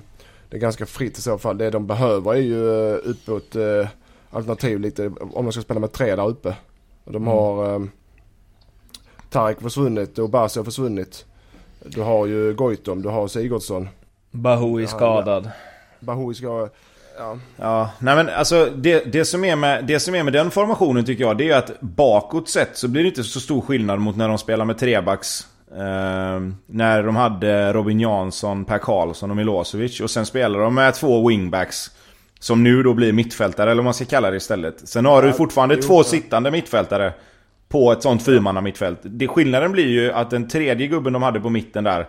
det 0.49 0.57
är 0.57 0.61
ganska 0.61 0.87
fritt 0.87 1.19
i 1.19 1.23
så 1.23 1.39
fall. 1.39 1.59
Det 1.59 1.71
de 1.71 1.87
behöver 1.87 2.35
är 2.35 2.41
ju 2.41 2.93
eh, 2.93 2.99
uppåt 3.05 3.57
alternativ 4.31 4.81
lite 4.81 5.07
om 5.07 5.45
de 5.45 5.53
ska 5.53 5.63
spela 5.63 5.81
med 5.81 5.93
tre 5.93 6.17
där 6.17 6.29
uppe. 6.29 6.57
De 7.05 7.17
mm. 7.17 7.29
har 7.29 7.67
mm. 7.67 7.91
Tarek 9.31 9.61
försvunnit 9.61 10.19
och 10.19 10.31
Basio 10.31 10.65
försvunnit. 10.65 11.25
Du 11.85 12.01
har 12.01 12.27
ju 12.27 12.55
Goitom, 12.55 13.03
du 13.03 13.09
har 13.09 13.29
Sigurdsson. 13.29 13.89
Bahoui 14.31 14.87
skadad. 14.87 15.51
Bahoui 16.01 16.35
skadad. 16.35 16.71
Ja. 17.19 17.39
ja, 17.57 17.91
nej 17.99 18.17
men 18.17 18.29
alltså 18.29 18.69
det, 18.77 19.13
det, 19.13 19.25
som 19.25 19.45
är 19.45 19.57
med, 19.57 19.85
det 19.85 20.01
som 20.01 20.15
är 20.15 20.23
med 20.23 20.33
den 20.33 20.51
formationen 20.51 21.05
tycker 21.05 21.25
jag, 21.25 21.39
det 21.39 21.51
är 21.51 21.59
att 21.59 21.81
bakåt 21.81 22.49
sett 22.49 22.77
så 22.77 22.89
blir 22.89 23.03
det 23.03 23.09
inte 23.09 23.25
så 23.25 23.41
stor 23.41 23.61
skillnad 23.61 24.01
mot 24.01 24.17
när 24.17 24.29
de 24.29 24.39
spelar 24.39 24.65
med 24.65 24.79
trebacks. 24.79 25.47
Eh, 25.73 26.41
när 26.67 27.03
de 27.03 27.17
hade 27.17 27.73
Robin 27.73 28.01
Jansson, 28.01 28.65
Per 28.65 28.79
Karlsson 28.79 29.31
och 29.31 29.37
Milosevic. 29.37 30.01
Och 30.01 30.11
sen 30.11 30.27
spelar 30.27 30.61
de 30.61 30.75
med 30.75 30.95
två 30.95 31.29
wingbacks. 31.29 31.91
Som 32.41 32.65
nu 32.65 32.83
då 32.83 32.95
blir 32.95 33.13
mittfältare, 33.13 33.71
eller 33.71 33.81
vad 33.81 33.85
man 33.85 33.95
ska 33.95 34.05
kalla 34.05 34.31
det 34.31 34.37
istället. 34.37 34.89
Sen 34.89 35.05
har 35.05 35.23
ja, 35.23 35.29
du 35.29 35.33
fortfarande 35.33 35.77
två 35.77 36.05
sittande 36.05 36.51
mittfältare. 36.51 37.13
På 37.69 37.93
ett 37.93 38.03
sånt 38.03 38.25
fyrmanna 38.25 38.61
mittfält. 38.61 38.99
Det, 39.03 39.29
skillnaden 39.29 39.73
blir 39.73 39.89
ju 39.89 40.13
att 40.13 40.31
den 40.31 40.49
tredje 40.49 40.87
gubben 40.87 41.13
de 41.13 41.23
hade 41.23 41.41
på 41.41 41.51
mitten 41.51 41.85
där 41.85 42.09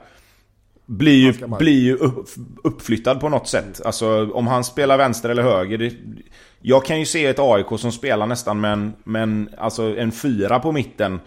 blir 0.89 1.17
ju, 1.17 1.47
blir 1.47 1.79
ju 1.79 1.95
upp, 1.95 2.27
uppflyttad 2.63 3.19
på 3.19 3.29
något 3.29 3.47
sätt. 3.47 3.81
Alltså 3.85 4.31
om 4.31 4.47
han 4.47 4.63
spelar 4.63 4.97
vänster 4.97 5.29
eller 5.29 5.43
höger. 5.43 5.77
Det, 5.77 5.93
jag 6.61 6.85
kan 6.85 6.99
ju 6.99 7.05
se 7.05 7.25
ett 7.25 7.39
AIK 7.39 7.79
som 7.79 7.91
spelar 7.91 8.25
nästan 8.25 8.61
med 8.61 8.73
en, 8.73 8.93
med 9.03 9.23
en, 9.23 9.49
alltså 9.57 9.97
en 9.97 10.11
fyra 10.11 10.59
på 10.59 10.71
mitten. 10.71 11.19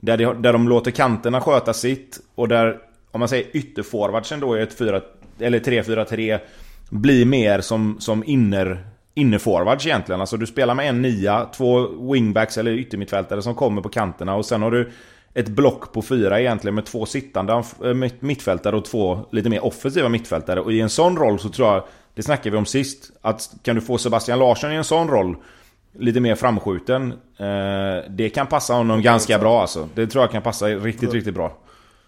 Där, 0.00 0.16
det, 0.16 0.34
där 0.34 0.52
de 0.52 0.68
låter 0.68 0.90
kanterna 0.90 1.40
sköta 1.40 1.72
sitt. 1.72 2.20
Och 2.34 2.48
där, 2.48 2.78
om 3.10 3.20
man 3.20 3.28
säger 3.28 3.56
ytterforwardsen 3.56 4.40
då 4.40 4.58
i 4.58 4.62
ett 4.62 4.78
4, 4.78 5.00
eller 5.38 5.58
3-4-3. 5.58 6.38
Blir 6.90 7.24
mer 7.24 7.60
som, 7.60 8.00
som 8.00 8.24
inner, 8.26 8.84
innerforwards 9.20 9.86
egentligen. 9.86 10.20
Alltså 10.20 10.36
du 10.36 10.46
spelar 10.46 10.74
med 10.74 10.88
en 10.88 11.02
nia, 11.02 11.48
två 11.56 11.88
wingbacks 12.12 12.58
eller 12.58 12.72
yttermittfältare 12.72 13.42
som 13.42 13.54
kommer 13.54 13.82
på 13.82 13.88
kanterna. 13.88 14.34
Och 14.34 14.46
sen 14.46 14.62
har 14.62 14.70
du 14.70 14.90
ett 15.34 15.48
block 15.48 15.92
på 15.92 16.02
fyra 16.02 16.40
egentligen 16.40 16.74
med 16.74 16.86
två 16.86 17.06
sittande 17.06 17.52
eh, 17.52 18.10
mittfältare 18.20 18.76
och 18.76 18.84
två 18.84 19.20
lite 19.32 19.48
mer 19.48 19.64
offensiva 19.64 20.08
mittfältare. 20.08 20.60
Och 20.60 20.72
i 20.72 20.80
en 20.80 20.90
sån 20.90 21.16
roll 21.16 21.38
så 21.38 21.48
tror 21.48 21.68
jag, 21.68 21.84
det 22.14 22.22
snackade 22.22 22.50
vi 22.50 22.56
om 22.56 22.66
sist, 22.66 23.10
att 23.22 23.50
kan 23.62 23.74
du 23.74 23.82
få 23.82 23.98
Sebastian 23.98 24.38
Larsson 24.38 24.72
i 24.72 24.74
en 24.74 24.84
sån 24.84 25.08
roll, 25.08 25.36
lite 25.98 26.20
mer 26.20 26.34
framskjuten, 26.34 27.12
eh, 27.38 28.10
det 28.10 28.30
kan 28.34 28.46
passa 28.46 28.74
honom 28.74 29.02
ganska 29.02 29.38
bra 29.38 29.60
alltså. 29.60 29.88
Det 29.94 30.06
tror 30.06 30.24
jag 30.24 30.30
kan 30.30 30.42
passa 30.42 30.66
riktigt, 30.66 31.14
riktigt 31.14 31.34
bra. 31.34 31.56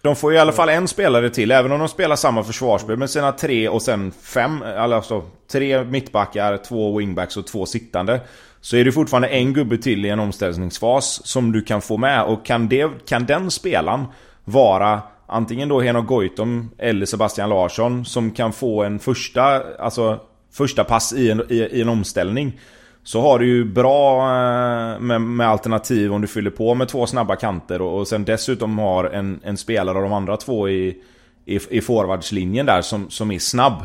De 0.03 0.15
får 0.15 0.33
i 0.33 0.37
alla 0.37 0.51
fall 0.51 0.69
en 0.69 0.87
spelare 0.87 1.29
till, 1.29 1.51
även 1.51 1.71
om 1.71 1.79
de 1.79 1.87
spelar 1.89 2.15
samma 2.15 2.43
försvarsspel 2.43 2.97
med 2.97 3.09
sina 3.09 3.31
tre 3.31 3.69
och 3.69 3.81
sen 3.81 4.11
fem, 4.11 4.63
alltså 4.77 5.23
tre 5.51 5.83
mittbackar, 5.83 6.57
två 6.57 6.97
wingbacks 6.97 7.37
och 7.37 7.47
två 7.47 7.65
sittande. 7.65 8.21
Så 8.61 8.77
är 8.77 8.85
det 8.85 8.91
fortfarande 8.91 9.27
en 9.27 9.53
gubbe 9.53 9.77
till 9.77 10.05
i 10.05 10.09
en 10.09 10.19
omställningsfas 10.19 11.27
som 11.27 11.51
du 11.51 11.61
kan 11.61 11.81
få 11.81 11.97
med. 11.97 12.23
Och 12.23 12.45
kan, 12.45 12.69
det, 12.69 12.89
kan 13.07 13.25
den 13.25 13.51
spelaren 13.51 14.05
vara 14.45 15.01
antingen 15.27 15.69
då 15.69 15.81
Henok 15.81 16.07
Goitom 16.07 16.71
eller 16.77 17.05
Sebastian 17.05 17.49
Larsson 17.49 18.05
som 18.05 18.31
kan 18.31 18.53
få 18.53 18.83
en 18.83 18.99
första, 18.99 19.63
alltså 19.79 20.19
första 20.51 20.83
pass 20.83 21.13
i 21.13 21.31
en, 21.31 21.41
i, 21.49 21.55
i 21.55 21.81
en 21.81 21.89
omställning. 21.89 22.59
Så 23.03 23.21
har 23.21 23.39
du 23.39 23.45
ju 23.45 23.65
bra 23.65 24.21
eh, 24.21 24.99
med, 24.99 25.21
med, 25.21 25.47
alternativ 25.47 26.13
om 26.13 26.21
du 26.21 26.27
fyller 26.27 26.51
på 26.51 26.75
med 26.75 26.87
två 26.87 27.05
snabba 27.07 27.35
kanter 27.35 27.81
och, 27.81 27.99
och 27.99 28.07
sen 28.07 28.25
dessutom 28.25 28.79
har 28.79 29.03
en, 29.03 29.39
en 29.43 29.57
spelare 29.57 29.97
av 29.97 30.03
de 30.03 30.13
andra 30.13 30.37
två 30.37 30.69
i, 30.69 30.97
i, 31.45 31.59
i 31.69 31.81
forwardslinjen 31.81 32.65
där 32.65 32.81
som, 32.81 33.09
som 33.09 33.31
är 33.31 33.39
snabb. 33.39 33.83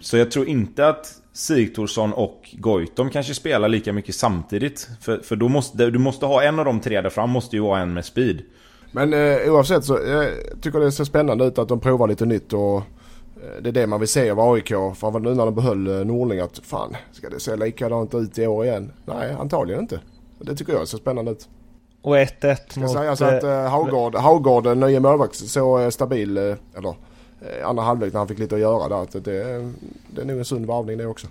Så 0.00 0.16
jag 0.16 0.30
tror 0.30 0.48
inte 0.48 0.88
att 0.88 1.06
Sigthorsson 1.32 2.12
och 2.12 2.50
Goitom 2.52 3.10
kanske 3.10 3.34
spelar 3.34 3.68
lika 3.68 3.92
mycket 3.92 4.14
samtidigt. 4.14 4.88
För, 5.00 5.18
för 5.18 5.36
då 5.36 5.48
måste, 5.48 5.90
du 5.90 5.98
måste 5.98 6.26
ha 6.26 6.42
en 6.42 6.58
av 6.58 6.64
de 6.64 6.80
tre 6.80 7.00
där 7.00 7.10
fram, 7.10 7.30
måste 7.30 7.56
ju 7.56 7.62
vara 7.62 7.80
en 7.80 7.94
med 7.94 8.04
speed. 8.04 8.42
Men 8.92 9.12
eh, 9.14 9.52
oavsett 9.52 9.84
så 9.84 9.98
jag 10.06 10.30
tycker 10.62 10.80
det 10.80 10.92
ser 10.92 11.04
spännande 11.04 11.44
ut 11.44 11.58
att 11.58 11.68
de 11.68 11.80
provar 11.80 12.08
lite 12.08 12.26
nytt 12.26 12.52
och 12.52 12.82
det 13.62 13.68
är 13.68 13.72
det 13.72 13.86
man 13.86 14.00
vill 14.00 14.08
se 14.08 14.30
av 14.30 14.40
AIK. 14.40 14.68
För 14.68 15.20
nu 15.20 15.34
när 15.34 15.44
de 15.44 15.54
behöll 15.54 15.86
eh, 15.86 16.06
Norling 16.06 16.40
att 16.40 16.58
fan, 16.58 16.96
ska 17.12 17.28
det 17.28 17.40
se 17.40 17.56
likadant 17.56 18.14
ut 18.14 18.38
i 18.38 18.46
år 18.46 18.64
igen? 18.64 18.92
Nej, 19.04 19.36
antagligen 19.40 19.80
inte. 19.80 20.00
Det 20.38 20.56
tycker 20.56 20.72
jag 20.72 20.88
ser 20.88 20.98
spännande 20.98 21.30
ut. 21.30 21.48
Och 22.02 22.16
1-1 22.16 22.80
mot... 22.80 22.90
Ska 22.90 23.00
sägas 23.00 23.22
att 23.22 23.42
eh, 23.42 23.50
Haugård, 23.50 24.14
Haugård, 24.14 24.64
den 24.64 24.80
nya 24.80 25.00
målvakt, 25.00 25.34
så 25.34 25.78
eh, 25.78 25.88
stabil, 25.90 26.36
eh, 26.36 26.56
eller 26.76 26.94
Eh, 27.44 27.68
andra 27.68 27.82
halvlek 27.82 28.12
när 28.12 28.18
han 28.18 28.28
fick 28.28 28.38
lite 28.38 28.54
att 28.54 28.60
göra 28.60 28.88
där. 28.88 29.02
Att 29.02 29.24
det, 29.24 29.72
det 30.08 30.20
är 30.20 30.24
nog 30.24 30.38
en 30.38 30.44
sund 30.44 30.66
varvning 30.66 30.98
det 30.98 31.06
också. 31.06 31.26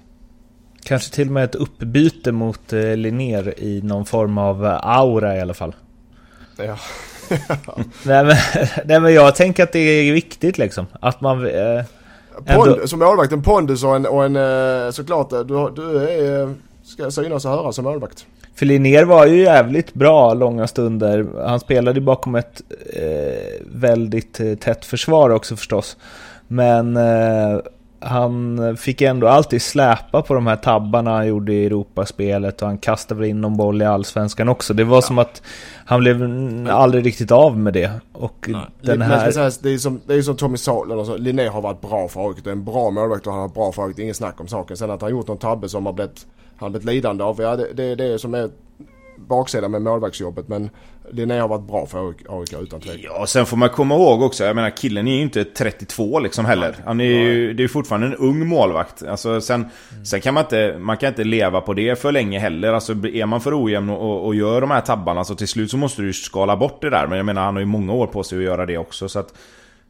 Kanske 0.83 1.15
till 1.15 1.27
och 1.27 1.33
med 1.33 1.43
ett 1.43 1.55
uppbyte 1.55 2.31
mot 2.31 2.73
eh, 2.73 2.97
Linnér 2.97 3.53
i 3.57 3.81
någon 3.81 4.05
form 4.05 4.37
av 4.37 4.65
eh, 4.65 4.79
aura 4.83 5.37
i 5.37 5.41
alla 5.41 5.53
fall. 5.53 5.75
Ja. 6.57 6.77
nej, 8.05 8.25
men, 8.25 8.35
nej 8.85 8.99
men 8.99 9.13
jag 9.13 9.35
tänker 9.35 9.63
att 9.63 9.71
det 9.71 9.79
är 9.79 10.13
viktigt 10.13 10.57
liksom. 10.57 10.85
Att 10.99 11.21
man... 11.21 11.47
Eh, 11.47 11.83
Pond, 12.45 12.89
Som 12.89 12.99
målvakt, 12.99 13.33
en 13.33 13.41
pondus 13.41 13.83
och 13.83 13.95
en, 13.95 14.05
och 14.05 14.25
en 14.25 14.35
eh, 14.35 14.91
såklart, 14.91 15.29
du, 15.29 15.69
du 15.75 15.97
är, 15.97 16.53
ska 16.83 17.11
synas 17.11 17.45
och 17.45 17.51
höra 17.51 17.71
som 17.71 17.83
målvakt. 17.85 18.25
För 18.55 18.65
Linnér 18.65 19.03
var 19.03 19.25
ju 19.25 19.41
jävligt 19.41 19.93
bra 19.93 20.33
långa 20.33 20.67
stunder. 20.67 21.27
Han 21.45 21.59
spelade 21.59 21.99
ju 21.99 22.05
bakom 22.05 22.35
ett 22.35 22.61
eh, 22.93 23.65
väldigt 23.65 24.39
eh, 24.39 24.55
tätt 24.55 24.85
försvar 24.85 25.29
också 25.29 25.55
förstås. 25.55 25.97
Men 26.47 26.97
eh, 26.97 27.59
han 28.03 28.77
fick 28.77 29.01
ändå 29.01 29.27
alltid 29.27 29.61
släpa 29.61 30.21
på 30.21 30.33
de 30.33 30.47
här 30.47 30.55
tabbarna 30.55 31.11
han 31.11 31.27
gjorde 31.27 31.53
i 31.53 31.65
Europaspelet 31.65 32.61
och 32.61 32.67
han 32.67 32.77
kastade 32.77 33.19
väl 33.19 33.29
in 33.29 33.41
någon 33.41 33.57
boll 33.57 33.81
i 33.81 33.85
Allsvenskan 33.85 34.49
också. 34.49 34.73
Det 34.73 34.83
var 34.83 34.97
ja. 34.97 35.01
som 35.01 35.17
att 35.19 35.41
han 35.85 35.99
blev 35.99 36.23
aldrig 36.69 37.05
riktigt 37.05 37.31
av 37.31 37.57
med 37.57 37.73
det. 37.73 37.91
Och 38.13 38.45
Nej. 38.47 38.61
den 38.81 39.01
här... 39.01 39.31
Säga, 39.31 39.51
det 39.61 39.73
är 39.73 39.77
som, 39.77 40.01
det 40.07 40.13
är 40.13 40.21
som 40.21 40.35
Tommy 40.35 40.57
sa, 40.57 40.83
Linné 41.17 41.47
har 41.47 41.61
varit 41.61 41.81
bra 41.81 42.07
för 42.07 42.29
AIK. 42.29 42.37
Det 42.43 42.49
är 42.49 42.51
en 42.51 42.65
bra 42.65 42.89
målvakt 42.89 43.27
och 43.27 43.33
han 43.33 43.41
har 43.41 43.49
bra 43.49 43.71
för 43.71 43.83
AIK. 43.87 43.99
Inget 43.99 44.15
snack 44.15 44.41
om 44.41 44.47
saken. 44.47 44.77
Sen 44.77 44.91
att 44.91 45.01
han 45.01 45.11
gjort 45.11 45.27
någon 45.27 45.37
tabbe 45.37 45.69
som 45.69 45.85
har 45.85 45.93
blivit 45.93 46.25
han 46.57 46.71
blivit 46.71 46.85
lidande 46.85 47.23
av. 47.23 47.41
Ja, 47.41 47.55
det, 47.55 47.73
det 47.73 47.83
är 47.83 47.95
det 47.95 48.19
som 48.19 48.33
är 48.33 48.49
baksidan 49.27 49.71
med 49.71 49.81
målvaktsjobbet 49.81 50.47
men 50.47 50.69
Linné 51.11 51.39
har 51.39 51.47
varit 51.47 51.67
bra 51.67 51.85
för 51.85 52.13
AIK 52.29 52.53
utan 52.61 52.81
tvekan. 52.81 53.01
Ja, 53.03 53.25
sen 53.25 53.45
får 53.45 53.57
man 53.57 53.69
komma 53.69 53.95
ihåg 53.95 54.21
också, 54.21 54.43
jag 54.43 54.55
menar 54.55 54.69
killen 54.69 55.07
är 55.07 55.15
ju 55.15 55.21
inte 55.21 55.43
32 55.43 56.19
liksom 56.19 56.45
heller. 56.45 56.75
Han 56.85 57.01
är 57.01 57.05
ju, 57.05 57.53
det 57.53 57.63
är 57.63 57.67
fortfarande 57.67 58.07
en 58.07 58.15
ung 58.15 58.47
målvakt. 58.47 59.03
Alltså, 59.03 59.41
sen, 59.41 59.61
mm. 59.91 60.05
sen 60.05 60.21
kan 60.21 60.33
man 60.33 60.43
inte, 60.43 60.77
man 60.79 60.97
kan 60.97 61.09
inte 61.09 61.23
leva 61.23 61.61
på 61.61 61.73
det 61.73 61.99
för 61.99 62.11
länge 62.11 62.39
heller. 62.39 62.73
Alltså 62.73 62.91
är 62.93 63.25
man 63.25 63.41
för 63.41 63.63
ojämn 63.63 63.89
och, 63.89 64.25
och 64.25 64.35
gör 64.35 64.61
de 64.61 64.71
här 64.71 64.81
tabbarna 64.81 65.23
så 65.23 65.35
till 65.35 65.47
slut 65.47 65.71
så 65.71 65.77
måste 65.77 66.01
du 66.01 66.07
ju 66.07 66.13
skala 66.13 66.57
bort 66.57 66.81
det 66.81 66.89
där. 66.89 67.07
Men 67.07 67.17
jag 67.17 67.25
menar 67.25 67.43
han 67.43 67.55
har 67.55 67.61
ju 67.61 67.65
många 67.65 67.93
år 67.93 68.07
på 68.07 68.23
sig 68.23 68.37
att 68.37 68.43
göra 68.43 68.65
det 68.65 68.77
också. 68.77 69.09
Så 69.09 69.19
att, 69.19 69.33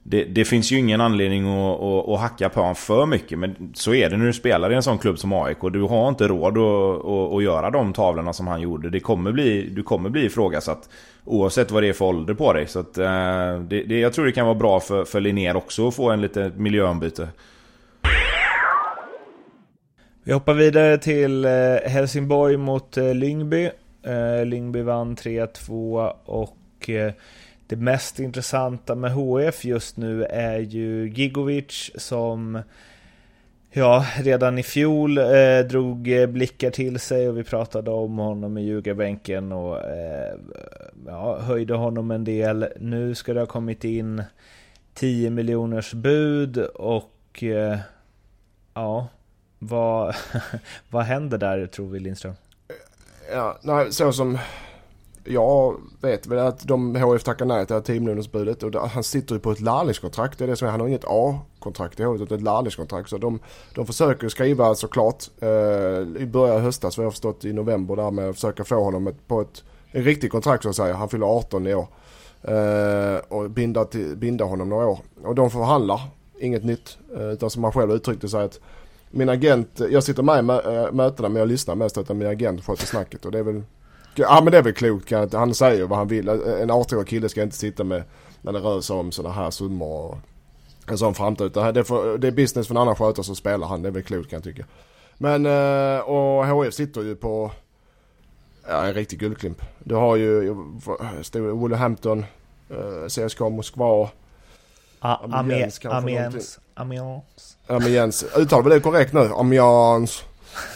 det, 0.05 0.23
det, 0.23 0.45
finns 0.45 0.71
ju 0.71 0.77
ingen 0.77 1.01
anledning 1.01 1.47
att, 1.47 1.81
att, 1.81 2.09
att, 2.09 2.19
hacka 2.19 2.49
på 2.49 2.59
honom 2.59 2.75
för 2.75 3.05
mycket. 3.05 3.39
Men 3.39 3.71
så 3.73 3.93
är 3.93 4.09
det 4.09 4.17
när 4.17 4.25
du 4.25 4.33
spelar 4.33 4.71
i 4.71 4.75
en 4.75 4.83
sån 4.83 4.97
klubb 4.97 5.19
som 5.19 5.33
AIK. 5.33 5.57
Du 5.73 5.81
har 5.81 6.09
inte 6.09 6.27
råd 6.27 6.57
att, 6.57 7.05
att, 7.05 7.33
att 7.33 7.43
göra 7.43 7.69
de 7.69 7.93
tavlorna 7.93 8.33
som 8.33 8.47
han 8.47 8.61
gjorde. 8.61 8.89
Det 8.89 8.99
kommer 8.99 9.31
bli, 9.31 9.69
du 9.69 9.83
kommer 9.83 10.09
bli 10.09 10.25
ifrågasatt. 10.25 10.89
Oavsett 11.25 11.71
vad 11.71 11.83
det 11.83 11.89
är 11.89 11.93
för 11.93 12.05
ålder 12.05 12.33
på 12.33 12.53
dig. 12.53 12.67
Så 12.67 12.79
att, 12.79 12.97
eh, 12.97 13.59
det, 13.59 13.83
det, 13.83 13.99
jag 13.99 14.13
tror 14.13 14.25
det 14.25 14.31
kan 14.31 14.45
vara 14.45 14.55
bra 14.55 14.79
för, 14.79 15.05
för 15.05 15.19
Linnér 15.19 15.55
också 15.55 15.87
att 15.87 15.95
få 15.95 16.09
en 16.11 16.21
liten 16.21 16.53
miljöombyte. 16.57 17.27
Vi 20.23 20.33
hoppar 20.33 20.53
vidare 20.53 20.97
till 20.97 21.45
eh, 21.45 21.51
Helsingborg 21.85 22.57
mot 22.57 22.97
eh, 22.97 23.13
Lyngby. 23.13 23.69
Lyngby 24.45 24.81
vann 24.81 25.15
3-2 25.15 26.13
och 26.25 26.89
det 27.67 27.75
mest 27.75 28.19
intressanta 28.19 28.95
med 28.95 29.11
HF 29.11 29.65
just 29.65 29.97
nu 29.97 30.23
är 30.25 30.59
ju 30.59 31.09
Gigovic 31.09 31.91
som 31.95 32.63
Ja, 33.75 34.05
redan 34.17 34.59
i 34.59 34.63
fjol 34.63 35.17
eh, 35.17 35.59
drog 35.69 36.07
eh, 36.07 36.27
blickar 36.27 36.71
till 36.71 36.99
sig 36.99 37.29
och 37.29 37.37
vi 37.37 37.43
pratade 37.43 37.91
om 37.91 38.17
honom 38.17 38.57
i 38.57 38.61
ljugarbänken 38.61 39.51
och 39.51 39.79
eh, 39.79 40.33
ja, 41.07 41.39
höjde 41.39 41.73
honom 41.73 42.11
en 42.11 42.23
del. 42.23 42.67
Nu 42.79 43.15
ska 43.15 43.33
det 43.33 43.39
ha 43.39 43.47
kommit 43.47 43.83
in 43.83 44.23
10 44.93 45.29
miljoners 45.29 45.93
bud 45.93 46.57
och 46.57 47.43
eh, 47.43 47.77
ja, 48.73 49.07
vad, 49.59 50.15
vad 50.89 51.03
händer 51.03 51.37
där 51.37 51.67
tror 51.67 51.89
vi 51.89 51.99
Lindström? 51.99 52.33
Ja, 53.31 53.57
nej, 53.61 53.91
så 53.91 54.13
som 54.13 54.37
jag 55.23 55.77
vet 56.01 56.27
väl 56.27 56.39
att 56.39 56.67
de 56.67 56.95
HF 56.95 57.23
tackar 57.23 57.45
nej 57.45 57.65
till 57.65 57.81
10 57.81 57.99
miljonersbudet 57.99 58.63
och 58.63 58.89
han 58.89 59.03
sitter 59.03 59.35
ju 59.35 59.39
på 59.39 59.51
ett 59.51 59.61
lärlingskontrakt. 59.61 60.37
Det 60.37 60.43
är 60.43 60.47
det 60.47 60.55
som 60.55 60.67
är, 60.67 60.71
han 60.71 60.79
har 60.79 60.87
inget 60.87 61.05
A-kontrakt 61.07 61.99
i 61.99 62.03
HF 62.03 62.21
utan 62.21 62.37
ett 62.37 62.43
lärlingskontrakt. 62.43 63.09
Så 63.09 63.17
de, 63.17 63.39
de 63.75 63.85
försöker 63.85 64.29
skriva 64.29 64.75
såklart 64.75 65.23
eh, 65.39 66.21
i 66.21 66.29
början 66.31 66.55
av 66.55 66.61
höstas 66.61 66.97
vad 66.97 67.03
jag 67.03 67.07
har 67.07 67.11
förstått 67.11 67.45
i 67.45 67.53
november 67.53 67.95
där 67.95 68.11
med 68.11 68.29
att 68.29 68.35
försöka 68.35 68.63
få 68.63 68.83
honom 68.83 69.07
ett, 69.07 69.27
på 69.27 69.41
ett 69.41 69.63
en 69.93 70.03
riktig 70.03 70.31
kontrakt 70.31 70.63
så 70.63 70.69
att 70.69 70.75
säga. 70.75 70.93
Han 70.93 71.09
fyller 71.09 71.25
18 71.25 71.67
i 71.67 71.73
år. 71.73 71.87
Eh, 72.41 73.17
och 73.27 73.49
binda, 73.49 73.85
till, 73.85 74.17
binda 74.17 74.45
honom 74.45 74.69
några 74.69 74.87
år. 74.87 74.99
Och 75.23 75.35
de 75.35 75.51
förhandlar, 75.51 76.01
inget 76.39 76.63
nytt. 76.63 76.97
Eh, 77.15 77.27
utan 77.27 77.49
som 77.49 77.63
han 77.63 77.73
själv 77.73 77.91
uttryckte 77.91 78.29
sig 78.29 78.43
att 78.43 78.59
min 79.11 79.29
agent, 79.29 79.81
jag 79.89 80.03
sitter 80.03 80.23
med 80.23 80.45
i 80.45 80.49
eh, 80.49 80.91
mötena 80.91 81.29
men 81.29 81.39
jag 81.39 81.47
lyssnar 81.47 81.75
mest 81.75 81.97
utan 81.97 82.17
min 82.17 82.27
agent 82.27 82.65
sköter 82.65 82.85
snacket 82.85 83.25
och 83.25 83.31
det 83.31 83.39
är 83.39 83.43
väl 83.43 83.63
Ja 84.15 84.41
men 84.43 84.51
det 84.51 84.57
är 84.57 84.61
väl 84.61 84.73
klokt 84.73 85.11
Han 85.33 85.55
säger 85.55 85.85
vad 85.85 85.97
han 85.97 86.07
vill. 86.07 86.29
En 86.29 86.71
18-årig 86.71 87.07
kille 87.07 87.29
ska 87.29 87.43
inte 87.43 87.55
sitta 87.55 87.83
med 87.83 88.03
när 88.41 88.51
det 88.51 88.59
rör 88.59 88.81
sig 88.81 88.95
om 88.95 89.11
sådana 89.11 89.35
här 89.35 89.51
summor 89.51 89.87
och 89.87 90.17
en 90.87 90.97
sån 90.97 91.15
framtid. 91.15 91.51
Det, 91.51 91.71
det, 91.71 91.79
är 91.79 92.17
det 92.17 92.27
är 92.27 92.31
business 92.31 92.67
för 92.67 92.73
en 92.73 92.81
annan 92.81 92.95
skötare 92.95 93.23
som 93.23 93.35
spelar 93.35 93.67
han. 93.67 93.81
Det 93.81 93.89
är 93.89 93.91
väl 93.91 94.03
klokt 94.03 94.29
kan 94.29 94.37
jag 94.37 94.43
tycka. 94.43 94.65
Men 95.17 95.45
eh, 95.45 95.99
och 95.99 96.47
HF 96.47 96.73
sitter 96.73 97.01
ju 97.01 97.15
på 97.15 97.51
ja, 98.67 98.85
en 98.85 98.93
riktig 98.93 99.19
guldklimp. 99.19 99.61
Du 99.79 99.95
har 99.95 100.15
ju 100.15 100.55
Wolverhampton, 101.33 102.25
eh, 102.69 103.07
CSKA 103.07 103.49
Moskva. 103.49 104.09
Amiens 104.99 105.85
Amiens. 105.85 106.59
Amiens. 106.73 107.57
Amiens. 107.67 108.25
Uttalar 108.37 108.63
vi 108.63 108.69
det 108.69 108.79
korrekt 108.79 109.13
nu? 109.13 109.19
Amiens. 109.19 110.23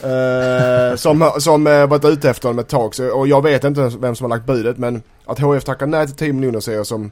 Eh, 0.03 0.95
som 0.95 1.31
som 1.39 1.67
eh, 1.67 1.87
varit 1.87 2.05
ute 2.05 2.29
efter 2.29 2.49
honom 2.49 2.59
ett 2.59 2.67
tag. 2.67 2.95
Så, 2.95 3.17
och 3.17 3.27
jag 3.27 3.43
vet 3.43 3.63
inte 3.63 3.91
vem 3.99 4.15
som 4.15 4.31
har 4.31 4.37
lagt 4.37 4.47
budet 4.47 4.77
men 4.77 5.01
att 5.25 5.39
HF 5.39 5.63
tackar 5.63 5.87
nej 5.87 6.07
till 6.07 6.15
10 6.15 6.33
miljoner 6.33 6.59
ser 6.59 6.73
jag 6.73 6.87
som 6.87 7.11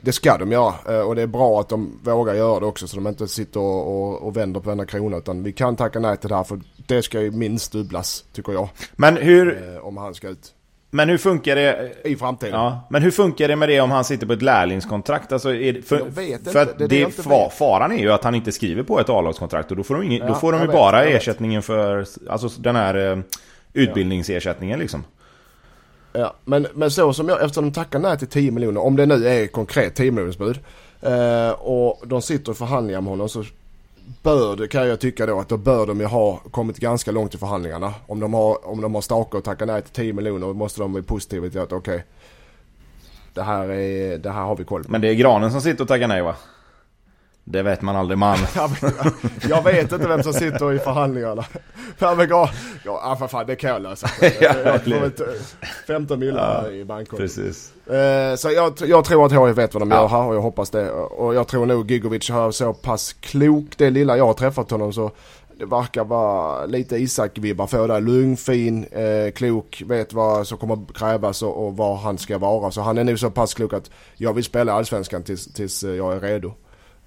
det 0.00 0.12
ska 0.12 0.38
de 0.38 0.52
göra 0.52 0.74
eh, 0.88 1.00
och 1.00 1.14
det 1.14 1.22
är 1.22 1.26
bra 1.26 1.60
att 1.60 1.68
de 1.68 2.00
vågar 2.02 2.34
göra 2.34 2.60
det 2.60 2.66
också 2.66 2.88
så 2.88 2.96
de 2.96 3.06
inte 3.06 3.28
sitter 3.28 3.60
och, 3.60 3.86
och, 3.86 4.22
och 4.22 4.36
vänder 4.36 4.60
på 4.60 4.66
varenda 4.66 4.86
krona 4.86 5.16
utan 5.16 5.42
vi 5.42 5.52
kan 5.52 5.76
tacka 5.76 6.00
nej 6.00 6.16
till 6.16 6.28
det 6.28 6.36
här 6.36 6.44
för 6.44 6.60
det 6.86 7.02
ska 7.02 7.20
ju 7.20 7.30
minst 7.30 7.72
dubblas 7.72 8.24
tycker 8.32 8.52
jag. 8.52 8.68
Men 8.92 9.16
hur... 9.16 9.74
Eh, 9.74 9.86
om 9.86 9.96
han 9.96 10.14
ska 10.14 10.28
ut. 10.28 10.54
Men 10.90 11.08
hur 11.08 11.18
funkar 11.18 11.56
det? 11.56 11.92
I 12.04 12.16
framtiden. 12.16 12.54
Ja, 12.54 12.86
men 12.90 13.02
hur 13.02 13.10
funkar 13.10 13.48
det 13.48 13.56
med 13.56 13.68
det 13.68 13.80
om 13.80 13.90
han 13.90 14.04
sitter 14.04 14.26
på 14.26 14.32
ett 14.32 14.42
lärlingskontrakt? 14.42 15.32
Alltså, 15.32 15.52
det, 15.52 15.88
för, 15.88 15.98
jag 15.98 16.04
vet 16.04 16.42
för 16.42 16.48
inte. 16.48 16.62
att 16.62 16.78
det, 16.78 16.86
det, 16.86 17.04
det 17.04 17.10
far, 17.10 17.50
faran 17.50 17.92
är 17.92 17.98
ju 17.98 18.12
att 18.12 18.24
han 18.24 18.34
inte 18.34 18.52
skriver 18.52 18.82
på 18.82 19.00
ett 19.00 19.08
A-lagskontrakt 19.08 19.70
och 19.70 19.76
då 19.76 19.82
får 19.82 19.94
de, 19.94 20.02
ingen, 20.02 20.18
ja, 20.18 20.26
då 20.26 20.34
får 20.34 20.52
de 20.52 20.60
ju 20.60 20.66
vet, 20.66 20.76
bara 20.76 21.04
ersättningen 21.04 21.62
för, 21.62 22.06
alltså 22.28 22.48
den 22.48 22.76
här 22.76 23.12
eh, 23.12 23.18
utbildningsersättningen 23.72 24.78
liksom. 24.78 25.04
Ja, 26.12 26.34
men, 26.44 26.66
men 26.74 26.90
så 26.90 27.12
som 27.12 27.28
jag, 27.28 27.42
eftersom 27.42 27.64
de 27.64 27.72
tackar 27.72 27.98
nej 27.98 28.18
till 28.18 28.28
10 28.28 28.50
miljoner, 28.50 28.80
om 28.80 28.96
det 28.96 29.06
nu 29.06 29.28
är 29.28 29.46
konkret 29.46 29.94
10 29.94 30.10
miljoners 30.10 30.38
bud. 30.38 30.58
Eh, 31.00 31.50
och 31.50 32.02
de 32.06 32.22
sitter 32.22 32.52
i 32.52 32.54
förhandlingar 32.54 33.00
med 33.00 33.10
honom 33.10 33.28
så 33.28 33.44
bör 34.22 34.56
det 34.56 34.68
kan 34.68 34.88
jag 34.88 35.00
tycka 35.00 35.26
då 35.26 35.40
att 35.40 35.48
då 35.48 35.56
bör 35.56 35.86
de 35.86 36.00
ju 36.00 36.06
ha 36.06 36.36
kommit 36.36 36.78
ganska 36.78 37.10
långt 37.10 37.34
i 37.34 37.38
förhandlingarna. 37.38 37.94
Om 38.06 38.20
de 38.20 38.34
har, 38.34 38.68
om 38.68 38.80
de 38.80 38.94
har 38.94 39.02
stakat 39.02 39.34
och 39.34 39.44
tackat 39.44 39.68
nej 39.68 39.82
till 39.82 39.92
10 39.92 40.12
miljoner 40.12 40.46
måste 40.46 40.80
de 40.80 40.92
vara 40.92 41.02
positiva 41.02 41.48
till 41.48 41.60
att 41.60 41.72
okej. 41.72 41.94
Okay, 41.94 42.06
det, 43.34 43.42
här 43.42 43.68
är, 43.68 44.18
det 44.18 44.30
här 44.30 44.42
har 44.42 44.56
vi 44.56 44.64
koll 44.64 44.84
på. 44.84 44.90
Men 44.90 45.00
det 45.00 45.08
är 45.08 45.14
Granen 45.14 45.52
som 45.52 45.60
sitter 45.60 45.82
och 45.82 45.88
tackar 45.88 46.08
nej 46.08 46.22
va? 46.22 46.36
Det 47.50 47.62
vet 47.62 47.82
man 47.82 47.96
aldrig 47.96 48.18
man. 48.18 48.38
jag 49.48 49.64
vet 49.64 49.92
inte 49.92 50.08
vem 50.08 50.22
som 50.22 50.32
sitter 50.32 50.72
i 50.72 50.78
förhandlingarna. 50.78 51.44
ja, 51.98 52.50
ja 52.84 53.16
för 53.18 53.28
fan 53.28 53.46
det 53.46 53.56
kan 53.56 53.70
jag 53.70 53.82
lösa. 53.82 54.08
Jag 54.40 54.54
får 54.84 55.86
15 55.86 56.18
miljoner 56.18 56.62
ja, 56.64 56.70
i 56.70 56.84
bankkontot. 56.84 57.18
Precis. 57.18 57.72
Eh, 57.86 58.36
så 58.36 58.50
jag, 58.50 58.72
jag 58.86 59.04
tror 59.04 59.26
att 59.26 59.32
HIF 59.32 59.58
vet 59.58 59.74
vad 59.74 59.82
de 59.82 59.90
ja. 59.90 59.96
gör 59.96 60.08
här 60.08 60.22
och 60.22 60.34
jag 60.34 60.40
hoppas 60.40 60.70
det. 60.70 60.90
Och 60.90 61.34
jag 61.34 61.48
tror 61.48 61.66
nog 61.66 61.90
Gigovic 61.90 62.30
har 62.30 62.50
så 62.50 62.72
pass 62.72 63.12
klok. 63.12 63.66
Det 63.76 63.90
lilla 63.90 64.16
jag 64.16 64.26
har 64.26 64.34
träffat 64.34 64.70
honom 64.70 64.92
så 64.92 65.10
det 65.58 65.66
verkar 65.66 66.04
vara 66.04 66.66
lite 66.66 66.96
Isak-vibbar 66.96 67.66
för 67.66 67.88
där. 67.88 68.00
Lugn, 68.00 68.36
fin, 68.36 68.84
eh, 68.84 69.30
klok, 69.30 69.82
vet 69.86 70.12
vad 70.12 70.46
som 70.46 70.58
kommer 70.58 70.78
krävas 70.94 71.42
och, 71.42 71.66
och 71.66 71.76
var 71.76 71.96
han 71.96 72.18
ska 72.18 72.38
vara. 72.38 72.70
Så 72.70 72.80
han 72.80 72.98
är 72.98 73.04
nog 73.04 73.18
så 73.18 73.30
pass 73.30 73.54
klok 73.54 73.72
att 73.72 73.90
jag 74.16 74.32
vill 74.32 74.44
spela 74.44 74.72
allsvenskan 74.72 75.22
tills, 75.22 75.52
tills 75.52 75.84
jag 75.84 76.16
är 76.16 76.20
redo. 76.20 76.52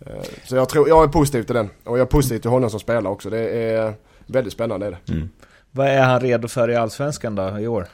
Eh, 0.05 0.23
så 0.45 0.55
jag, 0.55 0.69
tror, 0.69 0.89
jag 0.89 1.03
är 1.03 1.07
positiv 1.07 1.43
till 1.43 1.55
den. 1.55 1.69
Och 1.83 1.97
jag 1.97 2.01
är 2.01 2.05
positiv 2.05 2.39
till 2.39 2.49
honom 2.49 2.69
som 2.69 2.79
spelar 2.79 3.09
också. 3.11 3.29
Det 3.29 3.49
är 3.49 3.93
väldigt 4.25 4.53
spännande. 4.53 4.85
Är 4.85 4.91
det. 4.91 5.13
Mm. 5.13 5.29
Vad 5.71 5.87
är 5.87 6.03
han 6.03 6.19
redo 6.19 6.47
för 6.47 6.69
i 6.69 6.75
Allsvenskan 6.75 7.35
då 7.35 7.59
i 7.59 7.67
år? 7.67 7.87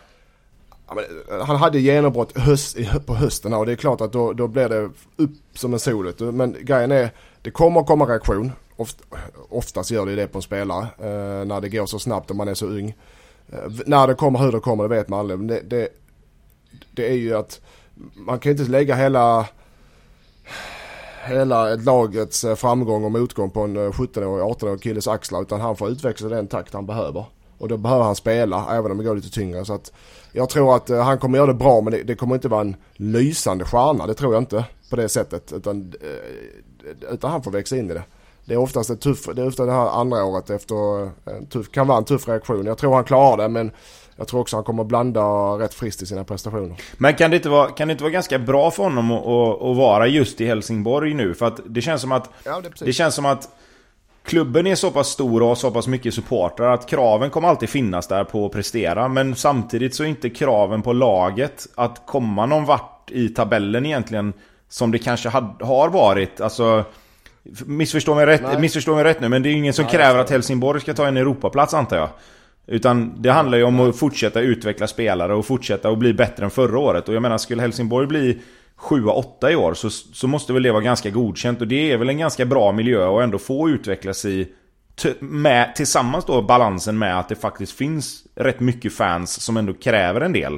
Men, 0.96 1.42
han 1.42 1.56
hade 1.56 1.80
genombrott 1.80 2.38
höst, 2.38 2.78
på 3.06 3.16
hösten 3.16 3.54
och 3.54 3.66
det 3.66 3.72
är 3.72 3.76
klart 3.76 4.02
att 4.02 4.14
då, 4.14 4.34
då 4.34 4.48
blir 4.48 4.70
det 4.70 4.90
upp 5.16 5.32
som 5.54 5.74
en 5.74 5.80
solet. 5.80 6.20
Men 6.20 6.56
grejen 6.62 6.92
är, 6.92 7.10
det 7.42 7.52
kommer 7.52 7.84
komma 7.84 8.06
reaktion. 8.06 8.52
Oft, 8.76 8.98
oftast 9.50 9.92
gör 9.92 10.06
det 10.06 10.16
det 10.16 10.28
på 10.28 10.38
en 10.38 10.42
spelare 10.42 10.88
eh, 11.00 11.46
när 11.46 11.62
det 11.62 11.70
går 11.70 11.86
så 11.86 12.00
snabbt 12.00 12.30
och 12.30 12.36
man 12.36 12.48
är 12.48 12.54
så 12.54 12.66
ung. 12.66 12.96
Eh, 13.50 13.72
när 13.86 14.08
det 14.08 14.14
kommer, 14.14 14.40
hur 14.40 14.52
det 14.52 14.60
kommer, 14.60 14.84
det 14.84 14.96
vet 14.96 15.08
man 15.08 15.20
aldrig. 15.20 15.40
Men 15.40 15.48
det, 15.48 15.62
det, 15.62 15.90
det 16.92 17.08
är 17.08 17.16
ju 17.16 17.38
att 17.38 17.62
man 18.16 18.40
kan 18.40 18.52
inte 18.52 18.64
lägga 18.64 18.96
hela 18.96 19.48
hela 21.28 21.76
lagets 21.76 22.44
eh, 22.44 22.56
framgång 22.56 23.04
och 23.04 23.12
motgång 23.12 23.50
på 23.50 23.62
en 23.62 23.78
eh, 23.78 23.92
17-årig, 23.92 24.44
18-årig 24.44 24.82
killes 24.82 25.08
axlar 25.08 25.42
utan 25.42 25.62
han 25.62 25.76
får 25.76 25.90
utveckla 25.90 26.30
den 26.30 26.48
takt 26.48 26.74
han 26.74 26.86
behöver. 26.86 27.26
Och 27.58 27.68
då 27.68 27.78
behöver 27.78 28.04
han 28.04 28.16
spela 28.16 28.78
även 28.78 28.92
om 28.92 28.98
det 28.98 29.04
går 29.04 29.16
lite 29.16 29.30
tyngre. 29.30 29.66
Så 29.66 29.74
att 29.74 29.92
jag 30.32 30.50
tror 30.50 30.76
att 30.76 30.90
eh, 30.90 31.04
han 31.04 31.18
kommer 31.18 31.38
göra 31.38 31.48
det 31.48 31.54
bra 31.54 31.82
men 31.82 31.94
det, 31.94 32.04
det, 32.04 32.16
kommer 32.16 32.36
inte 32.36 32.48
vara 32.48 32.62
en 32.62 32.76
lysande 32.94 33.66
stjärna. 33.66 34.08
Det 34.08 34.14
tror 34.14 34.34
jag 34.34 34.42
inte 34.42 34.66
på 34.90 34.96
det 34.96 35.10
sättet. 35.10 35.54
Utan, 35.54 35.94
utan 37.12 37.32
han 37.32 37.44
får 37.44 37.52
växa 37.52 37.78
in 37.78 37.92
i 37.92 37.94
det. 37.94 38.04
Det 38.46 38.54
är 38.54 38.58
oftast 38.58 38.90
ett 38.90 39.02
tuff, 39.02 39.26
det 39.36 39.42
är 39.42 39.48
ofta 39.48 39.66
det 39.66 39.72
här 39.72 39.90
andra 39.90 40.24
året 40.24 40.50
efter, 40.50 41.10
en 41.26 41.46
tuff, 41.46 41.72
kan 41.72 41.88
vara 41.88 41.98
en 41.98 42.06
tuff 42.06 42.28
reaktion. 42.28 42.66
Jag 42.66 42.78
tror 42.78 42.96
han 42.96 43.04
klarar 43.04 43.38
det 43.38 43.50
men 43.50 43.72
jag 44.18 44.28
tror 44.28 44.40
också 44.40 44.58
han 44.58 44.64
kommer 44.64 44.84
blanda 44.84 45.22
rätt 45.60 45.74
friskt 45.74 46.02
i 46.02 46.06
sina 46.06 46.24
prestationer. 46.24 46.76
Men 46.98 47.14
kan 47.14 47.30
det 47.30 47.36
inte 47.36 47.50
vara, 47.50 47.70
kan 47.70 47.88
det 47.88 47.92
inte 47.92 48.04
vara 48.04 48.14
ganska 48.14 48.40
bra 48.40 48.72
för 48.72 48.84
honom 48.84 49.12
att, 49.12 49.26
att, 49.26 49.62
att 49.62 49.78
vara 49.78 50.08
just 50.08 50.42
i 50.42 50.46
Helsingborg 50.46 51.14
nu? 51.14 51.34
För 51.34 51.46
att 51.46 51.60
det 51.66 51.82
känns 51.82 52.02
som 52.02 52.12
att... 52.12 52.30
Ja, 52.44 52.62
det, 52.62 52.86
det 52.86 52.94
känns 52.94 53.16
som 53.16 53.26
att 53.26 53.50
klubben 54.24 54.68
är 54.68 54.76
så 54.76 54.92
pass 54.92 55.08
stor 55.08 55.42
och 55.42 55.48
har 55.48 55.56
så 55.56 55.72
pass 55.72 55.88
mycket 55.88 56.14
supportrar 56.14 56.74
att 56.74 56.88
kraven 56.88 57.30
kommer 57.30 57.48
alltid 57.48 57.70
finnas 57.70 58.08
där 58.08 58.24
på 58.24 58.46
att 58.46 58.52
prestera. 58.52 59.08
Men 59.08 59.36
samtidigt 59.36 59.96
så 59.96 60.04
är 60.04 60.08
inte 60.08 60.30
kraven 60.30 60.82
på 60.82 60.94
laget 60.94 61.68
att 61.76 62.02
komma 62.06 62.46
någon 62.46 62.66
vart 62.66 63.12
i 63.12 63.30
tabellen 63.30 63.86
egentligen 63.86 64.34
som 64.70 64.92
det 64.92 65.00
kanske 65.00 65.30
har 65.30 65.90
varit. 65.90 66.42
Alltså... 66.42 66.84
Missförstå 67.66 68.16
mig 68.16 68.26
rätt, 68.26 68.60
missförstå 68.60 68.96
mig 68.96 69.04
rätt 69.04 69.22
nu, 69.22 69.30
men 69.30 69.44
det 69.44 69.50
är 69.50 69.54
ingen 69.54 69.74
som 69.74 69.86
Nej, 69.86 69.92
kräver 69.92 70.20
att 70.20 70.30
Helsingborg 70.30 70.82
ska 70.82 70.94
ta 70.94 71.08
en 71.08 71.18
Europaplats 71.18 71.74
antar 71.74 71.98
jag. 71.98 72.10
Utan 72.68 73.22
det 73.22 73.32
handlar 73.32 73.58
ju 73.58 73.64
om 73.64 73.80
att 73.80 73.98
fortsätta 73.98 74.42
utveckla 74.42 74.88
spelare 74.88 75.36
och 75.36 75.46
fortsätta 75.46 75.90
att 75.90 75.98
bli 75.98 76.14
bättre 76.14 76.44
än 76.44 76.52
förra 76.52 76.80
året. 76.80 77.10
Och 77.10 77.16
jag 77.16 77.22
menar, 77.22 77.38
skulle 77.38 77.62
Helsingborg 77.62 78.08
bli 78.08 78.40
7-8 78.78 79.50
i 79.50 79.56
år 79.56 79.74
så, 79.74 79.90
så 79.90 80.28
måste 80.28 80.54
väl 80.54 80.64
det 80.64 80.72
vara 80.72 80.82
ganska 80.82 81.10
godkänt. 81.10 81.62
Och 81.62 81.68
det 81.68 81.92
är 81.92 81.98
väl 81.98 82.10
en 82.10 82.18
ganska 82.18 82.46
bra 82.46 82.72
miljö 82.72 83.18
att 83.18 83.24
ändå 83.24 83.38
få 83.38 83.70
utvecklas 83.70 84.26
i. 84.26 84.48
Med, 85.20 85.76
tillsammans 85.76 86.26
då 86.26 86.42
balansen 86.42 86.98
med 86.98 87.20
att 87.20 87.30
det 87.30 87.36
faktiskt 87.36 87.72
finns 87.72 88.24
rätt 88.36 88.60
mycket 88.60 88.94
fans 88.94 89.42
som 89.42 89.58
ändå 89.58 89.74
kräver 89.74 90.22
en 90.22 90.34
del. 90.34 90.54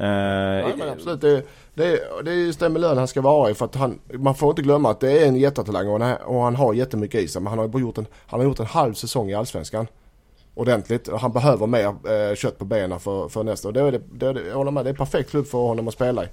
Uh, 0.00 0.06
ja, 0.06 0.70
men 0.78 0.88
absolut. 0.88 1.20
Det, 1.20 1.42
det, 1.74 2.00
det 2.24 2.30
är 2.30 2.34
just 2.34 2.60
den 2.60 2.72
miljön 2.72 2.98
han 2.98 3.08
ska 3.08 3.20
vara 3.20 3.50
i. 3.50 3.54
För 3.54 3.64
att 3.64 3.74
han, 3.74 3.98
man 4.12 4.34
får 4.34 4.50
inte 4.50 4.62
glömma 4.62 4.90
att 4.90 5.00
det 5.00 5.22
är 5.22 5.28
en 5.28 5.36
jättetalang 5.36 5.88
och, 5.88 6.00
han, 6.00 6.16
och 6.16 6.42
han 6.42 6.56
har 6.56 6.74
jättemycket 6.74 7.20
i 7.20 7.28
sig. 7.28 7.42
Men 7.42 7.50
han 7.50 7.58
har, 7.58 7.80
gjort 7.80 7.98
en, 7.98 8.06
han 8.26 8.40
har 8.40 8.44
gjort 8.44 8.60
en 8.60 8.66
halv 8.66 8.94
säsong 8.94 9.30
i 9.30 9.34
Allsvenskan. 9.34 9.86
Ordentligt. 10.54 11.08
Han 11.20 11.32
behöver 11.32 11.66
mer 11.66 11.86
eh, 11.88 12.34
kött 12.34 12.58
på 12.58 12.64
benen 12.64 13.00
för, 13.00 13.28
för 13.28 13.44
nästa. 13.44 13.68
Och 13.68 13.74
då 13.74 13.86
är 13.86 13.92
det, 13.92 14.00
det, 14.12 14.32
det, 14.32 14.40
jag 14.48 14.54
håller 14.54 14.70
med. 14.70 14.84
Det 14.84 14.88
är 14.88 14.92
en 14.92 14.96
perfekt 14.96 15.30
klubb 15.30 15.46
för 15.46 15.58
honom 15.58 15.88
att 15.88 15.94
spela 15.94 16.24
i. 16.24 16.28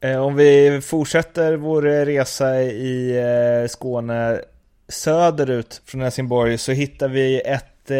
Eh, 0.00 0.24
om 0.24 0.36
vi 0.36 0.80
fortsätter 0.80 1.56
vår 1.56 1.86
eh, 1.86 2.04
resa 2.04 2.62
i 2.62 3.16
eh, 3.18 3.68
Skåne 3.68 4.40
söderut 4.88 5.82
från 5.84 6.00
Helsingborg 6.00 6.58
så 6.58 6.72
hittar 6.72 7.08
vi 7.08 7.40
ett 7.40 7.90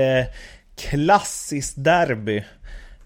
klassiskt 0.77 1.75
derby. 1.77 2.45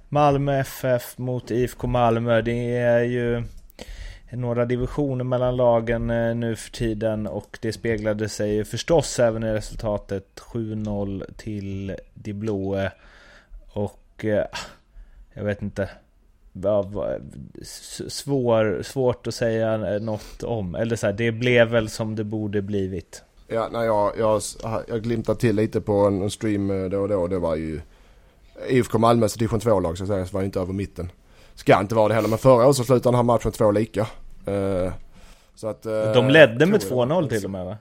Malmö 0.08 0.60
FF 0.60 1.18
mot 1.18 1.50
IFK 1.50 1.86
Malmö. 1.86 2.42
Det 2.42 2.76
är 2.76 3.02
ju 3.02 3.44
några 4.36 4.64
divisioner 4.64 5.24
mellan 5.24 5.56
lagen 5.56 6.10
eh, 6.10 6.34
nu 6.34 6.56
för 6.56 6.70
tiden 6.70 7.26
och 7.26 7.58
det 7.62 7.72
speglade 7.72 8.28
sig 8.28 8.64
förstås 8.64 9.18
även 9.18 9.44
i 9.44 9.52
resultatet 9.52 10.26
7-0 10.36 11.24
till 11.36 11.96
De 12.14 12.32
Blåe. 12.32 12.92
Och 13.72 14.24
eh, 14.24 14.44
jag 15.34 15.44
vet 15.44 15.62
inte 15.62 15.88
svår, 18.08 18.82
svårt 18.82 19.26
att 19.26 19.34
säga 19.34 19.94
eh, 19.94 20.00
något 20.00 20.42
om. 20.42 20.74
Eller 20.74 20.96
så 20.96 21.06
här, 21.06 21.12
det 21.12 21.32
blev 21.32 21.68
väl 21.68 21.88
som 21.88 22.16
det 22.16 22.24
borde 22.24 22.62
blivit. 22.62 23.22
Ja, 23.46 23.68
nej, 23.72 23.86
jag, 23.86 24.12
jag, 24.18 24.42
jag 24.88 25.02
glimtade 25.02 25.40
till 25.40 25.56
lite 25.56 25.80
på 25.80 25.92
en, 25.92 26.30
stream 26.30 26.90
då 26.90 26.98
och 27.00 27.08
då. 27.08 27.26
Det 27.26 27.38
var 27.38 27.56
ju 27.56 27.80
IFK 28.68 28.98
Malmös 28.98 29.34
division 29.34 29.60
2-lag 29.60 29.98
så 29.98 30.04
att 30.04 30.08
säga. 30.08 30.26
Så 30.26 30.36
var 30.36 30.42
inte 30.42 30.60
över 30.60 30.72
mitten. 30.72 31.10
Ska 31.58 31.80
inte 31.80 31.94
vara 31.94 32.08
det 32.08 32.14
heller. 32.14 32.28
Men 32.28 32.38
förra 32.38 32.66
året 32.66 32.76
så 32.76 32.84
slutade 32.84 33.08
den 33.08 33.14
här 33.14 33.22
matchen 33.22 33.52
två 33.52 33.70
lika. 33.70 34.06
Uh, 34.48 34.92
så 35.54 35.68
att, 35.68 35.86
uh, 35.86 36.12
de 36.12 36.28
ledde 36.28 36.66
med 36.66 36.80
2-0 36.80 37.28
till 37.28 37.44
och 37.44 37.50
med 37.50 37.64
va? 37.64 37.76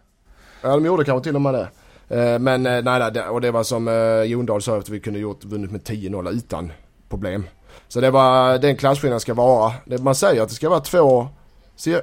Ja, 0.61 0.69
de 0.69 0.86
gjorde 0.86 1.03
kanske 1.03 1.23
till 1.23 1.36
och 1.36 1.41
med 1.41 1.53
det. 1.53 1.67
Uh, 2.15 2.39
men 2.39 2.63
nej, 2.63 2.84
nej, 2.84 3.21
och 3.21 3.41
det 3.41 3.51
var 3.51 3.63
som 3.63 3.88
uh, 3.88 4.23
Jondal 4.23 4.61
sa 4.61 4.78
att 4.78 4.89
vi 4.89 4.99
kunde 4.99 5.19
gjort 5.19 5.43
vunnit 5.43 5.71
med 5.71 5.82
10-0 5.82 6.32
utan 6.32 6.71
problem. 7.09 7.43
Så 7.88 8.01
det 8.01 8.11
var 8.11 8.57
den 8.57 8.75
klasskillnaden 8.75 9.19
ska 9.19 9.34
vara. 9.34 9.73
Man 9.99 10.15
säger 10.15 10.41
att 10.41 10.49
det 10.49 10.55
ska 10.55 10.69
vara 10.69 10.80
två, 10.80 11.28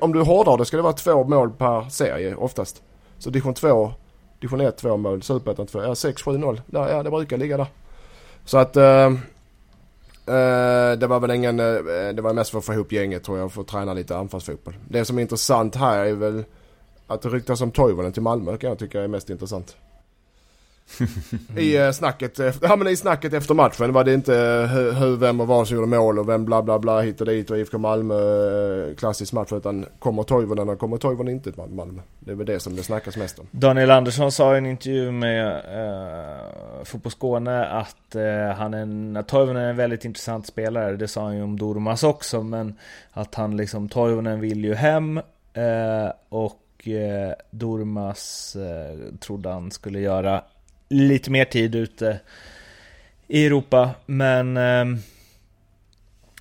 om 0.00 0.12
du 0.12 0.22
hårdrar 0.22 0.58
det 0.58 0.64
ska 0.64 0.76
det 0.76 0.82
vara 0.82 0.92
två 0.92 1.24
mål 1.24 1.50
per 1.50 1.88
serie 1.90 2.34
oftast. 2.34 2.82
Så 3.18 3.30
division 3.30 3.54
2, 3.54 3.92
division 4.40 4.60
1 4.60 4.76
två 4.76 4.96
mål, 4.96 5.22
superettan 5.22 5.66
2, 5.66 5.82
ja 5.82 5.94
6, 5.94 6.22
7, 6.22 6.38
0. 6.38 6.60
Ja, 6.66 6.90
ja 6.90 7.02
det 7.02 7.10
brukar 7.10 7.36
ligga 7.36 7.56
där. 7.56 7.66
Så 8.44 8.58
att 8.58 8.76
uh, 10.28 10.98
det 10.98 11.06
var 11.06 11.20
väl 11.20 11.30
ingen, 11.30 11.60
uh, 11.60 12.14
det 12.14 12.22
var 12.22 12.32
mest 12.32 12.50
för 12.50 12.58
att 12.58 12.64
få 12.64 12.72
ihop 12.72 12.92
gänget 12.92 13.24
tror 13.24 13.38
jag, 13.38 13.52
för 13.52 13.60
att 13.60 13.68
träna 13.68 13.94
lite 13.94 14.16
anfallsfotboll. 14.16 14.74
Det 14.88 15.04
som 15.04 15.18
är 15.18 15.22
intressant 15.22 15.74
här 15.74 16.04
är 16.04 16.14
väl 16.14 16.44
att 17.06 17.22
det 17.22 17.28
ryktas 17.28 17.60
om 17.60 17.70
Toivonen 17.70 18.12
till 18.12 18.22
Malmö 18.22 18.56
kan 18.56 18.68
jag 18.70 18.78
tycka 18.78 19.02
är 19.02 19.08
mest 19.08 19.30
intressant. 19.30 19.76
I, 21.56 21.76
eh, 21.76 21.90
snacket, 21.90 22.40
eh, 22.40 22.54
ja, 22.62 22.76
men 22.76 22.88
I 22.88 22.96
snacket 22.96 23.32
efter 23.32 23.54
matchen 23.54 23.92
var 23.92 24.04
det 24.04 24.14
inte 24.14 24.36
eh, 24.38 24.66
hur, 24.98 25.16
vem 25.16 25.40
och 25.40 25.46
vad 25.46 25.68
som 25.68 25.76
gjorde 25.76 25.88
mål 25.88 26.18
och 26.18 26.28
vem 26.28 26.44
bla 26.44 26.62
bla 26.62 26.78
bla 26.78 27.00
hit 27.00 27.20
och 27.20 27.26
dit 27.26 27.50
och 27.50 27.58
IFK 27.58 27.78
Malmö 27.78 28.14
klassisk 28.94 29.32
match 29.32 29.52
utan 29.52 29.86
kommer 29.98 30.22
Toivonen 30.22 30.68
och 30.68 30.78
kommer 30.78 30.96
Toivonen 30.96 31.34
inte 31.34 31.52
till 31.52 31.62
Malmö. 31.68 32.02
Det 32.20 32.30
är 32.30 32.34
väl 32.34 32.46
det 32.46 32.60
som 32.60 32.76
det 32.76 32.82
snackas 32.82 33.16
mest 33.16 33.38
om. 33.38 33.46
Daniel 33.50 33.90
Andersson 33.90 34.32
sa 34.32 34.54
i 34.54 34.58
en 34.58 34.66
intervju 34.66 35.10
med 35.10 35.46
eh, 35.56 36.84
Fotboll 36.84 37.12
Skåne 37.12 37.66
att, 37.66 38.14
eh, 38.14 38.56
han 38.56 38.74
är, 38.74 38.82
en, 38.82 39.24
Toivonen 39.26 39.62
är 39.62 39.70
en 39.70 39.76
väldigt 39.76 40.04
intressant 40.04 40.46
spelare. 40.46 40.96
Det 40.96 41.08
sa 41.08 41.24
han 41.24 41.36
ju 41.36 41.42
om 41.42 41.58
Dormas 41.58 42.02
också 42.02 42.42
men 42.42 42.74
att 43.12 43.34
han 43.34 43.56
liksom 43.56 43.88
Toivonen 43.88 44.40
vill 44.40 44.64
ju 44.64 44.74
hem 44.74 45.18
eh, 45.52 46.12
och 46.28 46.60
Dormas 47.50 48.56
trodde 49.20 49.48
han 49.48 49.70
skulle 49.70 50.00
göra 50.00 50.42
lite 50.94 51.30
mer 51.30 51.44
tid 51.44 51.74
ute 51.74 52.20
i 53.26 53.46
Europa. 53.46 53.90
Men 54.06 54.56
ehm, 54.56 54.98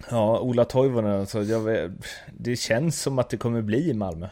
ja, 0.10 0.39
Ola 0.39 0.66
Toivonen, 0.66 1.20
alltså, 1.20 1.43
jag, 1.43 1.91
det 2.38 2.56
känns 2.56 3.01
som 3.01 3.20
att 3.20 3.30
det 3.30 3.38
kommer 3.38 3.62
bli 3.62 3.89
i 3.89 3.93
Malmö. 3.93 4.28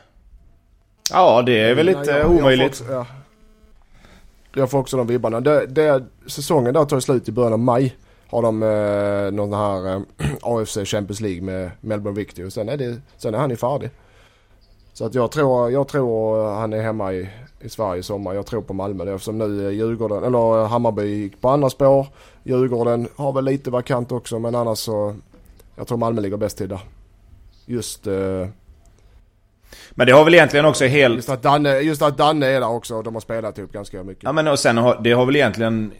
Ja, 1.11 1.41
det 1.41 1.59
är 1.59 1.75
väl 1.75 1.85
lite 1.85 2.11
ja, 2.11 2.27
omöjligt. 2.27 2.79
Jag 2.79 2.87
får, 2.87 2.93
också, 2.93 2.93
ja. 2.93 3.05
jag 4.53 4.71
får 4.71 4.79
också 4.79 4.97
de 4.97 5.07
vibbarna. 5.07 5.41
Det, 5.41 5.65
det, 5.65 6.03
säsongen 6.27 6.73
där 6.73 6.85
tar 6.85 6.99
slut 6.99 7.29
i 7.29 7.31
början 7.31 7.53
av 7.53 7.59
maj. 7.59 7.95
Har 8.27 8.41
de 8.41 8.63
eh, 8.63 9.31
någon 9.31 9.53
här 9.53 9.95
eh, 9.95 10.01
AFC 10.41 10.77
Champions 10.85 11.21
League 11.21 11.41
med 11.41 11.71
Melbourne 11.81 12.19
Victory. 12.19 12.51
Sen 12.51 12.69
är, 12.69 12.77
det, 12.77 13.01
sen 13.17 13.33
är 13.33 13.37
han 13.37 13.49
ju 13.49 13.55
färdig. 13.55 13.89
Så 14.93 15.05
att 15.05 15.15
jag 15.15 15.31
tror, 15.31 15.71
jag 15.71 15.87
tror 15.87 16.45
han 16.53 16.73
är 16.73 16.81
hemma 16.81 17.13
i, 17.13 17.29
i 17.59 17.69
Sverige 17.69 17.99
i 17.99 18.03
sommar. 18.03 18.33
Jag 18.33 18.45
tror 18.45 18.61
på 18.61 18.73
Malmö 18.73 19.05
det 19.05 19.11
eftersom 19.11 19.37
nu 19.37 19.71
Djurgården, 19.71 20.23
eller 20.23 20.67
Hammarby 20.67 21.03
gick 21.03 21.41
på 21.41 21.49
andra 21.49 21.69
spår. 21.69 22.07
Djurgården 22.43 23.07
har 23.15 23.31
väl 23.31 23.45
lite 23.45 23.71
vakant 23.71 24.11
också 24.11 24.39
men 24.39 24.55
annars 24.55 24.79
så 24.79 25.15
jag 25.75 25.87
tror 25.87 25.97
Malmö 25.97 26.21
ligger 26.21 26.37
bäst 26.37 26.57
till 26.57 26.69
där. 26.69 26.79
Just 27.65 28.07
eh, 28.07 28.47
men 29.91 30.07
det 30.07 30.13
har 30.13 30.23
väl 30.23 30.33
egentligen 30.33 30.65
också 30.65 30.85
helt... 30.85 31.15
Just 31.15 31.29
att 31.29 31.43
Danne, 31.43 31.79
just 31.79 32.01
att 32.01 32.17
Danne 32.17 32.45
är 32.45 32.59
där 32.59 32.69
också. 32.69 33.01
De 33.01 33.13
har 33.13 33.21
spelat 33.21 33.57
ihop 33.57 33.71
ganska 33.71 34.03
mycket. 34.03 34.23
Ja 34.23 34.31
men 34.31 34.47
och 34.47 34.59
sen 34.59 34.77
har, 34.77 35.01
det 35.03 35.11
har 35.11 35.25
väl 35.25 35.35
egentligen 35.35 35.91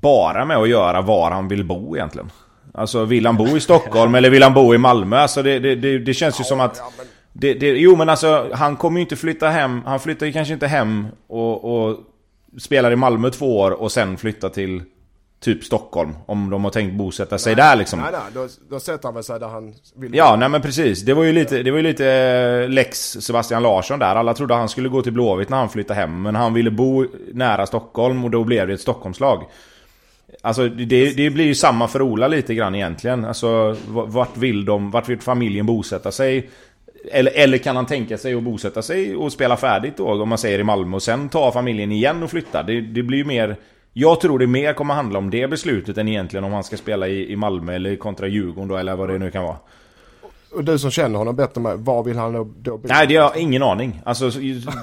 bara 0.00 0.44
med 0.44 0.56
att 0.56 0.68
göra 0.68 1.00
var 1.00 1.30
han 1.30 1.48
vill 1.48 1.64
bo 1.64 1.96
egentligen. 1.96 2.30
Alltså 2.74 3.04
vill 3.04 3.26
han 3.26 3.36
bo 3.36 3.56
i 3.56 3.60
Stockholm 3.60 4.14
eller 4.14 4.30
vill 4.30 4.42
han 4.42 4.54
bo 4.54 4.74
i 4.74 4.78
Malmö? 4.78 5.16
Alltså 5.16 5.42
det, 5.42 5.58
det, 5.58 5.74
det, 5.74 5.98
det 5.98 6.14
känns 6.14 6.40
ju 6.40 6.44
som 6.44 6.60
att... 6.60 6.76
Ja, 6.78 6.92
men... 6.98 7.06
Det, 7.32 7.54
det, 7.54 7.66
jo 7.66 7.96
men 7.96 8.08
alltså 8.08 8.50
han 8.52 8.76
kommer 8.76 8.98
ju 8.98 9.02
inte 9.02 9.16
flytta 9.16 9.48
hem. 9.48 9.80
Han 9.84 10.00
flyttar 10.00 10.26
ju 10.26 10.32
kanske 10.32 10.54
inte 10.54 10.66
hem 10.66 11.06
och, 11.26 11.64
och 11.64 11.98
spelar 12.58 12.92
i 12.92 12.96
Malmö 12.96 13.30
två 13.30 13.58
år 13.58 13.70
och 13.70 13.92
sen 13.92 14.16
flyttar 14.16 14.48
till 14.48 14.82
typ 15.40 15.64
Stockholm. 15.64 16.14
Om 16.26 16.50
de 16.50 16.64
har 16.64 16.70
tänkt 16.70 16.94
bosätta 16.94 17.38
sig 17.38 17.56
nej, 17.56 17.64
där 17.64 17.76
liksom. 17.76 18.00
Nej, 18.00 18.08
nej, 18.12 18.20
då, 18.34 18.48
då 18.70 18.80
sätter 18.80 19.08
han 19.08 19.14
väl 19.14 19.24
sig 19.24 19.40
där 19.40 19.48
han 19.48 19.74
vill. 19.96 20.14
Ja, 20.14 20.36
nej 20.36 20.48
men 20.48 20.62
precis. 20.62 21.02
Det 21.02 21.14
var 21.14 21.24
ju 21.24 21.32
lite, 21.32 21.62
det 21.62 21.70
var 21.70 21.78
ju 21.78 21.84
lite 21.84 22.06
eh, 22.06 22.68
Lex 22.68 22.98
Sebastian 22.98 23.62
Larsson 23.62 23.98
där. 23.98 24.16
Alla 24.16 24.34
trodde 24.34 24.54
han 24.54 24.68
skulle 24.68 24.88
gå 24.88 25.02
till 25.02 25.12
Blåvitt 25.12 25.48
när 25.48 25.56
han 25.56 25.68
flyttade 25.68 26.00
hem. 26.00 26.22
Men 26.22 26.34
han 26.34 26.54
ville 26.54 26.70
bo 26.70 27.06
nära 27.32 27.66
Stockholm 27.66 28.24
och 28.24 28.30
då 28.30 28.44
blev 28.44 28.68
det 28.68 28.74
ett 28.74 28.80
Stockholmslag. 28.80 29.44
Alltså 30.42 30.68
det, 30.68 31.10
det 31.16 31.30
blir 31.30 31.44
ju 31.44 31.54
samma 31.54 31.88
för 31.88 32.02
Ola 32.02 32.28
lite 32.28 32.54
grann 32.54 32.74
egentligen. 32.74 33.24
Alltså 33.24 33.76
vart 33.88 34.36
vill 34.36 34.64
de, 34.64 34.90
vart 34.90 35.08
vill 35.08 35.20
familjen 35.20 35.66
bosätta 35.66 36.12
sig? 36.12 36.50
Eller, 37.10 37.32
eller 37.34 37.58
kan 37.58 37.76
han 37.76 37.86
tänka 37.86 38.18
sig 38.18 38.34
att 38.34 38.42
bosätta 38.42 38.82
sig 38.82 39.16
och 39.16 39.32
spela 39.32 39.56
färdigt 39.56 39.96
då, 39.96 40.22
om 40.22 40.28
man 40.28 40.38
säger 40.38 40.58
i 40.58 40.64
Malmö 40.64 40.96
och 40.96 41.02
sen 41.02 41.28
ta 41.28 41.52
familjen 41.52 41.92
igen 41.92 42.22
och 42.22 42.30
flytta? 42.30 42.62
Det, 42.62 42.80
det 42.80 43.02
blir 43.02 43.18
ju 43.18 43.24
mer... 43.24 43.56
Jag 43.92 44.20
tror 44.20 44.38
det 44.38 44.46
mer 44.46 44.72
kommer 44.72 44.94
handla 44.94 45.18
om 45.18 45.30
det 45.30 45.48
beslutet 45.48 45.98
än 45.98 46.08
egentligen 46.08 46.44
om 46.44 46.52
han 46.52 46.64
ska 46.64 46.76
spela 46.76 47.08
i, 47.08 47.32
i 47.32 47.36
Malmö 47.36 47.74
eller 47.74 47.96
kontra 47.96 48.26
Djurgården 48.26 48.68
då, 48.68 48.76
eller 48.76 48.96
vad 48.96 49.08
det 49.08 49.18
nu 49.18 49.30
kan 49.30 49.42
vara. 49.42 49.56
Och 50.54 50.64
du 50.64 50.78
som 50.78 50.90
känner 50.90 51.18
honom 51.18 51.36
bättre 51.36 51.60
med, 51.60 51.78
var 51.78 52.02
vill 52.02 52.16
han 52.16 52.32
då 52.32 52.44
bo? 52.78 52.80
Nej, 52.88 53.06
det 53.06 53.16
har 53.16 53.22
jag 53.22 53.36
ingen 53.36 53.62
aning. 53.62 54.00
Alltså, 54.04 54.30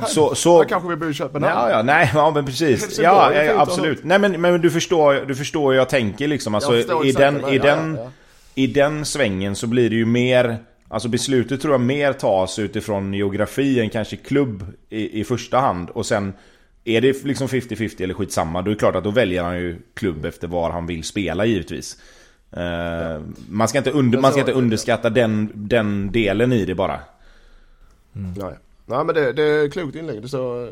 så... 0.07 0.35
så... 0.35 0.57
Han 0.57 0.67
kanske 0.67 0.89
vill 0.89 0.97
bo 0.97 1.09
i 1.09 1.13
Köpenhamn? 1.13 1.55
Ja, 1.55 1.69
ja, 1.69 1.83
nej, 1.83 2.11
ja, 2.13 2.31
men 2.35 2.45
precis. 2.45 2.99
Ja, 2.99 3.33
ja, 3.33 3.61
absolut. 3.61 4.03
Nej, 4.03 4.19
men, 4.19 4.41
men 4.41 4.61
du 4.61 4.71
förstår, 4.71 5.25
du 5.27 5.35
förstår 5.35 5.71
hur 5.71 5.77
jag 5.77 5.89
tänker 5.89 6.27
liksom. 6.27 6.55
Alltså, 6.55 6.75
i 7.03 7.11
den, 7.11 7.49
i, 7.49 7.57
den, 7.57 7.95
ja, 7.97 8.03
ja. 8.03 8.11
i 8.55 8.67
den 8.67 9.05
svängen 9.05 9.55
så 9.55 9.67
blir 9.67 9.89
det 9.89 9.95
ju 9.95 10.05
mer... 10.05 10.57
Alltså 10.91 11.09
beslutet 11.09 11.61
tror 11.61 11.73
jag 11.73 11.81
mer 11.81 12.13
tas 12.13 12.59
utifrån 12.59 13.13
geografi 13.13 13.79
än 13.79 13.89
kanske 13.89 14.15
klubb 14.15 14.63
i, 14.89 15.19
i 15.19 15.23
första 15.23 15.57
hand. 15.57 15.89
Och 15.89 16.05
sen 16.05 16.33
är 16.83 17.01
det 17.01 17.23
liksom 17.23 17.47
50-50 17.47 18.01
eller 18.01 18.13
skitsamma, 18.13 18.61
då 18.61 18.71
är 18.71 18.75
det 18.75 18.79
klart 18.79 18.95
att 18.95 19.03
då 19.03 19.11
väljer 19.11 19.43
han 19.43 19.57
ju 19.57 19.81
klubb 19.93 20.25
efter 20.25 20.47
var 20.47 20.71
han 20.71 20.87
vill 20.87 21.03
spela 21.03 21.45
givetvis. 21.45 21.97
Uh, 22.57 22.63
ja. 22.63 23.19
man, 23.49 23.67
ska 23.67 23.77
inte 23.77 23.91
under, 23.91 24.19
man 24.19 24.31
ska 24.31 24.39
inte 24.39 24.53
underskatta 24.53 25.09
den, 25.09 25.51
den 25.53 26.11
delen 26.11 26.53
i 26.53 26.65
det 26.65 26.75
bara. 26.75 26.99
Mm. 28.15 28.33
Nej. 28.37 28.53
Nej 28.85 29.05
men 29.05 29.15
det, 29.15 29.33
det 29.33 29.43
är 29.43 29.69
klokt 29.69 29.95
inlägg. 29.95 30.21
Det 30.21 30.27
så, 30.27 30.69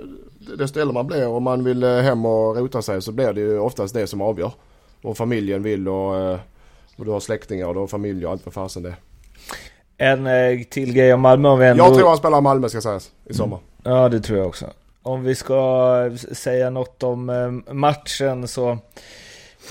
desto 0.58 0.80
äldre 0.80 0.94
man 0.94 1.08
blir 1.08 1.28
och 1.28 1.42
man 1.42 1.64
vill 1.64 1.84
eh, 1.84 1.98
hem 1.98 2.26
och 2.26 2.58
rota 2.58 2.82
sig 2.82 3.02
så 3.02 3.12
blir 3.12 3.34
det 3.34 3.42
ju 3.42 3.60
oftast 3.60 3.94
det 3.94 4.08
som 4.08 4.22
avgör. 4.22 4.52
Vad 5.02 5.18
familjen 5.18 5.64
vill 5.64 5.88
och, 5.88 6.18
eh, 6.18 6.40
och 6.96 7.06
du 7.06 7.12
har 7.12 7.20
släktingar 7.20 7.68
och 7.68 7.74
du 7.74 7.80
har 7.80 7.88
familj 7.88 8.26
och 8.26 8.32
allt 8.32 8.46
vad 8.46 8.54
fasen 8.54 8.84
det 8.84 8.90
är. 8.90 8.96
En 9.98 10.28
eh, 10.28 10.64
till 10.64 10.94
grej 10.94 11.14
om 11.14 11.22
Malmö 11.22 11.50
om 11.50 11.60
vi 11.60 11.68
ändå... 11.68 11.84
Jag 11.84 11.96
tror 11.96 12.08
han 12.08 12.18
spelar 12.18 12.42
Malmö 12.42 12.70
ska 12.70 12.82
sägas 12.82 13.12
i 13.26 13.34
sommar. 13.34 13.60
Mm. 13.86 13.98
Ja 13.98 14.10
det 14.10 14.20
tror 14.20 14.40
jag 14.40 14.48
också. 14.48 14.66
om 15.02 15.24
vi 15.24 15.36
ska 15.36 16.12
säga 16.32 16.70
något 16.70 17.04
om 17.04 17.30
eh, 17.30 17.74
matchen 17.74 18.48
så 18.48 18.78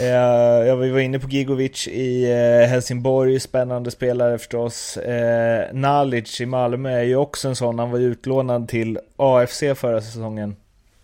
Eh, 0.01 0.67
jag 0.67 0.77
var 0.77 0.99
inne 0.99 1.19
på 1.19 1.29
Gigovic 1.29 1.89
i 1.89 2.33
eh, 2.33 2.69
Helsingborg, 2.69 3.41
spännande 3.41 3.91
spelare 3.91 4.39
förstås. 4.39 4.97
Eh, 4.97 5.75
Nalic 5.75 6.41
i 6.41 6.47
Malmö 6.47 6.91
är 6.91 7.03
ju 7.03 7.17
också 7.17 7.49
en 7.49 7.57
sån, 7.57 7.79
han 7.79 7.91
var 7.91 7.99
utlånad 7.99 8.69
till 8.69 8.99
AFC 9.17 9.61
förra 9.75 10.01
säsongen. 10.01 10.57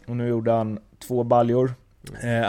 Och 0.07 0.17
nu 0.17 0.29
gjorde 0.29 0.53
han 0.53 0.79
två 1.07 1.23
baljor. 1.23 1.75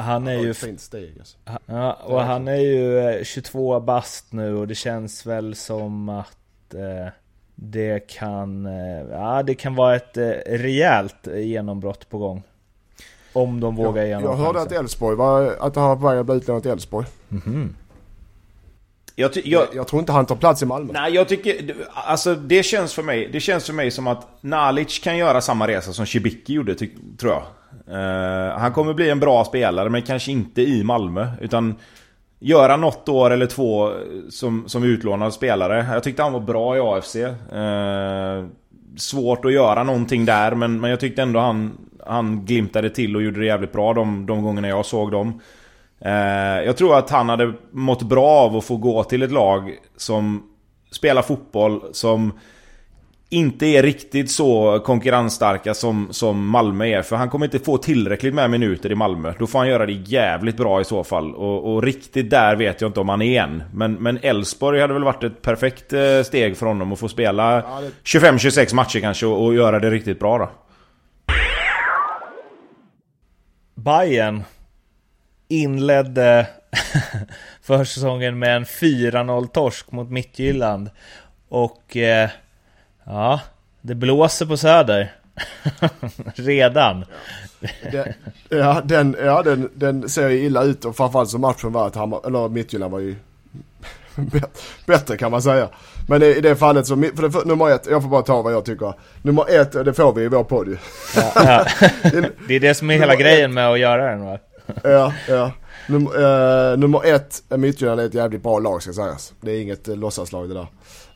han 0.01 0.27
är 0.27 0.33
ju... 0.33 0.53
Fint 0.53 0.81
steg 0.81 1.15
alltså. 1.19 1.37
Ja, 1.65 1.93
och 1.93 2.21
han 2.21 2.47
är 2.47 2.55
ju 2.55 3.23
22 3.23 3.79
bast 3.79 4.33
nu 4.33 4.55
och 4.55 4.67
det 4.67 4.75
känns 4.75 5.25
väl 5.25 5.55
som 5.55 6.09
att 6.09 6.37
det 7.55 8.07
kan, 8.07 8.65
ja, 9.11 9.43
det 9.43 9.55
kan 9.55 9.75
vara 9.75 9.95
ett 9.95 10.17
rejält 10.45 11.27
genombrott 11.33 12.09
på 12.09 12.17
gång. 12.17 12.43
Om 13.33 13.59
de 13.59 13.75
vågar 13.75 14.05
igenom 14.05 14.23
Jag 14.23 14.35
hörde 14.35 14.61
att 14.61 14.71
Elfsborg 14.71 15.15
var, 15.15 15.55
att 15.59 15.75
han 15.75 15.89
var 15.89 15.95
på 15.95 16.07
väg 16.07 16.19
att 16.19 16.25
bli 16.25 16.35
utlånad 16.35 16.63
till 16.63 16.71
Elfsborg. 16.71 17.07
Mm 17.31 17.41
-hmm. 17.45 17.69
Jag, 19.15 19.31
jag, 19.43 19.67
jag, 19.73 19.87
tror 19.87 19.99
inte 19.99 20.11
han 20.11 20.25
tar 20.25 20.35
plats 20.35 20.61
i 20.61 20.65
Malmö. 20.65 20.93
Nej, 20.93 21.13
jag 21.13 21.27
tycker... 21.27 21.75
Alltså 21.93 22.35
det 22.35 22.63
känns 22.63 22.93
för 22.93 23.03
mig, 23.03 23.29
det 23.31 23.39
känns 23.39 23.65
för 23.65 23.73
mig 23.73 23.91
som 23.91 24.07
att 24.07 24.27
Nalic 24.41 24.99
kan 24.99 25.17
göra 25.17 25.41
samma 25.41 25.67
resa 25.67 25.93
som 25.93 26.05
Cibicki 26.05 26.53
gjorde, 26.53 26.75
tror 26.75 27.33
jag. 27.33 27.43
Uh, 27.87 28.57
han 28.57 28.73
kommer 28.73 28.93
bli 28.93 29.09
en 29.09 29.19
bra 29.19 29.45
spelare, 29.45 29.89
men 29.89 30.01
kanske 30.01 30.31
inte 30.31 30.61
i 30.61 30.83
Malmö. 30.83 31.27
Utan 31.41 31.75
göra 32.43 32.77
något 32.77 33.09
år 33.09 33.31
eller 33.31 33.45
två 33.45 33.91
som, 34.29 34.63
som 34.67 34.83
utlånad 34.83 35.33
spelare. 35.33 35.87
Jag 35.91 36.03
tyckte 36.03 36.23
han 36.23 36.33
var 36.33 36.39
bra 36.39 36.77
i 36.77 36.79
AFC. 36.79 37.15
Eh, 37.15 38.45
svårt 38.97 39.45
att 39.45 39.53
göra 39.53 39.83
någonting 39.83 40.25
där, 40.25 40.55
men, 40.55 40.81
men 40.81 40.89
jag 40.89 40.99
tyckte 40.99 41.21
ändå 41.21 41.39
han 41.39 41.77
han 42.05 42.45
glimtade 42.45 42.89
till 42.89 43.15
och 43.15 43.23
gjorde 43.23 43.39
det 43.39 43.45
jävligt 43.45 43.71
bra 43.71 43.93
de, 43.93 44.25
de 44.25 44.43
gångerna 44.43 44.67
jag 44.67 44.85
såg 44.85 45.11
dem. 45.11 45.41
Eh, 45.99 46.65
jag 46.65 46.77
tror 46.77 46.97
att 46.97 47.09
han 47.09 47.29
hade 47.29 47.53
mått 47.71 48.01
bra 48.01 48.29
av 48.29 48.55
att 48.55 48.63
få 48.63 48.77
gå 48.77 49.03
till 49.03 49.23
ett 49.23 49.31
lag 49.31 49.71
som 49.97 50.43
spelar 50.91 51.21
fotboll, 51.21 51.81
som 51.91 52.31
inte 53.29 53.65
är 53.65 53.83
riktigt 53.83 54.31
så 54.31 54.79
konkurrensstarka 54.79 55.73
som, 55.73 56.07
som 56.11 56.47
Malmö 56.47 56.85
är. 56.85 57.01
För 57.01 57.15
han 57.15 57.29
kommer 57.29 57.45
inte 57.45 57.59
få 57.59 57.77
tillräckligt 57.77 58.33
med 58.33 58.49
minuter 58.49 58.91
i 58.91 58.95
Malmö. 58.95 59.33
Då 59.39 59.47
får 59.47 59.59
han 59.59 59.67
göra 59.67 59.85
det 59.85 59.93
jävligt 59.93 60.57
bra 60.57 60.81
i 60.81 60.85
så 60.85 61.03
fall. 61.03 61.35
Och, 61.35 61.73
och 61.73 61.83
riktigt 61.83 62.29
där 62.29 62.55
vet 62.55 62.81
jag 62.81 62.89
inte 62.89 62.99
om 62.99 63.09
han 63.09 63.21
är 63.21 63.41
än. 63.41 63.63
Men 63.73 64.19
Elfsborg 64.21 64.81
hade 64.81 64.93
väl 64.93 65.03
varit 65.03 65.23
ett 65.23 65.41
perfekt 65.41 65.93
eh, 65.93 66.23
steg 66.23 66.57
för 66.57 66.65
honom 66.65 66.91
att 66.91 66.99
få 66.99 67.09
spela 67.09 67.61
25-26 68.03 68.75
matcher 68.75 68.99
kanske 68.99 69.25
och, 69.25 69.45
och 69.45 69.55
göra 69.55 69.79
det 69.79 69.89
riktigt 69.89 70.19
bra 70.19 70.37
då. 70.37 70.49
Bayern 73.75 74.43
inledde 75.47 76.47
försäsongen 77.61 78.39
med 78.39 78.55
en 78.55 78.63
4-0 78.63 79.47
torsk 79.47 79.91
mot 79.91 80.09
Midtjylland. 80.09 80.89
Och 81.49 81.97
eh, 81.97 82.29
ja, 83.05 83.39
det 83.81 83.95
blåser 83.95 84.45
på 84.45 84.57
Söder. 84.57 85.15
Redan. 86.35 87.05
Den, 87.91 88.13
ja, 88.49 88.81
den, 88.85 89.15
ja 89.23 89.41
den, 89.43 89.69
den 89.75 90.09
ser 90.09 90.29
ju 90.29 90.45
illa 90.45 90.63
ut 90.63 90.85
och 90.85 90.95
framförallt 90.95 91.29
som 91.29 91.41
matchen 91.41 91.71
var 91.71 91.87
att 91.87 91.95
Hammar, 91.95 92.27
eller 92.27 92.49
Midtjylland 92.49 92.91
var 92.91 92.99
ju 92.99 93.15
bättre 94.85 95.17
kan 95.17 95.31
man 95.31 95.41
säga. 95.41 95.69
Men 96.07 96.23
i 96.23 96.41
det 96.41 96.55
fallet 96.55 96.87
så, 96.87 96.95
för, 96.95 97.21
det, 97.21 97.31
för 97.31 97.45
nummer 97.45 97.69
ett, 97.69 97.87
jag 97.89 98.01
får 98.01 98.09
bara 98.09 98.21
ta 98.21 98.41
vad 98.41 98.53
jag 98.53 98.65
tycker. 98.65 98.93
Nummer 99.21 99.45
ett, 99.49 99.71
det 99.71 99.93
får 99.93 100.13
vi 100.13 100.23
i 100.23 100.27
vår 100.27 100.43
podd 100.43 100.67
ju. 100.67 100.77
Ja, 101.15 101.31
ja. 101.35 101.65
det 102.47 102.55
är 102.55 102.59
det 102.59 102.73
som 102.73 102.89
är 102.91 102.97
hela 102.97 103.15
grejen 103.15 103.53
med 103.53 103.71
att 103.71 103.79
göra 103.79 104.11
den 104.11 104.25
va? 104.25 104.39
ja, 104.83 105.13
ja. 105.27 105.51
Num, 105.87 106.07
uh, 106.07 106.77
nummer 106.77 107.05
ett, 107.05 107.43
Midtjylland 107.49 107.99
är 107.99 108.05
ett 108.05 108.13
jävligt 108.13 108.43
bra 108.43 108.59
lag 108.59 108.81
ska 108.81 108.93
sägas. 108.93 109.33
Det 109.41 109.51
är 109.51 109.61
inget 109.61 109.89
uh, 109.89 109.95
låtsaslag 109.95 110.49
det 110.49 110.53
där. 110.53 110.67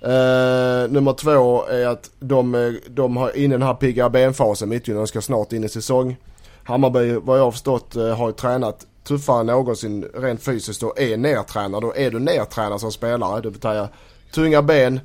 Uh, 0.04 0.92
nummer 0.92 1.14
två 1.14 1.66
är 1.66 1.88
att 1.88 2.12
de, 2.20 2.56
eh, 2.56 2.74
de 2.88 3.18
har 3.18 3.38
in 3.38 3.44
i 3.44 3.48
den 3.48 3.62
här 3.62 3.74
pigga 3.74 4.10
benfasen, 4.10 4.70
Midtjylland 4.70 5.08
ska 5.08 5.22
snart 5.22 5.54
in 5.54 5.64
i 5.64 5.70
säsong. 5.70 6.18
Hammarby, 6.64 7.14
vad 7.14 7.40
jag 7.40 7.44
har 7.44 7.52
förstått, 7.52 7.96
eh, 7.96 8.18
har 8.18 8.32
tränat 8.32 8.86
tuffare 9.04 9.40
än 9.40 9.46
någonsin 9.46 10.06
rent 10.14 10.44
fysiskt 10.44 10.84
och 10.84 11.00
är 11.00 11.18
nertränad. 11.18 11.84
Och 11.84 11.98
är 11.98 12.12
du 12.12 12.20
nertränad 12.20 12.82
som 12.82 12.92
spelare, 12.92 13.42
det 13.42 13.52
betyder 13.52 13.88
tunga 14.34 14.62
ben, 14.62 15.00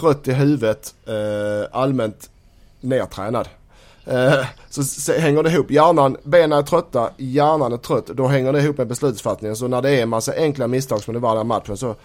trött 0.00 0.28
i 0.28 0.32
huvudet, 0.32 0.94
uh, 1.08 1.66
allmänt 1.72 2.30
nertränad. 2.80 3.48
Så, 4.70 4.84
så, 4.84 5.12
hänger 5.12 5.42
det 5.42 5.50
ihop. 5.50 5.70
Hjärnan, 5.70 6.16
benen 6.22 6.58
är 6.58 6.62
trötta, 6.62 7.10
hjärnan 7.16 7.72
är 7.72 7.76
trött. 7.76 8.06
Då 8.06 8.26
hänger 8.26 8.52
det 8.52 8.60
ihop 8.60 8.78
med 8.78 8.86
beslutsfattningen. 8.86 9.56
Så 9.56 9.68
när 9.68 9.82
det 9.82 9.90
är 9.90 10.02
en 10.02 10.08
massa 10.08 10.32
enkla 10.36 10.66
misstag 10.66 11.02
som 11.02 11.14
det 11.14 11.20
var 11.20 11.36
den 11.36 11.46
matchen 11.46 11.76
så 11.76 11.96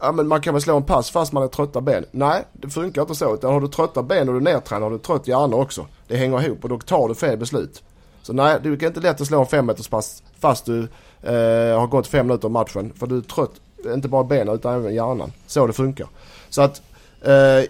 Ja 0.00 0.12
men 0.12 0.28
man 0.28 0.40
kan 0.40 0.54
väl 0.54 0.62
slå 0.62 0.76
en 0.76 0.82
pass 0.82 1.10
fast 1.10 1.32
man 1.32 1.42
har 1.42 1.48
trötta 1.48 1.80
ben. 1.80 2.04
Nej, 2.10 2.44
det 2.52 2.68
funkar 2.68 3.02
inte 3.02 3.14
så. 3.14 3.34
Utan 3.34 3.52
har 3.52 3.60
du 3.60 3.68
trötta 3.68 4.02
ben 4.02 4.28
och 4.28 4.34
du 4.34 4.50
är 4.50 4.54
nedtränad 4.54 4.82
har 4.82 4.90
du 4.90 4.98
trött 4.98 5.28
hjärna 5.28 5.56
också. 5.56 5.86
Det 6.08 6.16
hänger 6.16 6.42
ihop 6.42 6.62
och 6.62 6.68
då 6.68 6.78
tar 6.78 7.08
du 7.08 7.14
fel 7.14 7.38
beslut. 7.38 7.82
Så 8.22 8.32
nej, 8.32 8.58
det 8.62 8.68
är 8.68 8.86
inte 8.86 9.00
lätt 9.00 9.20
att 9.20 9.26
slå 9.26 9.40
en 9.40 9.46
femmeterspass 9.46 10.22
fast 10.40 10.66
du 10.66 10.80
eh, 11.22 11.78
har 11.78 11.86
gått 11.86 12.06
fem 12.06 12.26
minuter 12.26 12.48
av 12.48 12.52
matchen. 12.52 12.92
För 12.96 13.06
du 13.06 13.16
är 13.16 13.20
trött, 13.20 13.52
inte 13.94 14.08
bara 14.08 14.24
benen 14.24 14.54
utan 14.54 14.74
även 14.74 14.94
hjärnan. 14.94 15.32
Så 15.46 15.66
det 15.66 15.72
funkar. 15.72 16.06
Så 16.48 16.62
att 16.62 16.82
eh, 17.22 17.64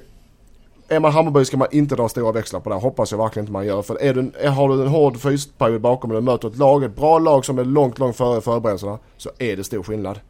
är 0.88 1.00
man 1.00 1.12
Hammarby 1.12 1.44
ska 1.44 1.56
man 1.56 1.68
inte 1.70 1.96
dra 1.96 2.08
stora 2.08 2.32
växlar 2.32 2.60
på 2.60 2.70
det. 2.70 2.76
Hoppas 2.76 3.10
jag 3.10 3.18
verkligen 3.18 3.44
inte 3.44 3.52
man 3.52 3.66
gör. 3.66 3.82
För 3.82 4.02
är 4.02 4.14
du, 4.14 4.48
har 4.48 4.68
du 4.68 4.82
en 4.82 4.88
hård 4.88 5.20
fysperiod 5.20 5.80
bakom 5.80 6.10
dig 6.10 6.16
och 6.16 6.24
möter 6.24 6.48
ett 6.48 6.56
lag, 6.56 6.84
ett 6.84 6.96
bra 6.96 7.18
lag 7.18 7.44
som 7.44 7.58
är 7.58 7.64
långt, 7.64 7.98
långt 7.98 8.16
före 8.16 8.40
förberedelserna. 8.40 8.98
Så 9.16 9.30
är 9.38 9.56
det 9.56 9.64
stor 9.64 9.82
skillnad. 9.82 10.20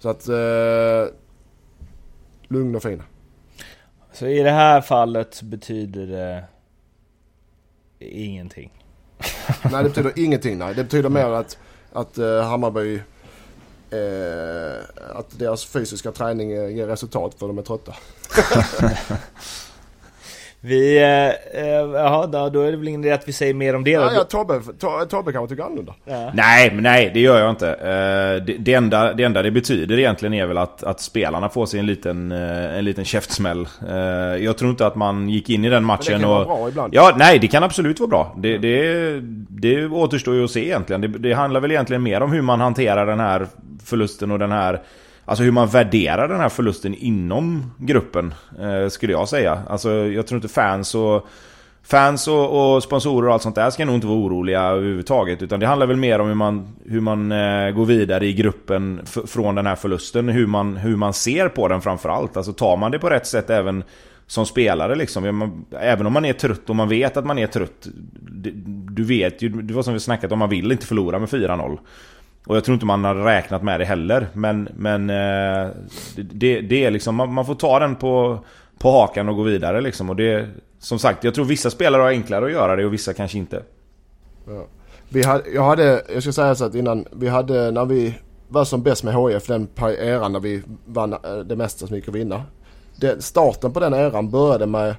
Så 0.00 0.08
att... 0.08 0.28
Eh, 0.28 1.14
lugn 2.48 2.76
och 2.76 2.82
fin. 2.82 3.02
Så 4.12 4.26
i 4.26 4.42
det 4.42 4.50
här 4.50 4.80
fallet 4.80 5.42
betyder 5.42 6.06
det 6.06 6.44
ingenting? 7.98 8.70
nej 9.72 9.82
det 9.82 9.88
betyder 9.88 10.12
ingenting 10.16 10.58
nej. 10.58 10.74
Det 10.74 10.84
betyder 10.84 11.08
mer 11.08 11.30
att, 11.30 11.58
att 11.92 12.18
uh, 12.18 12.40
Hammarby 12.40 12.94
uh, 12.94 13.00
att 15.14 15.38
deras 15.38 15.64
fysiska 15.64 16.12
träning 16.12 16.50
ger 16.50 16.86
resultat 16.86 17.34
för 17.34 17.46
de 17.46 17.58
är 17.58 17.62
trötta. 17.62 17.94
Vi, 20.62 20.98
eh, 20.98 21.62
jaha, 21.94 22.26
då, 22.26 22.48
då 22.48 22.60
är 22.60 22.70
det 22.70 22.76
väl 22.76 22.88
ingen 22.88 23.04
idé 23.04 23.12
att 23.12 23.28
vi 23.28 23.32
säger 23.32 23.54
mer 23.54 23.76
om 23.76 23.84
det 23.84 23.90
ja, 23.90 24.10
ja, 24.14 24.24
Tobbe, 24.24 24.60
Tobbe 25.08 25.32
kanske 25.32 25.48
tycker 25.48 25.62
annorlunda. 25.62 25.94
Ja. 26.04 26.30
Nej, 26.34 26.70
nej 26.74 27.10
det 27.14 27.20
gör 27.20 27.40
jag 27.40 27.50
inte. 27.50 27.68
Eh, 27.68 28.44
det, 28.44 28.56
det, 28.58 28.74
enda, 28.74 29.14
det 29.14 29.24
enda 29.24 29.42
det 29.42 29.50
betyder 29.50 29.98
egentligen 29.98 30.34
är 30.34 30.46
väl 30.46 30.58
att, 30.58 30.82
att 30.82 31.00
spelarna 31.00 31.48
får 31.48 31.66
sig 31.66 31.80
en 31.80 31.86
liten, 31.86 32.32
eh, 32.32 32.78
en 32.78 32.84
liten 32.84 33.04
käftsmäll. 33.04 33.68
Eh, 33.88 33.96
jag 34.44 34.58
tror 34.58 34.70
inte 34.70 34.86
att 34.86 34.94
man 34.94 35.28
gick 35.28 35.50
in 35.50 35.64
i 35.64 35.68
den 35.68 35.84
matchen 35.84 36.12
Men 36.12 36.20
det 36.20 36.26
kan 36.26 36.30
och... 36.30 36.46
Vara 36.46 36.56
bra 36.58 36.68
ibland. 36.68 36.94
Ja, 36.94 37.14
nej 37.16 37.38
det 37.38 37.48
kan 37.48 37.62
absolut 37.62 38.00
vara 38.00 38.10
bra. 38.10 38.34
Det, 38.38 38.58
det, 38.58 39.20
det 39.48 39.86
återstår 39.86 40.34
ju 40.34 40.44
att 40.44 40.50
se 40.50 40.64
egentligen. 40.64 41.00
Det, 41.00 41.08
det 41.08 41.32
handlar 41.32 41.60
väl 41.60 41.70
egentligen 41.70 42.02
mer 42.02 42.20
om 42.20 42.32
hur 42.32 42.42
man 42.42 42.60
hanterar 42.60 43.06
den 43.06 43.20
här 43.20 43.46
förlusten 43.84 44.30
och 44.30 44.38
den 44.38 44.52
här 44.52 44.80
Alltså 45.30 45.44
hur 45.44 45.50
man 45.50 45.68
värderar 45.68 46.28
den 46.28 46.40
här 46.40 46.48
förlusten 46.48 46.94
inom 46.94 47.72
gruppen 47.78 48.34
eh, 48.60 48.88
Skulle 48.88 49.12
jag 49.12 49.28
säga 49.28 49.62
Alltså 49.68 49.90
jag 49.90 50.26
tror 50.26 50.38
inte 50.38 50.48
fans 50.48 50.94
och 50.94 51.26
Fans 51.82 52.28
och, 52.28 52.74
och, 52.74 52.82
sponsorer 52.82 53.28
och 53.28 53.34
allt 53.34 53.42
sånt 53.42 53.54
där 53.54 53.70
ska 53.70 53.84
nog 53.84 53.94
inte 53.94 54.06
vara 54.06 54.18
oroliga 54.18 54.62
överhuvudtaget 54.62 55.42
Utan 55.42 55.60
det 55.60 55.66
handlar 55.66 55.86
väl 55.86 55.96
mer 55.96 56.18
om 56.18 56.26
hur 56.26 56.34
man, 56.34 56.68
hur 56.84 57.00
man 57.00 57.32
eh, 57.32 57.70
går 57.70 57.84
vidare 57.84 58.26
i 58.26 58.32
gruppen 58.32 59.00
från 59.26 59.54
den 59.54 59.66
här 59.66 59.76
förlusten 59.76 60.28
Hur 60.28 60.46
man, 60.46 60.76
hur 60.76 60.96
man 60.96 61.12
ser 61.12 61.48
på 61.48 61.68
den 61.68 61.80
framförallt 61.80 62.36
Alltså 62.36 62.52
tar 62.52 62.76
man 62.76 62.90
det 62.90 62.98
på 62.98 63.10
rätt 63.10 63.26
sätt 63.26 63.50
även 63.50 63.84
som 64.26 64.46
spelare 64.46 64.94
liksom. 64.94 65.52
Även 65.80 66.06
om 66.06 66.12
man 66.12 66.24
är 66.24 66.32
trött 66.32 66.70
och 66.70 66.76
man 66.76 66.88
vet 66.88 67.16
att 67.16 67.26
man 67.26 67.38
är 67.38 67.46
trött. 67.46 67.88
Du 68.90 69.04
vet 69.04 69.42
ju, 69.42 69.48
det 69.48 69.74
var 69.74 69.82
som 69.82 69.94
vi 69.94 70.00
snackat 70.00 70.32
om, 70.32 70.38
man 70.38 70.48
vill 70.48 70.72
inte 70.72 70.86
förlora 70.86 71.18
med 71.18 71.28
4-0. 71.28 71.78
Och 72.46 72.56
jag 72.56 72.64
tror 72.64 72.74
inte 72.74 72.86
man 72.86 73.04
har 73.04 73.14
räknat 73.14 73.62
med 73.62 73.80
det 73.80 73.84
heller. 73.84 74.28
Men, 74.32 74.68
men 74.76 75.10
eh, 75.10 75.68
det, 76.16 76.60
det 76.60 76.84
är 76.84 76.90
liksom, 76.90 77.16
man, 77.16 77.46
får 77.46 77.54
ta 77.54 77.78
den 77.78 77.96
på, 77.96 78.44
på 78.78 78.90
hakan 78.90 79.28
och 79.28 79.36
gå 79.36 79.42
vidare 79.42 79.80
liksom. 79.80 80.10
Och 80.10 80.16
det, 80.16 80.48
som 80.78 80.98
sagt, 80.98 81.24
jag 81.24 81.34
tror 81.34 81.44
vissa 81.44 81.70
spelare 81.70 82.02
har 82.02 82.08
enklare 82.08 82.44
att 82.44 82.52
göra 82.52 82.76
det 82.76 82.86
och 82.86 82.92
vissa 82.92 83.14
kanske 83.14 83.38
inte. 83.38 83.62
Ja. 84.46 84.66
Vi 85.08 85.22
hade, 85.22 85.50
jag 85.50 85.62
hade, 85.62 86.02
jag 86.14 86.22
ska 86.22 86.32
säga 86.32 86.54
så 86.54 86.64
att 86.64 86.74
innan, 86.74 87.06
vi 87.12 87.28
hade 87.28 87.70
när 87.70 87.84
vi 87.84 88.14
var 88.48 88.64
som 88.64 88.82
bäst 88.82 89.04
med 89.04 89.14
HF 89.14 89.46
den 89.46 89.68
eran 89.98 90.32
när 90.32 90.40
vi 90.40 90.62
vann 90.86 91.12
eh, 91.12 91.38
det 91.44 91.56
mesta 91.56 91.86
som 91.86 91.96
gick 91.96 92.08
att 92.08 92.14
vinna. 92.14 92.42
Den, 92.96 93.22
starten 93.22 93.72
på 93.72 93.80
den 93.80 93.94
eran 93.94 94.30
började 94.30 94.66
med 94.66 94.94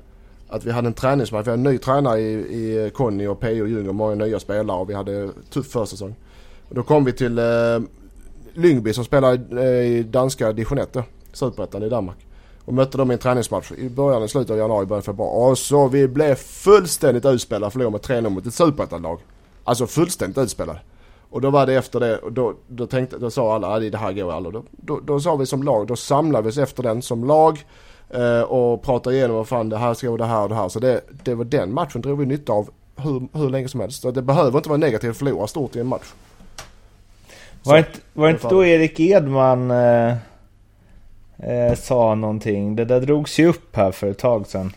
att 0.50 0.66
vi 0.66 0.72
hade 0.72 0.88
en 0.88 0.94
träningsmatch. 0.94 1.48
Vi 1.48 1.52
hade 1.52 1.60
en 1.60 1.72
ny 1.72 1.78
tränare 1.78 2.20
i, 2.20 2.34
i 2.34 2.92
Conny 2.94 3.28
och 3.28 3.40
P.O. 3.40 3.68
Ljung 3.68 3.96
många 3.96 4.16
nya 4.16 4.40
spelare 4.40 4.78
och 4.78 4.90
vi 4.90 4.94
hade 4.94 5.30
tuff 5.50 5.68
försäsong. 5.68 6.16
Då 6.74 6.84
kom 6.84 7.06
vi 7.06 7.14
till 7.14 7.38
eh, 7.38 7.46
Lyngby 8.54 8.94
som 8.94 9.06
spelar 9.06 9.58
eh, 9.58 9.66
i 9.66 10.04
danska 10.04 10.52
division 10.52 10.78
1 10.78 10.98
Superettan 11.34 11.84
i 11.84 11.90
Danmark. 11.90 12.18
Och 12.66 12.74
mötte 12.74 12.98
dem 12.98 13.12
i 13.12 13.14
en 13.14 13.20
träningsmatch 13.20 13.72
i 13.72 13.90
början 13.90 14.24
och 14.24 14.30
slutet 14.30 14.52
av 14.52 14.58
januari, 14.58 14.86
början 14.86 15.00
av 15.00 15.04
februari. 15.04 15.52
Och 15.52 15.58
så 15.58 15.88
vi 15.88 16.08
blev 16.08 16.36
fullständigt 16.36 17.26
utspelade, 17.26 17.72
förlorade 17.72 17.92
med 17.92 18.24
3-0 18.24 18.30
mot 18.30 18.46
ett 18.46 18.54
superettan-lag. 18.54 19.20
Alltså 19.64 19.88
fullständigt 19.88 20.38
utspelade. 20.38 20.80
Och 21.30 21.42
då 21.42 21.50
var 21.50 21.66
det 21.66 21.74
efter 21.74 22.00
det, 22.00 22.18
och 22.18 22.32
då, 22.32 22.54
då, 22.68 22.88
tänkte, 22.88 23.18
då 23.18 23.32
sa 23.32 23.56
alla 23.56 23.76
att 23.76 23.92
det 23.92 23.98
här 23.98 24.14
går 24.14 24.32
aldrig. 24.32 24.54
Då, 24.54 24.64
då, 24.72 25.00
då 25.00 25.20
sa 25.20 25.36
vi 25.36 25.46
som 25.46 25.64
lag, 25.64 25.88
då 25.88 25.96
samlade 25.96 26.44
vi 26.44 26.50
oss 26.50 26.58
efter 26.58 26.84
den 26.84 27.02
som 27.02 27.24
lag. 27.24 27.66
Eh, 28.10 28.42
och 28.42 28.84
pratade 28.84 29.16
igenom 29.16 29.36
vad 29.38 29.48
fan 29.48 29.70
det 29.70 29.78
här 29.78 29.94
ska 29.94 30.10
vara, 30.10 30.18
det 30.18 30.26
här 30.26 30.44
och 30.44 30.50
det 30.50 30.56
här. 30.56 30.70
Så 30.70 30.80
det, 30.80 31.02
det 31.24 31.36
var 31.36 31.46
den 31.46 31.74
matchen 31.74 32.02
drog 32.02 32.20
vi 32.20 32.26
nytta 32.26 32.54
av 32.54 32.70
hur, 32.96 33.28
hur 33.34 33.50
länge 33.50 33.68
som 33.68 33.80
helst. 33.80 34.02
Så 34.02 34.12
det 34.12 34.22
behöver 34.22 34.58
inte 34.58 34.70
vara 34.70 34.78
negativt 34.78 35.12
att 35.12 35.18
förlora 35.18 35.48
stort 35.48 35.76
i 35.76 35.80
en 35.80 35.88
match. 35.88 36.14
Var, 37.64 37.78
inte, 37.78 38.00
var 38.14 38.30
inte 38.30 38.48
då 38.48 38.66
Erik 38.66 39.00
Edman 39.00 39.72
eh, 39.72 40.16
eh, 41.38 41.76
sa 41.76 42.16
någonting? 42.16 42.76
Det 42.76 42.86
där 42.86 43.02
drogs 43.02 43.40
ju 43.40 43.48
upp 43.48 43.76
här 43.76 43.92
för 43.92 44.08
ett 44.08 44.18
tag 44.18 44.48
sedan. 44.48 44.74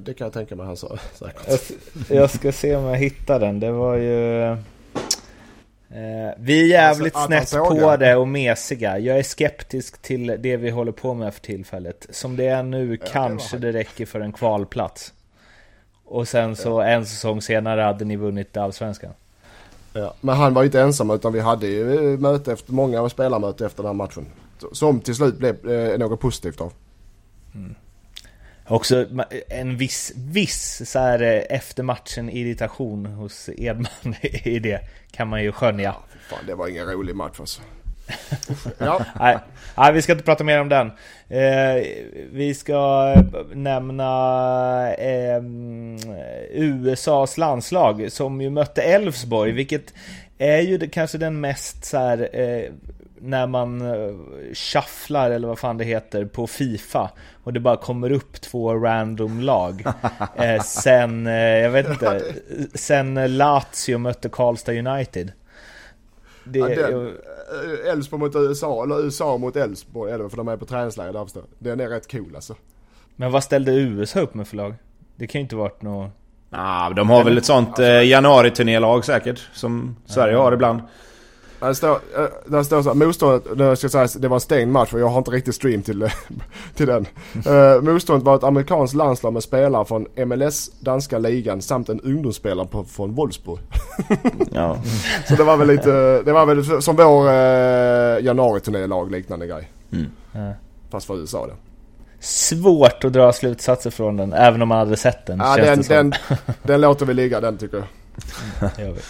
Det 0.00 0.14
kan 0.14 0.24
jag 0.24 0.32
tänka 0.32 0.56
mig 0.56 0.66
han 0.66 0.76
sa 0.76 0.96
säkert. 1.14 1.72
Jag, 2.08 2.20
jag 2.20 2.30
ska 2.30 2.52
se 2.52 2.76
om 2.76 2.84
jag 2.84 2.96
hittar 2.96 3.40
den. 3.40 3.60
Det 3.60 3.70
var 3.70 3.94
ju... 3.94 4.42
Eh, 5.90 6.30
vi 6.38 6.62
är 6.62 6.66
jävligt 6.66 7.16
Alltså, 7.16 7.36
han 7.36 7.46
snett 7.46 7.80
på 7.80 7.96
det 7.96 8.16
och 8.16 8.28
mesiga. 8.28 8.98
Jag 8.98 9.18
är 9.18 9.22
skeptisk 9.22 10.02
till 10.02 10.36
det 10.38 10.56
vi 10.56 10.70
håller 10.70 10.92
på 10.92 11.14
med 11.14 11.34
för 11.34 11.40
tillfället. 11.40 12.06
Som 12.10 12.36
det 12.36 12.46
är 12.46 12.62
nu 12.62 12.96
kanske 12.96 13.56
var 13.56 13.60
det 13.60 13.72
räcker 13.72 14.06
för 14.06 14.20
en 14.20 14.32
kvalplats. 14.32 15.12
Och 16.04 16.28
sen 16.28 16.56
så 16.56 16.80
en 16.80 17.06
säsong 17.06 17.42
senare 17.42 17.80
hade 17.80 18.04
ni 18.04 18.16
vunnit 18.16 18.56
Allsvenskan. 18.56 19.12
Ja. 19.92 20.14
Men 20.20 20.36
han 20.36 20.54
var 20.54 20.62
ju 20.62 20.66
inte 20.66 20.80
ensam 20.80 21.10
utan 21.10 21.32
vi 21.32 21.40
hade 21.40 21.66
ju 21.66 22.12
eh, 22.12 22.18
möte 22.18 22.52
efter, 22.52 22.72
många 22.72 23.08
spelarmöte 23.08 23.66
efter 23.66 23.82
den 23.82 23.86
här 23.88 23.94
matchen. 23.94 24.26
Som 24.72 25.00
till 25.00 25.14
slut 25.14 25.38
blev 25.38 25.70
eh, 25.70 25.98
något 25.98 26.20
positivt 26.20 26.60
av. 26.60 26.72
Också 28.68 28.94
ma- 29.04 29.42
en 29.48 29.76
viss, 29.76 30.12
viss 30.16 30.90
så 30.90 30.98
här 30.98 31.22
eh, 31.22 31.56
efter 31.56 31.82
matchen 31.82 32.30
irritation 32.30 33.06
hos 33.06 33.48
Edman 33.56 34.14
i 34.22 34.58
det. 34.58 34.80
Kan 35.10 35.28
man 35.28 35.42
ju 35.42 35.52
skönja. 35.52 35.94
Fy 36.12 36.18
fan, 36.18 36.46
det 36.46 36.54
var 36.54 36.68
ingen 36.68 36.86
rolig 36.86 37.16
match 37.16 37.40
alltså. 37.40 37.60
Ja, 38.78 39.04
Nej, 39.20 39.38
nej, 39.76 39.92
vi 39.92 40.02
ska 40.02 40.12
inte 40.12 40.24
prata 40.24 40.44
mer 40.44 40.60
om 40.60 40.68
den. 40.68 40.86
Eh, 41.28 41.86
vi 42.32 42.54
ska 42.54 43.14
nämna 43.54 44.94
eh, 44.94 45.42
USAs 46.50 47.38
landslag 47.38 48.12
som 48.12 48.40
ju 48.40 48.50
mötte 48.50 48.82
Elfsborg, 48.82 49.52
vilket 49.52 49.94
är 50.38 50.60
ju 50.60 50.78
det, 50.78 50.88
kanske 50.88 51.18
den 51.18 51.40
mest 51.40 51.84
så 51.84 51.98
här, 51.98 52.28
eh, 52.32 52.72
när 53.20 53.46
man 53.46 53.80
eh, 53.80 54.14
shufflar 54.54 55.30
eller 55.30 55.48
vad 55.48 55.58
fan 55.58 55.78
det 55.78 55.84
heter 55.84 56.24
på 56.24 56.46
Fifa 56.46 57.10
och 57.44 57.52
det 57.52 57.60
bara 57.60 57.76
kommer 57.76 58.12
upp 58.12 58.40
två 58.40 58.74
random 58.74 59.40
lag. 59.40 59.84
Eh, 60.36 60.62
sen, 60.62 61.26
eh, 61.26 61.34
jag 61.34 61.70
vet 61.70 61.88
inte, 61.88 62.22
sen 62.74 63.36
Lazio 63.36 63.98
mötte 63.98 64.28
Karlstad 64.28 64.72
United. 64.72 65.32
Det, 66.44 66.58
ja 66.58 66.68
den, 66.68 67.06
eh, 67.06 67.12
Elfsborg 67.92 68.20
mot 68.20 68.36
USA, 68.36 68.84
eller 68.84 69.04
USA 69.04 69.38
mot 69.38 69.56
Elfsborg 69.56 70.12
är 70.12 70.18
det 70.18 70.30
för 70.30 70.36
de 70.36 70.48
är 70.48 70.56
på 70.56 70.66
träningsläger 70.66 71.12
där 71.12 71.24
förstår. 71.24 71.44
Den 71.58 71.80
är 71.80 71.88
rätt 71.88 72.12
cool 72.12 72.32
alltså. 72.34 72.54
Men 73.16 73.32
vad 73.32 73.44
ställde 73.44 73.72
USA 73.72 74.20
upp 74.20 74.34
med 74.34 74.48
för 74.48 74.56
lag? 74.56 74.74
Det 75.16 75.26
kan 75.26 75.38
ju 75.38 75.42
inte 75.42 75.56
varit 75.56 75.82
något... 75.82 76.10
Nah, 76.50 76.94
de 76.94 77.10
har 77.10 77.24
väl 77.24 77.38
ett 77.38 77.44
sånt 77.44 77.78
eh, 77.78 78.02
januari-turnélag 78.02 79.04
säkert. 79.04 79.48
Som 79.52 79.96
Sverige 80.06 80.36
har 80.36 80.52
ibland. 80.52 80.80
Där 81.60 81.72
står, 81.72 81.90
eh, 81.90 82.26
där 82.46 82.62
står 82.62 82.82
så 82.82 82.88
här, 82.88 82.94
motståndet, 82.94 83.58
det, 83.58 83.76
ska 83.76 83.88
sägas, 83.88 84.14
det 84.14 84.28
var 84.28 84.36
en 84.36 84.40
stängd 84.40 84.72
match 84.72 84.90
för 84.90 84.98
jag 84.98 85.08
har 85.08 85.18
inte 85.18 85.30
riktigt 85.30 85.54
stream 85.54 85.82
till, 85.82 86.10
till 86.74 86.86
den. 86.86 87.06
Uh, 87.46 87.82
motståndet 87.82 88.24
var 88.24 88.36
ett 88.36 88.44
amerikanskt 88.44 88.94
landslag 88.94 89.32
med 89.32 89.42
spelare 89.42 89.84
från 89.84 90.06
MLS, 90.26 90.70
danska 90.80 91.18
ligan 91.18 91.62
samt 91.62 91.88
en 91.88 92.00
ungdomsspelare 92.00 92.66
på, 92.66 92.84
från 92.84 93.14
Wolfsburg. 93.14 93.58
Ja. 94.52 94.78
Så 95.28 95.34
det 95.34 95.44
var 95.44 95.56
väl 95.56 95.68
lite, 95.68 96.22
det 96.22 96.32
var 96.32 96.46
väl 96.46 96.82
som 96.82 96.96
vår 96.96 97.28
uh, 97.28 98.24
januari-turnélag 98.24 99.10
liknande 99.10 99.46
grej. 99.46 99.70
Ja. 100.32 100.52
Fast 100.90 101.06
för 101.06 101.16
USA 101.16 101.46
det. 101.46 101.54
Svårt 102.20 103.04
att 103.04 103.12
dra 103.12 103.32
slutsatser 103.32 103.90
från 103.90 104.16
den, 104.16 104.32
även 104.32 104.62
om 104.62 104.68
man 104.68 104.78
hade 104.78 104.96
sett 104.96 105.26
den. 105.26 105.38
Ja, 105.38 105.56
den, 105.56 105.82
den, 105.82 106.14
den 106.62 106.80
låter 106.80 107.06
vi 107.06 107.14
ligga 107.14 107.40
den 107.40 107.58
tycker 107.58 107.76
jag. 107.76 107.86
Det 108.76 108.82
gör 108.82 108.92
vi. 108.92 109.00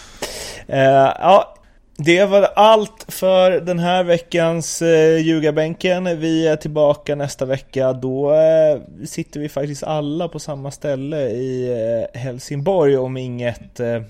Eh, 0.67 1.13
ja, 1.19 1.55
det 2.01 2.25
var 2.25 2.41
allt 2.41 3.05
för 3.07 3.51
den 3.51 3.79
här 3.79 4.03
veckans 4.03 4.81
eh, 4.81 5.17
ljugarbänken. 5.17 6.19
Vi 6.19 6.47
är 6.47 6.55
tillbaka 6.55 7.15
nästa 7.15 7.45
vecka. 7.45 7.93
Då 7.93 8.33
eh, 8.33 9.05
sitter 9.05 9.39
vi 9.39 9.49
faktiskt 9.49 9.83
alla 9.83 10.27
på 10.27 10.39
samma 10.39 10.71
ställe 10.71 11.29
i 11.29 11.69
eh, 12.13 12.19
Helsingborg 12.19 12.97
om 12.97 13.17
inget 13.17 13.79
eh, 13.79 14.01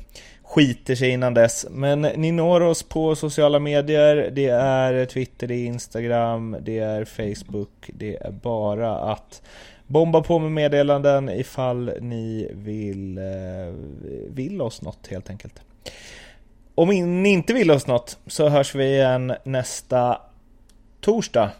skiter 0.43 0.95
sig 0.95 1.09
innan 1.09 1.33
dess. 1.33 1.65
Men 1.69 2.01
ni 2.01 2.31
når 2.31 2.61
oss 2.61 2.83
på 2.83 3.15
sociala 3.15 3.59
medier. 3.59 4.31
Det 4.31 4.47
är 4.47 5.05
Twitter, 5.05 5.47
det 5.47 5.55
är 5.55 5.65
Instagram, 5.65 6.55
det 6.61 6.79
är 6.79 7.05
Facebook. 7.05 7.89
Det 7.93 8.15
är 8.15 8.31
bara 8.31 8.95
att 8.95 9.41
bomba 9.87 10.21
på 10.21 10.39
med 10.39 10.51
meddelanden 10.51 11.29
ifall 11.29 11.91
ni 12.01 12.51
vill, 12.53 13.17
eh, 13.17 13.73
vill 14.29 14.61
oss 14.61 14.81
något 14.81 15.07
helt 15.07 15.29
enkelt. 15.29 15.61
Om 16.80 16.89
ni 17.23 17.30
inte 17.30 17.53
vill 17.53 17.71
oss 17.71 17.88
något 17.88 18.17
så 18.27 18.49
hörs 18.49 18.75
vi 18.75 18.86
igen 18.86 19.34
nästa 19.43 20.21
torsdag. 21.01 21.51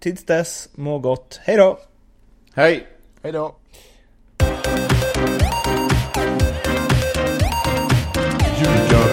Tills 0.00 0.24
dess, 0.24 0.68
må 0.74 0.98
gott. 0.98 1.40
Hej 1.42 1.56
då! 1.56 1.78
Hej! 2.54 2.86
Hej 3.22 3.32
då! 3.32 3.54
You 8.60 9.09